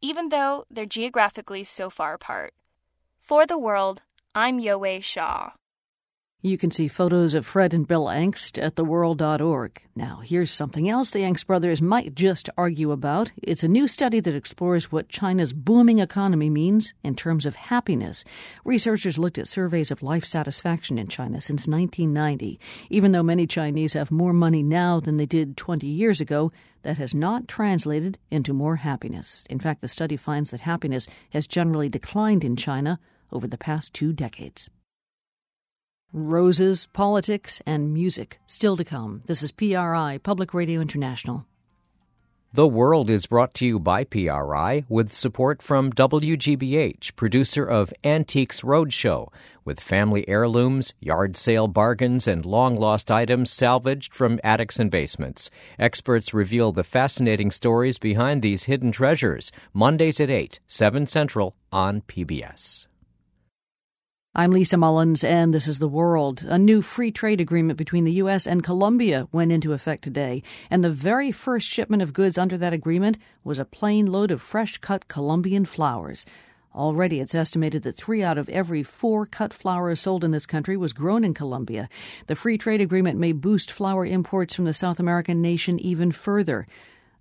even 0.00 0.28
though 0.28 0.64
they're 0.70 0.86
geographically 0.86 1.64
so 1.64 1.90
far 1.90 2.14
apart. 2.14 2.54
For 3.20 3.46
the 3.46 3.58
World, 3.58 4.02
I'm 4.34 4.60
Yowei 4.60 5.02
Shaw. 5.02 5.52
You 6.46 6.56
can 6.56 6.70
see 6.70 6.86
photos 6.86 7.34
of 7.34 7.44
Fred 7.44 7.74
and 7.74 7.88
Bill 7.88 8.04
Engst 8.04 8.62
at 8.62 8.76
theworld.org. 8.76 9.82
Now, 9.96 10.20
here's 10.22 10.52
something 10.52 10.88
else 10.88 11.10
the 11.10 11.22
Engst 11.24 11.44
brothers 11.44 11.82
might 11.82 12.14
just 12.14 12.48
argue 12.56 12.92
about. 12.92 13.32
It's 13.42 13.64
a 13.64 13.68
new 13.68 13.88
study 13.88 14.20
that 14.20 14.32
explores 14.32 14.92
what 14.92 15.08
China's 15.08 15.52
booming 15.52 15.98
economy 15.98 16.48
means 16.48 16.94
in 17.02 17.16
terms 17.16 17.46
of 17.46 17.56
happiness. 17.56 18.22
Researchers 18.64 19.18
looked 19.18 19.38
at 19.38 19.48
surveys 19.48 19.90
of 19.90 20.04
life 20.04 20.24
satisfaction 20.24 20.98
in 20.98 21.08
China 21.08 21.40
since 21.40 21.66
1990. 21.66 22.60
Even 22.90 23.10
though 23.10 23.24
many 23.24 23.48
Chinese 23.48 23.94
have 23.94 24.12
more 24.12 24.32
money 24.32 24.62
now 24.62 25.00
than 25.00 25.16
they 25.16 25.26
did 25.26 25.56
20 25.56 25.88
years 25.88 26.20
ago, 26.20 26.52
that 26.82 26.96
has 26.96 27.12
not 27.12 27.48
translated 27.48 28.18
into 28.30 28.52
more 28.52 28.76
happiness. 28.76 29.44
In 29.50 29.58
fact, 29.58 29.80
the 29.80 29.88
study 29.88 30.16
finds 30.16 30.52
that 30.52 30.60
happiness 30.60 31.08
has 31.32 31.48
generally 31.48 31.88
declined 31.88 32.44
in 32.44 32.54
China 32.54 33.00
over 33.32 33.48
the 33.48 33.58
past 33.58 33.92
two 33.92 34.12
decades. 34.12 34.70
Roses, 36.12 36.86
politics, 36.92 37.60
and 37.66 37.92
music 37.92 38.38
still 38.46 38.76
to 38.76 38.84
come. 38.84 39.22
This 39.26 39.42
is 39.42 39.50
PRI, 39.50 40.18
Public 40.22 40.54
Radio 40.54 40.80
International. 40.80 41.46
The 42.54 42.66
World 42.66 43.10
is 43.10 43.26
brought 43.26 43.52
to 43.54 43.66
you 43.66 43.78
by 43.78 44.04
PRI 44.04 44.84
with 44.88 45.12
support 45.12 45.60
from 45.60 45.92
WGBH, 45.92 47.16
producer 47.16 47.66
of 47.66 47.92
Antiques 48.02 48.62
Roadshow, 48.62 49.30
with 49.64 49.78
family 49.78 50.26
heirlooms, 50.26 50.94
yard 51.00 51.36
sale 51.36 51.68
bargains, 51.68 52.26
and 52.26 52.46
long 52.46 52.76
lost 52.76 53.10
items 53.10 53.50
salvaged 53.50 54.14
from 54.14 54.40
attics 54.42 54.78
and 54.78 54.90
basements. 54.90 55.50
Experts 55.78 56.32
reveal 56.32 56.72
the 56.72 56.84
fascinating 56.84 57.50
stories 57.50 57.98
behind 57.98 58.40
these 58.40 58.64
hidden 58.64 58.92
treasures. 58.92 59.52
Mondays 59.74 60.20
at 60.20 60.30
8, 60.30 60.60
7 60.66 61.06
Central 61.06 61.56
on 61.70 62.00
PBS. 62.02 62.86
I'm 64.38 64.50
Lisa 64.50 64.76
Mullins, 64.76 65.24
and 65.24 65.54
this 65.54 65.66
is 65.66 65.78
The 65.78 65.88
World. 65.88 66.44
A 66.46 66.58
new 66.58 66.82
free 66.82 67.10
trade 67.10 67.40
agreement 67.40 67.78
between 67.78 68.04
the 68.04 68.12
U.S. 68.12 68.46
and 68.46 68.62
Colombia 68.62 69.26
went 69.32 69.50
into 69.50 69.72
effect 69.72 70.04
today, 70.04 70.42
and 70.68 70.84
the 70.84 70.90
very 70.90 71.32
first 71.32 71.66
shipment 71.66 72.02
of 72.02 72.12
goods 72.12 72.36
under 72.36 72.58
that 72.58 72.74
agreement 72.74 73.16
was 73.44 73.58
a 73.58 73.64
plane 73.64 74.04
load 74.04 74.30
of 74.30 74.42
fresh 74.42 74.76
cut 74.76 75.08
Colombian 75.08 75.64
flowers. 75.64 76.26
Already, 76.74 77.18
it's 77.18 77.34
estimated 77.34 77.82
that 77.84 77.96
three 77.96 78.22
out 78.22 78.36
of 78.36 78.50
every 78.50 78.82
four 78.82 79.24
cut 79.24 79.54
flowers 79.54 80.02
sold 80.02 80.22
in 80.22 80.32
this 80.32 80.44
country 80.44 80.76
was 80.76 80.92
grown 80.92 81.24
in 81.24 81.32
Colombia. 81.32 81.88
The 82.26 82.36
free 82.36 82.58
trade 82.58 82.82
agreement 82.82 83.18
may 83.18 83.32
boost 83.32 83.72
flower 83.72 84.04
imports 84.04 84.54
from 84.54 84.66
the 84.66 84.74
South 84.74 85.00
American 85.00 85.40
nation 85.40 85.80
even 85.80 86.12
further. 86.12 86.66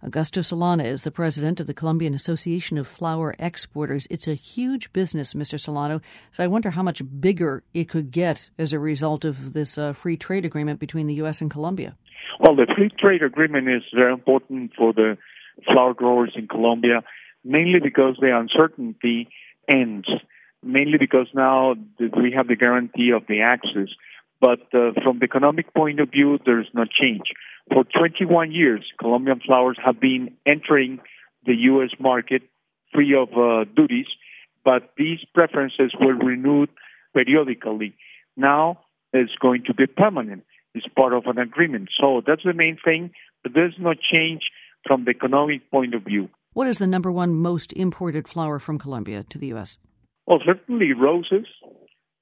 Augusto 0.06 0.46
Solano 0.46 0.84
is 0.84 1.02
the 1.02 1.10
president 1.10 1.60
of 1.60 1.66
the 1.66 1.74
Colombian 1.74 2.14
Association 2.14 2.78
of 2.78 2.88
Flower 2.88 3.34
Exporters. 3.40 4.06
It's 4.12 4.28
a 4.28 4.36
huge 4.36 4.94
business, 4.94 5.34
Mr. 5.34 5.60
Solano. 5.60 6.00
So 6.32 6.44
I 6.44 6.48
wonder 6.48 6.70
how 6.70 6.84
much 6.84 7.02
bigger 7.20 7.64
it 7.74 7.90
could 7.90 8.12
get 8.12 8.52
as 8.60 8.72
a 8.72 8.78
result 8.78 9.26
of 9.26 9.54
this 9.54 9.80
uh, 9.80 9.94
free 9.94 10.16
trade 10.16 10.46
agreement 10.46 10.80
between 10.80 11.08
the 11.08 11.16
U.S. 11.16 11.42
and 11.42 11.50
Colombia. 11.50 11.96
Well, 12.40 12.56
the 12.56 12.68
free 12.76 12.92
trade 13.00 13.24
agreement 13.24 13.68
is 13.68 13.82
very 13.96 14.14
important 14.14 14.74
for 14.78 14.94
the 14.94 15.18
flower 15.66 15.96
growers 15.96 16.34
in 16.36 16.48
Colombia, 16.48 17.02
mainly 17.44 17.80
because 17.82 18.16
the 18.22 18.38
uncertainty 18.38 19.28
ends, 19.68 20.08
mainly 20.62 21.00
because 21.00 21.28
now 21.34 21.74
we 22.00 22.32
have 22.36 22.48
the 22.48 22.56
guarantee 22.56 23.10
of 23.10 23.24
the 23.28 23.42
access. 23.42 23.90
But 24.40 24.62
uh, 24.72 24.92
from 25.04 25.18
the 25.18 25.26
economic 25.26 25.74
point 25.74 26.00
of 26.00 26.12
view, 26.12 26.38
there's 26.46 26.68
no 26.76 26.86
change. 26.86 27.32
For 27.72 27.84
21 27.84 28.52
years, 28.52 28.86
Colombian 29.00 29.42
flowers 29.46 29.78
have 29.84 30.00
been 30.00 30.36
entering 30.46 31.00
the 31.46 31.56
U.S. 31.72 31.90
market 32.00 32.44
free 32.94 33.16
of 33.16 33.30
uh, 33.34 33.66
duties, 33.76 34.06
but 34.64 34.94
these 34.98 35.20
preferences 35.34 35.94
were 36.00 36.14
renewed 36.14 36.70
periodically. 37.14 37.96
Now 38.38 38.80
it's 39.14 39.36
going 39.42 39.64
to 39.68 39.74
be 39.74 39.88
permanent. 39.88 40.44
It's 40.74 40.86
part 41.00 41.14
of 41.14 41.24
an 41.26 41.38
agreement. 41.38 41.90
So 42.00 42.22
that's 42.26 42.44
the 42.44 42.54
main 42.54 42.78
thing, 42.84 43.12
but 43.44 43.54
there's 43.54 43.76
no 43.80 43.94
change 43.94 44.42
from 44.86 45.06
the 45.06 45.12
economic 45.12 45.70
point 45.72 45.96
of 45.96 46.04
view. 46.04 46.30
What 46.54 46.68
is 46.68 46.78
the 46.78 46.88
number 46.88 47.12
one 47.12 47.34
most 47.34 47.74
imported 47.74 48.28
flower 48.28 48.60
from 48.60 48.78
Colombia 48.78 49.24
to 49.30 49.38
the 49.38 49.48
U.S.? 49.48 49.78
Well, 50.28 50.40
certainly 50.46 50.94
roses, 50.94 51.48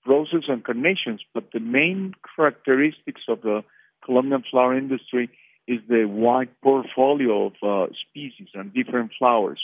roses 0.08 0.46
and 0.48 0.64
carnations, 0.64 1.22
but 1.34 1.46
the 1.54 1.60
main 1.60 2.14
characteristics 2.36 3.22
of 3.28 3.42
the 3.42 3.64
Colombian 4.06 4.44
flower 4.50 4.78
industry 4.78 5.30
is 5.68 5.80
the 5.88 6.06
wide 6.06 6.50
portfolio 6.62 7.48
of 7.48 7.54
uh, 7.64 7.94
species 8.10 8.50
and 8.54 8.74
different 8.74 9.12
flowers. 9.18 9.62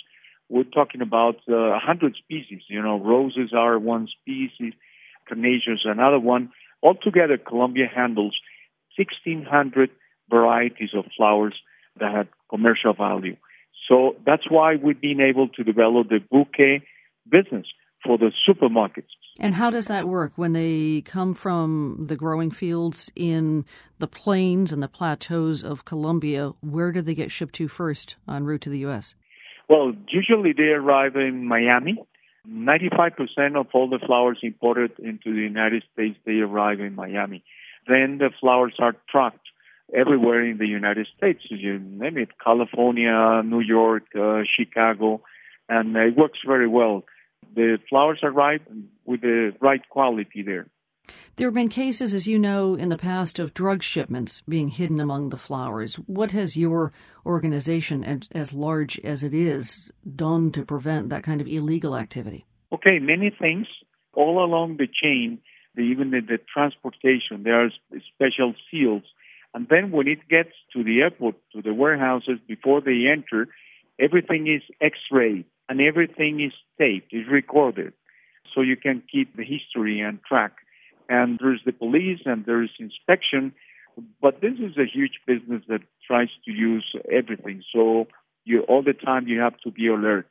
We're 0.47 0.63
talking 0.63 1.01
about 1.01 1.35
uh, 1.47 1.77
100 1.77 2.15
species. 2.15 2.61
You 2.67 2.81
know, 2.81 2.99
roses 2.99 3.51
are 3.55 3.77
one 3.77 4.07
species, 4.21 4.73
carnations 5.27 5.81
another 5.85 6.19
one. 6.19 6.51
Altogether, 6.81 7.37
Colombia 7.37 7.87
handles 7.93 8.35
1,600 8.97 9.89
varieties 10.29 10.89
of 10.95 11.05
flowers 11.15 11.55
that 11.99 12.13
have 12.13 12.27
commercial 12.49 12.93
value. 12.93 13.35
So 13.87 14.15
that's 14.25 14.49
why 14.49 14.75
we've 14.75 14.99
been 14.99 15.21
able 15.21 15.49
to 15.49 15.63
develop 15.63 16.09
the 16.09 16.19
bouquet 16.19 16.83
business 17.29 17.65
for 18.03 18.17
the 18.17 18.31
supermarkets. 18.47 19.07
And 19.39 19.55
how 19.55 19.69
does 19.69 19.87
that 19.87 20.07
work 20.07 20.33
when 20.35 20.53
they 20.53 21.01
come 21.05 21.33
from 21.33 22.05
the 22.07 22.15
growing 22.15 22.51
fields 22.51 23.09
in 23.15 23.65
the 23.99 24.07
plains 24.07 24.71
and 24.71 24.83
the 24.83 24.87
plateaus 24.87 25.63
of 25.63 25.85
Colombia? 25.85 26.53
Where 26.61 26.91
do 26.91 27.01
they 27.01 27.15
get 27.15 27.31
shipped 27.31 27.55
to 27.55 27.67
first 27.67 28.15
en 28.27 28.43
route 28.43 28.61
to 28.61 28.69
the 28.69 28.79
U.S.? 28.79 29.15
Well, 29.69 29.93
usually 30.09 30.53
they 30.53 30.69
arrive 30.73 31.15
in 31.15 31.45
Miami. 31.45 32.03
95% 32.47 33.59
of 33.59 33.67
all 33.73 33.89
the 33.89 33.99
flowers 33.99 34.39
imported 34.41 34.91
into 34.99 35.33
the 35.33 35.41
United 35.41 35.83
States, 35.93 36.17
they 36.25 36.39
arrive 36.39 36.79
in 36.79 36.95
Miami. 36.95 37.43
Then 37.87 38.17
the 38.17 38.31
flowers 38.39 38.73
are 38.79 38.95
trucked 39.09 39.47
everywhere 39.93 40.43
in 40.43 40.57
the 40.57 40.67
United 40.67 41.07
States. 41.15 41.41
You 41.49 41.79
name 41.79 42.17
it, 42.17 42.29
California, 42.43 43.41
New 43.43 43.61
York, 43.61 44.03
uh, 44.19 44.41
Chicago, 44.57 45.21
and 45.67 45.95
it 45.95 46.17
works 46.17 46.39
very 46.45 46.67
well 46.67 47.03
the 47.55 47.79
flowers 47.89 48.19
arrive 48.23 48.61
with 49.05 49.21
the 49.21 49.53
right 49.59 49.81
quality 49.89 50.43
there. 50.43 50.67
There 51.35 51.47
have 51.47 51.55
been 51.55 51.69
cases, 51.69 52.13
as 52.13 52.27
you 52.27 52.37
know, 52.37 52.75
in 52.75 52.89
the 52.89 52.97
past 52.97 53.39
of 53.39 53.53
drug 53.53 53.81
shipments 53.81 54.41
being 54.47 54.69
hidden 54.69 54.99
among 54.99 55.29
the 55.29 55.37
flowers. 55.37 55.95
What 55.95 56.31
has 56.31 56.55
your 56.55 56.91
organization, 57.25 58.03
as, 58.03 58.29
as 58.31 58.53
large 58.53 58.99
as 58.99 59.23
it 59.23 59.33
is, 59.33 59.91
done 60.15 60.51
to 60.51 60.63
prevent 60.65 61.09
that 61.09 61.23
kind 61.23 61.41
of 61.41 61.47
illegal 61.47 61.95
activity? 61.95 62.45
Okay, 62.71 62.99
many 62.99 63.31
things. 63.31 63.67
All 64.13 64.43
along 64.43 64.77
the 64.77 64.87
chain, 64.87 65.39
the, 65.75 65.81
even 65.81 66.11
the, 66.11 66.19
the 66.19 66.39
transportation, 66.53 67.43
there 67.43 67.65
are 67.65 67.69
special 68.13 68.53
seals. 68.69 69.03
And 69.53 69.67
then 69.69 69.91
when 69.91 70.07
it 70.07 70.27
gets 70.29 70.51
to 70.73 70.83
the 70.83 71.01
airport, 71.01 71.35
to 71.53 71.61
the 71.61 71.73
warehouses, 71.73 72.39
before 72.47 72.81
they 72.81 73.05
enter, 73.11 73.47
everything 73.99 74.47
is 74.47 74.61
x-rayed 74.81 75.45
and 75.69 75.79
everything 75.79 76.41
is 76.41 76.51
taped, 76.79 77.13
is 77.13 77.27
recorded, 77.31 77.93
so 78.53 78.61
you 78.61 78.75
can 78.75 79.03
keep 79.09 79.37
the 79.37 79.43
history 79.43 80.01
and 80.01 80.19
track. 80.23 80.53
And 81.07 81.39
there's 81.41 81.61
the 81.65 81.71
police 81.71 82.21
and 82.25 82.45
there's 82.45 82.71
inspection, 82.79 83.53
but 84.21 84.41
this 84.41 84.53
is 84.59 84.77
a 84.77 84.85
huge 84.85 85.19
business 85.27 85.63
that 85.69 85.81
tries 86.05 86.29
to 86.45 86.51
use 86.51 86.91
everything. 87.11 87.63
So 87.71 88.07
you 88.45 88.61
all 88.61 88.81
the 88.83 88.93
time 88.93 89.27
you 89.27 89.39
have 89.39 89.57
to 89.59 89.71
be 89.71 89.87
alert. 89.87 90.27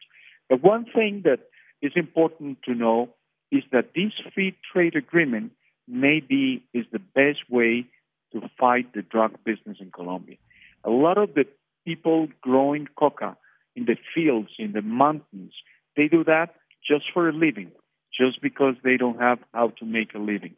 But 0.49 0.63
one 0.63 0.85
thing 0.85 1.23
that 1.25 1.41
is 1.81 1.93
important 1.95 2.63
to 2.65 2.75
know 2.75 3.11
is 3.53 3.63
that 3.73 3.93
this 3.95 4.13
free 4.35 4.57
trade 4.73 4.97
agreement 4.97 5.53
maybe 5.87 6.65
is 6.75 6.85
the 6.93 6.99
best 6.99 7.49
way 7.49 7.87
to 8.33 8.43
fight 8.59 8.93
the 8.93 9.03
drug 9.03 9.33
business 9.45 9.79
in 9.81 9.91
Colombia. 9.91 10.37
A 10.85 10.91
lot 10.91 11.17
of 11.17 11.35
the 11.35 11.45
people 11.85 12.29
growing 12.43 12.89
coca 12.97 13.37
in 13.79 13.85
the 13.85 13.97
fields, 14.15 14.51
in 14.59 14.73
the 14.73 14.83
mountains. 14.83 15.53
They 15.97 16.09
do 16.09 16.25
that 16.25 16.49
just 16.87 17.05
for 17.15 17.29
a 17.29 17.33
living, 17.33 17.71
just 18.13 18.43
because 18.43 18.75
they 18.83 18.97
don't 18.97 19.21
have 19.21 19.39
how 19.55 19.69
to 19.79 19.85
make 19.85 20.15
a 20.15 20.19
living. 20.19 20.55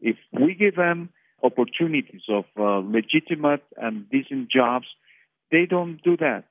If 0.00 0.16
we 0.32 0.54
give 0.54 0.76
them 0.76 1.10
opportunities 1.42 2.22
of 2.28 2.44
uh, 2.58 2.78
legitimate 2.98 3.64
and 3.76 4.08
decent 4.08 4.50
jobs, 4.50 4.86
they 5.50 5.66
don't 5.66 6.00
do 6.02 6.16
that. 6.16 6.44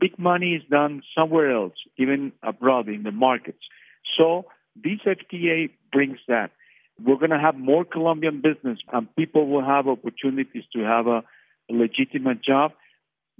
Big 0.00 0.18
money 0.18 0.54
is 0.54 0.62
done 0.68 1.02
somewhere 1.16 1.50
else, 1.54 1.74
even 1.96 2.32
abroad 2.42 2.88
in 2.88 3.02
the 3.04 3.12
markets. 3.12 3.64
So 4.16 4.46
this 4.76 5.00
FTA 5.06 5.70
brings 5.92 6.18
that. 6.28 6.50
We're 7.04 7.16
going 7.16 7.30
to 7.30 7.38
have 7.38 7.56
more 7.56 7.84
Colombian 7.84 8.42
business, 8.42 8.78
and 8.92 9.14
people 9.14 9.46
will 9.48 9.64
have 9.64 9.86
opportunities 9.86 10.64
to 10.74 10.80
have 10.80 11.06
a, 11.06 11.22
a 11.70 11.72
legitimate 11.72 12.42
job 12.42 12.72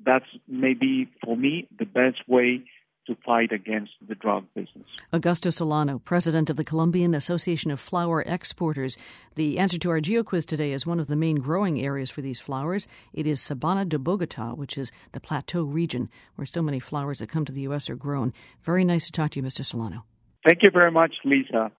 that's 0.04 0.26
maybe 0.46 1.08
for 1.24 1.36
me 1.36 1.68
the 1.78 1.84
best 1.84 2.28
way 2.28 2.64
to 3.08 3.16
fight 3.24 3.52
against 3.52 3.92
the 4.06 4.14
drug 4.14 4.44
business. 4.54 4.86
Augusto 5.12 5.52
Solano, 5.52 5.98
president 5.98 6.50
of 6.50 6.56
the 6.56 6.64
Colombian 6.64 7.14
Association 7.14 7.70
of 7.70 7.80
Flower 7.80 8.22
Exporters. 8.26 8.98
The 9.34 9.58
answer 9.58 9.78
to 9.78 9.90
our 9.90 10.00
geo 10.00 10.22
quiz 10.22 10.44
today 10.44 10.72
is 10.72 10.86
one 10.86 11.00
of 11.00 11.06
the 11.06 11.16
main 11.16 11.36
growing 11.36 11.80
areas 11.80 12.10
for 12.10 12.20
these 12.20 12.38
flowers. 12.38 12.86
It 13.14 13.26
is 13.26 13.40
Sabana 13.40 13.88
de 13.88 13.98
Bogota, 13.98 14.54
which 14.54 14.76
is 14.76 14.92
the 15.12 15.20
plateau 15.20 15.62
region 15.62 16.10
where 16.36 16.46
so 16.46 16.60
many 16.60 16.78
flowers 16.78 17.18
that 17.18 17.30
come 17.30 17.46
to 17.46 17.52
the 17.52 17.62
U.S. 17.62 17.88
are 17.88 17.96
grown. 17.96 18.34
Very 18.62 18.84
nice 18.84 19.06
to 19.06 19.12
talk 19.12 19.30
to 19.32 19.40
you, 19.40 19.46
Mr. 19.46 19.64
Solano. 19.64 20.04
Thank 20.46 20.62
you 20.62 20.70
very 20.70 20.90
much, 20.90 21.14
Lisa. 21.24 21.72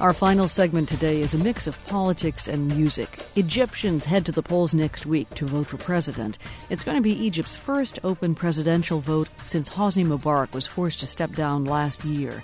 Our 0.00 0.14
final 0.14 0.48
segment 0.48 0.88
today 0.88 1.20
is 1.20 1.34
a 1.34 1.44
mix 1.44 1.66
of 1.66 1.86
politics 1.86 2.48
and 2.48 2.74
music. 2.74 3.18
Egyptians 3.36 4.06
head 4.06 4.24
to 4.24 4.32
the 4.32 4.42
polls 4.42 4.72
next 4.72 5.04
week 5.04 5.28
to 5.34 5.44
vote 5.44 5.66
for 5.66 5.76
president. 5.76 6.38
It's 6.70 6.84
going 6.84 6.96
to 6.96 7.02
be 7.02 7.12
Egypt's 7.12 7.54
first 7.54 7.98
open 8.02 8.34
presidential 8.34 9.00
vote 9.00 9.28
since 9.42 9.68
Hosni 9.68 10.06
Mubarak 10.06 10.54
was 10.54 10.66
forced 10.66 11.00
to 11.00 11.06
step 11.06 11.32
down 11.32 11.66
last 11.66 12.02
year. 12.02 12.42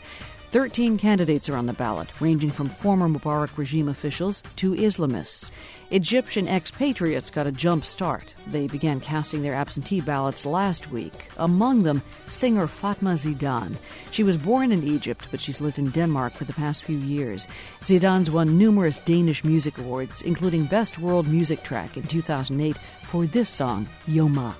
Thirteen 0.50 0.98
candidates 0.98 1.48
are 1.48 1.56
on 1.56 1.64
the 1.64 1.72
ballot, 1.72 2.08
ranging 2.20 2.50
from 2.50 2.68
former 2.68 3.08
Mubarak 3.08 3.56
regime 3.56 3.88
officials 3.88 4.42
to 4.56 4.72
Islamists. 4.72 5.50
Egyptian 5.90 6.48
expatriates 6.48 7.30
got 7.30 7.46
a 7.46 7.52
jump 7.52 7.84
start. 7.84 8.34
They 8.48 8.66
began 8.66 8.98
casting 8.98 9.42
their 9.42 9.54
absentee 9.54 10.00
ballots 10.00 10.44
last 10.44 10.90
week. 10.90 11.28
Among 11.36 11.84
them, 11.84 12.02
singer 12.26 12.66
Fatma 12.66 13.10
Zidan. 13.10 13.76
She 14.10 14.24
was 14.24 14.36
born 14.36 14.72
in 14.72 14.82
Egypt, 14.82 15.28
but 15.30 15.40
she's 15.40 15.60
lived 15.60 15.78
in 15.78 15.90
Denmark 15.90 16.32
for 16.32 16.44
the 16.44 16.52
past 16.54 16.82
few 16.82 16.98
years. 16.98 17.46
Zidan's 17.82 18.30
won 18.30 18.58
numerous 18.58 18.98
Danish 18.98 19.44
music 19.44 19.78
awards, 19.78 20.22
including 20.22 20.64
Best 20.64 20.98
World 20.98 21.28
Music 21.28 21.62
Track 21.62 21.96
in 21.96 22.02
2008 22.02 22.76
for 23.04 23.26
this 23.26 23.48
song, 23.48 23.88
Yoma. 24.08 24.56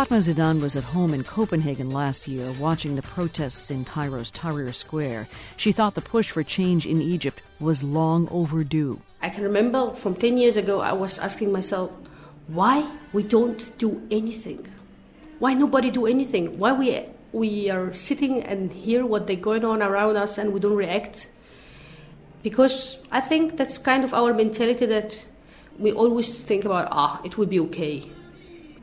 Fatma 0.00 0.16
Zidan 0.16 0.62
was 0.62 0.76
at 0.76 0.82
home 0.96 1.12
in 1.12 1.22
Copenhagen 1.22 1.90
last 1.90 2.26
year 2.26 2.50
watching 2.52 2.96
the 2.96 3.02
protests 3.02 3.70
in 3.70 3.84
Cairo's 3.84 4.30
Tahrir 4.30 4.74
Square. 4.74 5.28
She 5.58 5.72
thought 5.72 5.94
the 5.94 6.00
push 6.00 6.30
for 6.30 6.42
change 6.42 6.86
in 6.86 7.02
Egypt 7.02 7.42
was 7.60 7.82
long 7.82 8.26
overdue. 8.30 8.98
I 9.20 9.28
can 9.28 9.44
remember 9.44 9.92
from 9.92 10.14
10 10.14 10.38
years 10.38 10.56
ago, 10.56 10.80
I 10.80 10.94
was 10.94 11.18
asking 11.18 11.52
myself, 11.52 11.90
why 12.46 12.90
we 13.12 13.24
don't 13.24 13.76
do 13.76 14.00
anything? 14.10 14.66
Why 15.38 15.52
nobody 15.52 15.90
do 15.90 16.06
anything? 16.06 16.58
Why 16.58 16.72
we, 16.72 17.04
we 17.32 17.68
are 17.68 17.92
sitting 17.92 18.42
and 18.42 18.72
hear 18.72 19.04
what 19.04 19.26
they're 19.26 19.36
going 19.36 19.66
on 19.66 19.82
around 19.82 20.16
us 20.16 20.38
and 20.38 20.54
we 20.54 20.60
don't 20.60 20.76
react? 20.76 21.28
Because 22.42 22.96
I 23.12 23.20
think 23.20 23.58
that's 23.58 23.76
kind 23.76 24.02
of 24.02 24.14
our 24.14 24.32
mentality 24.32 24.86
that 24.86 25.18
we 25.78 25.92
always 25.92 26.40
think 26.40 26.64
about, 26.64 26.88
ah, 26.90 27.20
it 27.22 27.36
will 27.36 27.44
be 27.44 27.60
okay 27.60 28.10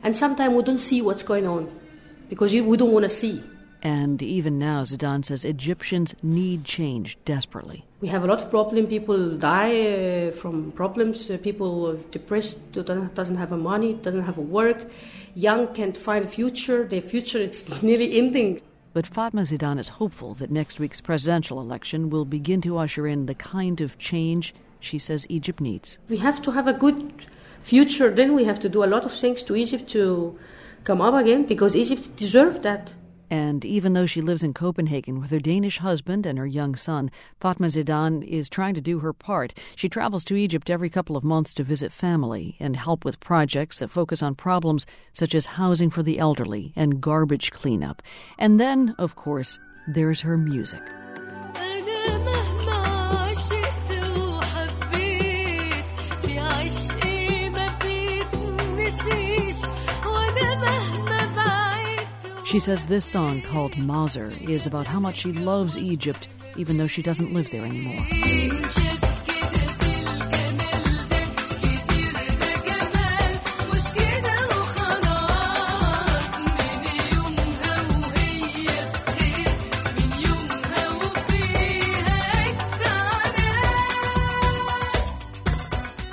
and 0.02 0.16
sometimes 0.16 0.54
we 0.54 0.62
don't 0.62 0.78
see 0.78 1.02
what's 1.02 1.22
going 1.22 1.46
on 1.46 1.70
because 2.28 2.52
we 2.52 2.76
don't 2.76 2.92
want 2.92 3.04
to 3.04 3.08
see. 3.08 3.42
And 3.82 4.20
even 4.22 4.58
now, 4.58 4.82
Zidan 4.82 5.24
says 5.24 5.44
Egyptians 5.44 6.14
need 6.22 6.64
change 6.64 7.16
desperately. 7.24 7.84
We 8.00 8.08
have 8.08 8.24
a 8.24 8.26
lot 8.26 8.42
of 8.42 8.50
problems. 8.50 8.88
People 8.88 9.36
die 9.36 10.28
uh, 10.28 10.32
from 10.32 10.72
problems. 10.72 11.30
Uh, 11.30 11.38
people 11.38 11.94
depressed, 12.10 12.72
doesn't, 12.72 13.14
doesn't 13.14 13.36
have 13.36 13.52
a 13.52 13.56
money, 13.56 13.94
doesn't 13.94 14.24
have 14.24 14.36
a 14.36 14.42
work. 14.42 14.90
Young 15.36 15.72
can't 15.74 15.96
find 15.96 16.24
a 16.24 16.28
future. 16.28 16.84
Their 16.84 17.00
future 17.00 17.38
it's 17.38 17.82
nearly 17.82 18.18
ending. 18.18 18.60
But 18.94 19.06
Fatma 19.06 19.42
Zidan 19.42 19.78
is 19.78 19.88
hopeful 19.88 20.34
that 20.34 20.50
next 20.50 20.80
week's 20.80 21.00
presidential 21.00 21.60
election 21.60 22.10
will 22.10 22.24
begin 22.24 22.60
to 22.62 22.78
usher 22.78 23.06
in 23.06 23.26
the 23.26 23.34
kind 23.34 23.80
of 23.80 23.96
change 23.98 24.54
she 24.80 24.98
says 24.98 25.26
Egypt 25.28 25.60
needs. 25.60 25.98
We 26.08 26.16
have 26.18 26.42
to 26.42 26.50
have 26.50 26.66
a 26.66 26.72
good 26.72 27.12
future, 27.60 28.10
then 28.10 28.34
we 28.34 28.44
have 28.44 28.58
to 28.60 28.68
do 28.68 28.84
a 28.84 28.86
lot 28.86 29.04
of 29.04 29.12
things 29.12 29.42
to 29.44 29.56
Egypt 29.56 29.88
to 29.90 30.38
come 30.84 31.00
up 31.00 31.14
again 31.14 31.44
because 31.44 31.76
Egypt 31.76 32.16
deserves 32.16 32.60
that. 32.60 32.94
And 33.30 33.64
even 33.64 33.92
though 33.92 34.06
she 34.06 34.22
lives 34.22 34.42
in 34.42 34.54
Copenhagen 34.54 35.20
with 35.20 35.30
her 35.30 35.38
Danish 35.38 35.78
husband 35.78 36.24
and 36.24 36.38
her 36.38 36.46
young 36.46 36.74
son, 36.74 37.10
Fatma 37.40 37.66
Zidan 37.66 38.26
is 38.26 38.48
trying 38.48 38.74
to 38.74 38.80
do 38.80 39.00
her 39.00 39.12
part. 39.12 39.52
She 39.76 39.88
travels 39.88 40.24
to 40.24 40.36
Egypt 40.36 40.70
every 40.70 40.88
couple 40.88 41.16
of 41.16 41.24
months 41.24 41.52
to 41.54 41.62
visit 41.62 41.92
family 41.92 42.56
and 42.58 42.74
help 42.74 43.04
with 43.04 43.20
projects 43.20 43.80
that 43.80 43.88
focus 43.90 44.22
on 44.22 44.34
problems 44.34 44.86
such 45.12 45.34
as 45.34 45.44
housing 45.44 45.90
for 45.90 46.02
the 46.02 46.18
elderly 46.18 46.72
and 46.74 47.02
garbage 47.02 47.50
cleanup. 47.50 48.02
And 48.38 48.58
then, 48.58 48.94
of 48.98 49.14
course, 49.14 49.58
there's 49.86 50.22
her 50.22 50.38
music. 50.38 50.82
She 62.48 62.60
says 62.60 62.86
this 62.86 63.04
song 63.04 63.42
called 63.42 63.76
Mazer 63.76 64.32
is 64.40 64.64
about 64.64 64.86
how 64.86 64.98
much 64.98 65.18
she 65.18 65.32
loves 65.32 65.76
Egypt, 65.76 66.28
even 66.56 66.78
though 66.78 66.86
she 66.86 67.02
doesn't 67.02 67.34
live 67.34 67.50
there 67.50 67.66
anymore. 67.66 68.06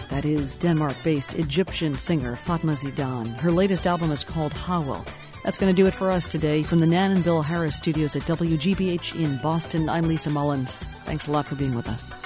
That 0.09 0.25
is 0.25 0.57
Denmark 0.57 0.97
based 1.01 1.35
Egyptian 1.35 1.95
singer 1.95 2.35
Fatma 2.35 2.73
Zidan. 2.73 3.39
Her 3.39 3.53
latest 3.53 3.87
album 3.87 4.11
is 4.11 4.25
called 4.25 4.51
Howell. 4.51 5.05
That's 5.45 5.59
going 5.59 5.73
to 5.73 5.79
do 5.79 5.87
it 5.87 5.93
for 5.93 6.09
us 6.09 6.27
today. 6.27 6.63
From 6.63 6.79
the 6.79 6.87
Nan 6.87 7.11
and 7.11 7.23
Bill 7.23 7.43
Harris 7.43 7.75
studios 7.75 8.15
at 8.15 8.23
WGBH 8.23 9.15
in 9.15 9.37
Boston, 9.37 9.89
I'm 9.89 10.07
Lisa 10.07 10.31
Mullins. 10.31 10.87
Thanks 11.05 11.27
a 11.27 11.31
lot 11.31 11.45
for 11.45 11.53
being 11.53 11.75
with 11.75 11.87
us. 11.87 12.24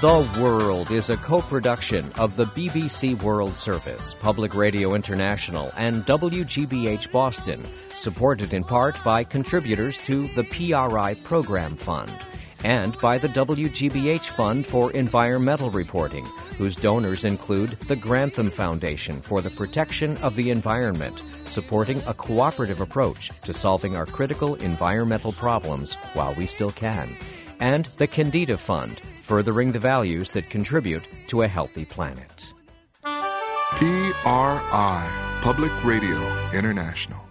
The 0.00 0.26
World 0.40 0.90
is 0.90 1.10
a 1.10 1.18
co 1.18 1.42
production 1.42 2.10
of 2.12 2.34
the 2.34 2.46
BBC 2.46 3.22
World 3.22 3.58
Service, 3.58 4.14
Public 4.14 4.54
Radio 4.54 4.94
International, 4.94 5.70
and 5.76 6.06
WGBH 6.06 7.12
Boston, 7.12 7.62
supported 7.90 8.54
in 8.54 8.64
part 8.64 8.96
by 9.04 9.24
contributors 9.24 9.98
to 9.98 10.26
the 10.28 10.44
PRI 10.44 11.16
Program 11.22 11.76
Fund 11.76 12.10
and 12.64 12.98
by 13.00 13.18
the 13.18 13.28
WGBH 13.28 14.30
Fund 14.30 14.66
for 14.66 14.90
Environmental 14.92 15.68
Reporting, 15.68 16.24
whose 16.56 16.76
donors 16.76 17.26
include 17.26 17.72
the 17.80 17.96
Grantham 17.96 18.50
Foundation 18.50 19.20
for 19.20 19.42
the 19.42 19.50
Protection 19.50 20.16
of 20.22 20.34
the 20.34 20.48
Environment, 20.48 21.22
supporting 21.44 22.00
a 22.06 22.14
cooperative 22.14 22.80
approach 22.80 23.30
to 23.42 23.52
solving 23.52 23.98
our 23.98 24.06
critical 24.06 24.54
environmental 24.54 25.32
problems 25.32 25.92
while 26.14 26.32
we 26.36 26.46
still 26.46 26.70
can, 26.70 27.14
and 27.60 27.84
the 27.98 28.08
Kendeda 28.08 28.58
Fund 28.58 29.02
furthering 29.30 29.70
the 29.70 29.78
values 29.78 30.32
that 30.32 30.50
contribute 30.50 31.04
to 31.28 31.42
a 31.42 31.46
healthy 31.46 31.84
planet. 31.84 32.52
PRI, 33.78 35.38
Public 35.40 35.70
Radio 35.84 36.18
International. 36.52 37.29